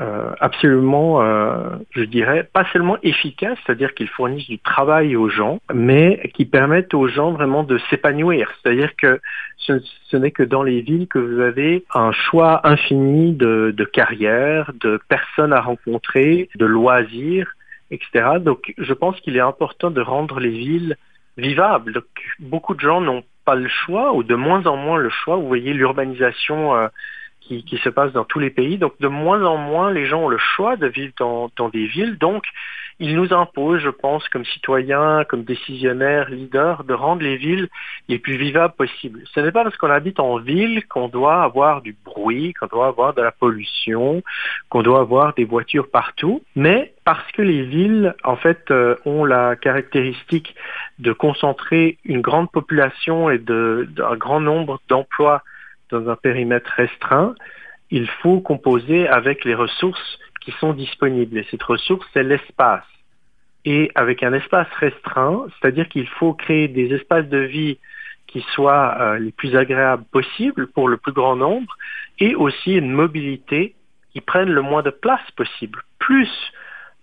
euh, 0.01 0.33
absolument, 0.41 1.21
euh, 1.21 1.77
je 1.91 2.03
dirais, 2.03 2.49
pas 2.51 2.65
seulement 2.73 2.97
efficaces, 3.01 3.57
c'est-à-dire 3.65 3.93
qu'ils 3.93 4.09
fournissent 4.09 4.47
du 4.47 4.59
travail 4.59 5.15
aux 5.15 5.29
gens, 5.29 5.59
mais 5.73 6.31
qui 6.33 6.43
permettent 6.43 6.93
aux 6.93 7.07
gens 7.07 7.31
vraiment 7.31 7.63
de 7.63 7.77
s'épanouir. 7.89 8.51
C'est-à-dire 8.61 8.93
que 8.97 9.21
ce, 9.57 10.17
n'est 10.17 10.31
que 10.31 10.43
dans 10.43 10.63
les 10.63 10.81
villes 10.81 11.07
que 11.07 11.19
vous 11.19 11.39
avez 11.39 11.85
un 11.93 12.11
choix 12.11 12.67
infini 12.67 13.31
de, 13.31 13.73
de 13.75 13.83
carrières, 13.85 14.73
de 14.81 14.99
personnes 15.07 15.53
à 15.53 15.61
rencontrer, 15.61 16.49
de 16.55 16.65
loisirs, 16.65 17.55
etc. 17.89 18.39
Donc, 18.41 18.73
je 18.77 18.93
pense 18.93 19.17
qu'il 19.21 19.37
est 19.37 19.41
important 19.41 19.91
de 19.91 20.01
rendre 20.01 20.41
les 20.41 20.49
villes 20.49 20.97
vivables. 21.37 21.93
Donc, 21.93 22.05
beaucoup 22.39 22.75
de 22.75 22.81
gens 22.81 22.99
n'ont 22.99 23.23
pas 23.45 23.55
le 23.55 23.69
choix, 23.69 24.13
ou 24.13 24.23
de 24.23 24.35
moins 24.35 24.65
en 24.65 24.75
moins 24.75 24.97
le 24.97 25.09
choix. 25.09 25.37
Vous 25.37 25.47
voyez 25.47 25.73
l'urbanisation. 25.73 26.75
Euh, 26.75 26.87
qui, 27.47 27.79
se 27.83 27.89
passe 27.89 28.11
dans 28.13 28.25
tous 28.25 28.39
les 28.39 28.49
pays. 28.49 28.77
Donc 28.77 28.93
de 28.99 29.07
moins 29.07 29.43
en 29.43 29.57
moins, 29.57 29.91
les 29.91 30.05
gens 30.05 30.23
ont 30.23 30.29
le 30.29 30.37
choix 30.37 30.75
de 30.75 30.87
vivre 30.87 31.13
dans, 31.17 31.69
des 31.69 31.85
villes. 31.87 32.17
Donc 32.17 32.43
ils 32.99 33.15
nous 33.15 33.33
imposent, 33.33 33.81
je 33.81 33.89
pense, 33.89 34.27
comme 34.29 34.45
citoyens, 34.45 35.25
comme 35.25 35.43
décisionnaires, 35.43 36.29
leaders, 36.29 36.85
de 36.85 36.93
rendre 36.93 37.23
les 37.23 37.35
villes 37.35 37.67
les 38.07 38.19
plus 38.19 38.37
vivables 38.37 38.73
possibles. 38.73 39.23
Ce 39.33 39.41
n'est 39.41 39.51
pas 39.51 39.63
parce 39.63 39.75
qu'on 39.75 39.89
habite 39.89 40.19
en 40.19 40.37
ville 40.37 40.85
qu'on 40.87 41.09
doit 41.09 41.43
avoir 41.43 41.81
du 41.81 41.95
bruit, 42.05 42.53
qu'on 42.53 42.67
doit 42.67 42.87
avoir 42.87 43.13
de 43.13 43.21
la 43.21 43.31
pollution, 43.31 44.23
qu'on 44.69 44.81
doit 44.81 45.01
avoir 45.01 45.33
des 45.33 45.43
voitures 45.43 45.89
partout, 45.89 46.41
mais 46.55 46.93
parce 47.03 47.29
que 47.33 47.41
les 47.41 47.63
villes, 47.63 48.15
en 48.23 48.37
fait, 48.37 48.71
euh, 48.71 48.95
ont 49.05 49.25
la 49.25 49.57
caractéristique 49.57 50.55
de 50.99 51.11
concentrer 51.11 51.97
une 52.05 52.21
grande 52.21 52.49
population 52.49 53.29
et 53.29 53.39
d'un 53.39 54.15
grand 54.15 54.39
nombre 54.39 54.79
d'emplois 54.87 55.43
dans 55.89 56.09
un 56.09 56.15
périmètre 56.15 56.71
restreint, 56.75 57.35
il 57.91 58.07
faut 58.07 58.39
composer 58.41 59.07
avec 59.07 59.45
les 59.45 59.55
ressources 59.55 60.19
qui 60.41 60.51
sont 60.59 60.73
disponibles. 60.73 61.37
Et 61.37 61.47
cette 61.51 61.63
ressource, 61.63 62.05
c'est 62.13 62.23
l'espace. 62.23 62.83
Et 63.63 63.91
avec 63.95 64.23
un 64.23 64.33
espace 64.33 64.67
restreint, 64.79 65.47
c'est-à-dire 65.59 65.89
qu'il 65.89 66.07
faut 66.07 66.33
créer 66.33 66.67
des 66.67 66.93
espaces 66.93 67.27
de 67.27 67.39
vie 67.39 67.79
qui 68.27 68.41
soient 68.53 68.97
euh, 68.99 69.19
les 69.19 69.31
plus 69.31 69.55
agréables 69.55 70.03
possibles 70.11 70.67
pour 70.67 70.87
le 70.87 70.97
plus 70.97 71.13
grand 71.13 71.35
nombre 71.35 71.75
et 72.19 72.35
aussi 72.35 72.73
une 72.73 72.91
mobilité 72.91 73.75
qui 74.11 74.21
prenne 74.21 74.49
le 74.49 74.61
moins 74.61 74.83
de 74.83 74.89
place 74.89 75.29
possible. 75.35 75.81
Plus 75.99 76.29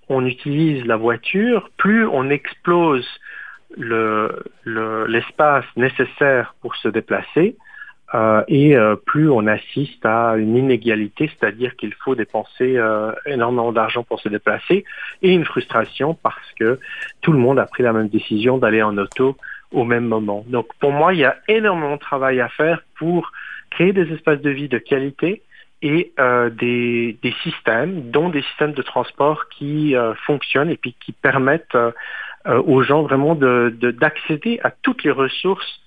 on 0.08 0.26
utilise 0.26 0.84
la 0.84 0.96
voiture, 0.96 1.70
plus 1.76 2.06
on 2.06 2.30
explose 2.30 3.06
l'espace 3.76 5.64
le, 5.76 5.80
nécessaire 5.80 6.54
pour 6.60 6.76
se 6.76 6.88
déplacer, 6.88 7.56
euh, 8.14 8.44
et 8.46 8.76
euh, 8.76 8.96
plus 8.96 9.30
on 9.30 9.46
assiste 9.46 10.04
à 10.04 10.36
une 10.36 10.56
inégalité, 10.56 11.30
c'est-à-dire 11.30 11.76
qu'il 11.76 11.94
faut 11.94 12.14
dépenser 12.14 12.76
euh, 12.76 13.12
énormément 13.24 13.72
d'argent 13.72 14.02
pour 14.02 14.20
se 14.20 14.28
déplacer, 14.28 14.84
et 15.22 15.32
une 15.32 15.44
frustration 15.44 16.14
parce 16.14 16.52
que 16.58 16.78
tout 17.22 17.32
le 17.32 17.38
monde 17.38 17.58
a 17.58 17.66
pris 17.66 17.82
la 17.82 17.92
même 17.92 18.08
décision 18.08 18.58
d'aller 18.58 18.82
en 18.82 18.98
auto 18.98 19.36
au 19.70 19.84
même 19.84 20.06
moment. 20.06 20.44
Donc 20.48 20.68
pour 20.78 20.92
moi, 20.92 21.14
il 21.14 21.20
y 21.20 21.24
a 21.24 21.36
énormément 21.48 21.94
de 21.94 22.00
travail 22.00 22.40
à 22.40 22.48
faire 22.50 22.82
pour 22.98 23.32
créer 23.70 23.94
des 23.94 24.12
espaces 24.12 24.42
de 24.42 24.50
vie 24.50 24.68
de 24.68 24.78
qualité 24.78 25.42
et 25.80 26.12
des, 26.52 27.18
des, 27.20 27.34
systèmes, 27.42 28.10
dont 28.10 28.28
des 28.28 28.42
systèmes 28.42 28.72
de 28.72 28.82
transport 28.82 29.48
qui 29.48 29.96
fonctionnent 30.26 30.70
et 30.70 30.76
puis 30.76 30.94
qui 31.00 31.10
permettent 31.10 31.76
aux 32.46 32.82
gens 32.82 33.02
vraiment 33.02 33.34
d'accéder 33.34 34.58
de, 34.58 34.66
à 34.66 34.70
toutes 34.70 35.02
les 35.02 35.10
ressources 35.10 35.80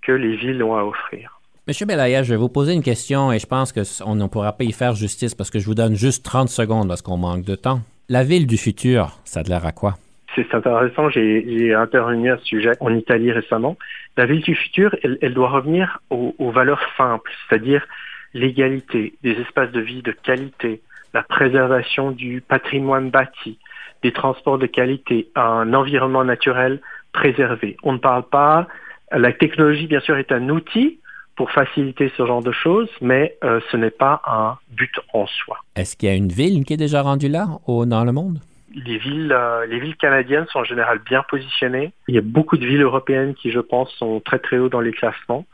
que 0.00 0.12
les 0.12 0.36
villes 0.36 0.62
ont 0.62 0.74
à 0.74 0.84
offrir. 0.84 1.41
Monsieur 1.68 1.86
Belaya, 1.86 2.24
je 2.24 2.30
vais 2.30 2.36
vous 2.36 2.48
poser 2.48 2.72
une 2.72 2.82
question 2.82 3.30
et 3.30 3.38
je 3.38 3.46
pense 3.46 3.72
qu'on 3.72 4.16
ne 4.16 4.26
pourra 4.26 4.52
pas 4.52 4.64
y 4.64 4.72
faire 4.72 4.96
justice 4.96 5.36
parce 5.36 5.48
que 5.48 5.60
je 5.60 5.66
vous 5.66 5.76
donne 5.76 5.94
juste 5.94 6.24
30 6.24 6.48
secondes 6.48 6.88
parce 6.88 7.02
qu'on 7.02 7.16
manque 7.16 7.44
de 7.44 7.54
temps. 7.54 7.82
La 8.08 8.24
ville 8.24 8.48
du 8.48 8.56
futur, 8.56 9.20
ça 9.24 9.40
a 9.40 9.42
l'air 9.44 9.64
à 9.64 9.70
quoi? 9.70 9.94
C'est 10.34 10.52
intéressant, 10.52 11.08
j'ai 11.10 11.72
intervenu 11.72 12.32
à 12.32 12.38
ce 12.38 12.46
sujet 12.46 12.72
en 12.80 12.92
Italie 12.92 13.30
récemment. 13.30 13.76
La 14.16 14.26
ville 14.26 14.40
du 14.40 14.56
futur, 14.56 14.96
elle, 15.04 15.34
doit 15.34 15.50
revenir 15.50 16.00
aux 16.10 16.50
valeurs 16.50 16.82
simples, 16.96 17.30
c'est-à-dire 17.48 17.86
l'égalité, 18.34 19.14
des 19.22 19.32
espaces 19.32 19.70
de 19.70 19.80
vie 19.80 20.02
de 20.02 20.10
qualité, 20.10 20.80
la 21.14 21.22
préservation 21.22 22.10
du 22.10 22.40
patrimoine 22.40 23.10
bâti, 23.10 23.56
des 24.02 24.10
transports 24.10 24.58
de 24.58 24.66
qualité, 24.66 25.28
un 25.36 25.72
environnement 25.74 26.24
naturel 26.24 26.80
préservé. 27.12 27.76
On 27.84 27.92
ne 27.92 27.98
parle 27.98 28.24
pas, 28.24 28.66
la 29.12 29.32
technologie 29.32 29.86
bien 29.86 30.00
sûr 30.00 30.16
est 30.16 30.32
un 30.32 30.48
outil, 30.48 30.98
pour 31.36 31.50
faciliter 31.50 32.12
ce 32.16 32.26
genre 32.26 32.42
de 32.42 32.52
choses, 32.52 32.90
mais 33.00 33.36
euh, 33.44 33.60
ce 33.70 33.76
n'est 33.76 33.90
pas 33.90 34.20
un 34.26 34.56
but 34.70 34.94
en 35.12 35.26
soi. 35.26 35.58
Est-ce 35.76 35.96
qu'il 35.96 36.08
y 36.08 36.12
a 36.12 36.14
une 36.14 36.28
ville 36.28 36.64
qui 36.64 36.74
est 36.74 36.78
déjà 36.78 37.02
rendue 37.02 37.28
là 37.28 37.46
au, 37.66 37.86
dans 37.86 38.04
le 38.04 38.12
monde? 38.12 38.38
Les 38.74 38.98
villes, 38.98 39.32
euh, 39.32 39.66
les 39.66 39.78
villes 39.80 39.96
canadiennes 39.96 40.46
sont 40.46 40.60
en 40.60 40.64
général 40.64 40.98
bien 41.04 41.22
positionnées. 41.28 41.92
Il 42.08 42.14
y 42.14 42.18
a 42.18 42.22
beaucoup 42.22 42.56
de 42.56 42.66
villes 42.66 42.82
européennes 42.82 43.34
qui, 43.34 43.50
je 43.50 43.60
pense, 43.60 43.90
sont 43.94 44.20
très 44.20 44.38
très 44.38 44.58
haut 44.58 44.68
dans 44.68 44.80
les 44.80 44.92
classements. 44.92 45.44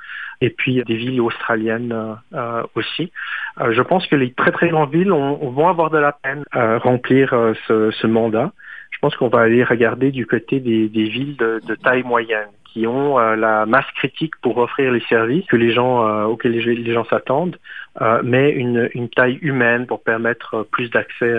Et 0.40 0.50
puis 0.50 0.82
des 0.84 0.94
villes 0.94 1.20
australiennes 1.20 1.92
euh, 2.32 2.62
aussi. 2.76 3.10
je 3.58 3.82
pense 3.82 4.06
que 4.06 4.14
les 4.14 4.30
très 4.32 4.52
très 4.52 4.68
grandes 4.68 4.92
villes 4.92 5.10
vont 5.10 5.66
avoir 5.66 5.90
de 5.90 5.98
la 5.98 6.12
peine 6.12 6.44
à 6.52 6.78
remplir 6.78 7.30
ce, 7.66 7.90
ce, 7.90 8.06
mandat. 8.06 8.52
Je 8.92 8.98
pense 9.00 9.16
qu'on 9.16 9.28
va 9.28 9.40
aller 9.40 9.64
regarder 9.64 10.12
du 10.12 10.26
côté 10.26 10.60
des, 10.60 10.88
des 10.88 11.08
villes 11.08 11.36
de, 11.36 11.60
de 11.66 11.74
taille 11.74 12.04
moyenne 12.04 12.50
qui 12.72 12.86
ont 12.86 13.18
euh, 13.18 13.36
la 13.36 13.66
masse 13.66 13.86
critique 13.96 14.34
pour 14.42 14.58
offrir 14.58 14.92
les 14.92 15.02
services 15.08 15.44
que 15.46 15.56
les 15.56 15.72
gens 15.72 16.06
euh, 16.06 16.24
auxquels 16.24 16.52
les, 16.52 16.92
gens 16.92 17.04
s'attendent, 17.06 17.56
euh, 18.00 18.20
mais 18.22 18.50
une, 18.50 18.88
une, 18.94 19.08
taille 19.08 19.38
humaine 19.42 19.86
pour 19.86 20.02
permettre 20.02 20.66
plus 20.70 20.90
d'accès 20.90 21.32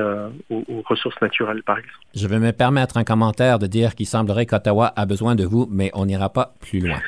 aux, 0.49 0.63
aux, 0.67 0.81
ressources 0.85 1.19
naturelles, 1.21 1.63
par 1.63 1.77
exemple. 1.77 1.95
Je 2.15 2.27
vais 2.27 2.39
me 2.39 2.51
permettre 2.51 2.97
un 2.97 3.03
commentaire 3.03 3.59
de 3.59 3.67
dire 3.67 3.95
qu'il 3.95 4.07
semblerait 4.07 4.45
qu'Ottawa 4.45 4.91
a 4.95 5.05
besoin 5.05 5.35
de 5.35 5.45
vous, 5.45 5.67
mais 5.71 5.91
on 5.93 6.05
n'ira 6.05 6.29
pas 6.29 6.53
plus 6.59 6.79
loin. 6.79 6.99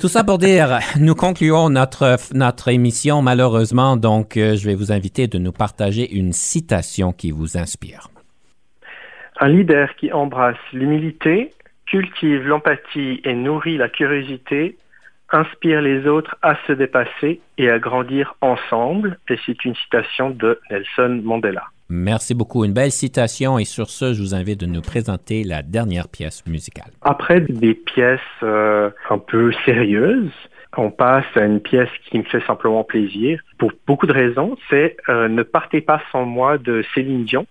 Tout 0.00 0.08
ça 0.08 0.24
pour 0.24 0.38
dire, 0.38 0.80
nous 0.98 1.14
concluons 1.14 1.70
notre, 1.70 2.16
notre 2.34 2.68
émission 2.68 3.22
malheureusement, 3.22 3.96
donc 3.96 4.32
je 4.34 4.66
vais 4.66 4.74
vous 4.74 4.90
inviter 4.90 5.28
de 5.28 5.38
nous 5.38 5.52
partager 5.52 6.12
une 6.12 6.32
citation 6.32 7.12
qui 7.12 7.30
vous 7.30 7.56
inspire. 7.56 8.08
Un 9.38 9.48
leader 9.48 9.94
qui 9.96 10.12
embrasse 10.12 10.56
l'humilité, 10.72 11.52
cultive 11.86 12.46
l'empathie 12.46 13.20
et 13.24 13.34
nourrit 13.34 13.76
la 13.76 13.88
curiosité, 13.88 14.76
inspire 15.32 15.80
les 15.80 16.06
autres 16.06 16.36
à 16.42 16.56
se 16.66 16.72
dépasser 16.72 17.40
et 17.58 17.70
à 17.70 17.78
grandir 17.78 18.36
ensemble. 18.40 19.18
Et 19.28 19.36
c'est 19.44 19.64
une 19.64 19.74
citation 19.74 20.30
de 20.30 20.58
Nelson 20.70 21.20
Mandela. 21.24 21.64
Merci 21.88 22.34
beaucoup. 22.34 22.64
Une 22.64 22.72
belle 22.72 22.90
citation 22.90 23.58
et 23.58 23.64
sur 23.64 23.90
ce, 23.90 24.12
je 24.12 24.20
vous 24.20 24.34
invite 24.34 24.60
de 24.60 24.66
nous 24.66 24.82
présenter 24.82 25.44
la 25.44 25.62
dernière 25.62 26.08
pièce 26.08 26.44
musicale. 26.46 26.90
Après 27.02 27.40
des 27.40 27.74
pièces 27.74 28.20
euh, 28.42 28.90
un 29.08 29.18
peu 29.18 29.52
sérieuses, 29.64 30.32
on 30.76 30.90
passe 30.90 31.24
à 31.36 31.44
une 31.44 31.60
pièce 31.60 31.88
qui 32.10 32.18
me 32.18 32.24
fait 32.24 32.44
simplement 32.46 32.82
plaisir 32.82 33.40
pour 33.58 33.70
beaucoup 33.86 34.06
de 34.06 34.12
raisons. 34.12 34.56
C'est 34.68 34.96
euh, 35.08 35.28
Ne 35.28 35.42
partez 35.42 35.80
pas 35.80 36.02
sans 36.10 36.24
moi 36.24 36.58
de 36.58 36.84
Céline 36.94 37.24
Dion. 37.24 37.46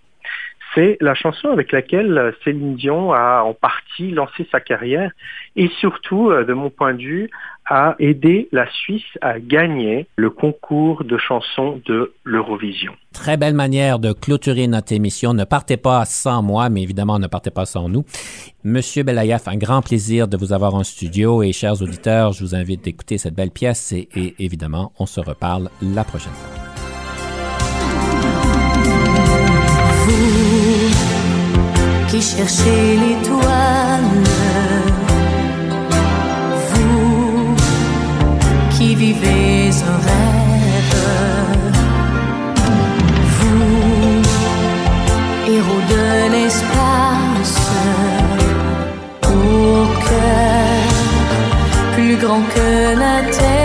C'est 0.76 0.98
la 1.00 1.16
chanson 1.16 1.50
avec 1.50 1.72
laquelle 1.72 2.36
Céline 2.44 2.76
Dion 2.76 3.14
a 3.14 3.44
en 3.44 3.54
partie 3.54 4.12
lancé 4.12 4.46
sa 4.52 4.60
carrière 4.60 5.12
et 5.56 5.70
surtout, 5.80 6.30
euh, 6.30 6.44
de 6.44 6.54
mon 6.54 6.70
point 6.70 6.94
de 6.94 7.02
vue, 7.02 7.30
a 7.68 7.96
aidé 7.98 8.50
la 8.52 8.70
Suisse 8.70 9.18
à 9.22 9.40
gagner 9.40 10.06
le 10.18 10.30
concours 10.30 11.04
de 11.04 11.18
chansons 11.18 11.82
de 11.86 12.14
l'Eurovision. 12.24 12.94
Très 13.14 13.38
belle 13.38 13.56
manière 13.56 14.00
de 14.00 14.12
clôturer 14.12 14.68
notre 14.68 14.94
émission. 14.94 15.34
Ne 15.34 15.46
partez 15.46 15.78
pas 15.78 16.06
sans 16.06 16.44
moi, 16.44 16.70
mais 16.70 16.84
évidemment, 16.84 17.18
ne 17.20 17.28
partez 17.28 17.52
pas 17.52 17.66
sans 17.66 17.90
nous. 17.90 18.04
Monsieur 18.64 19.04
Belayaf, 19.04 19.48
un 19.48 19.58
grand 19.58 19.82
plaisir 19.82 20.28
de 20.28 20.38
vous 20.38 20.54
avoir 20.54 20.76
en 20.76 20.84
studio 20.84 21.42
et 21.42 21.54
chers 21.54 21.82
auditeurs, 21.82 22.34
je 22.34 22.44
vous 22.44 22.54
invite 22.54 22.84
d'écouter 22.84 23.18
cette 23.18 23.34
belle 23.34 23.52
pièce 23.52 23.94
et 23.94 24.36
évidemment, 24.38 24.92
on 25.00 25.06
se 25.06 25.22
reparle 25.22 25.70
la 25.82 26.04
prochaine 26.04 26.34
fois. 26.34 26.65
Qui 32.16 32.22
cherchez 32.22 32.98
l'étoile, 33.02 34.24
vous 36.70 37.56
qui 38.72 38.96
vivez 38.96 39.70
un 39.92 39.98
rêve, 40.08 40.96
vous, 43.38 44.22
héros 45.56 45.84
de 45.94 46.32
l'espace, 46.32 47.60
au 49.24 49.86
cœur 50.08 50.88
plus 51.96 52.16
grand 52.16 52.44
que 52.56 52.98
la 52.98 53.30
terre. 53.30 53.65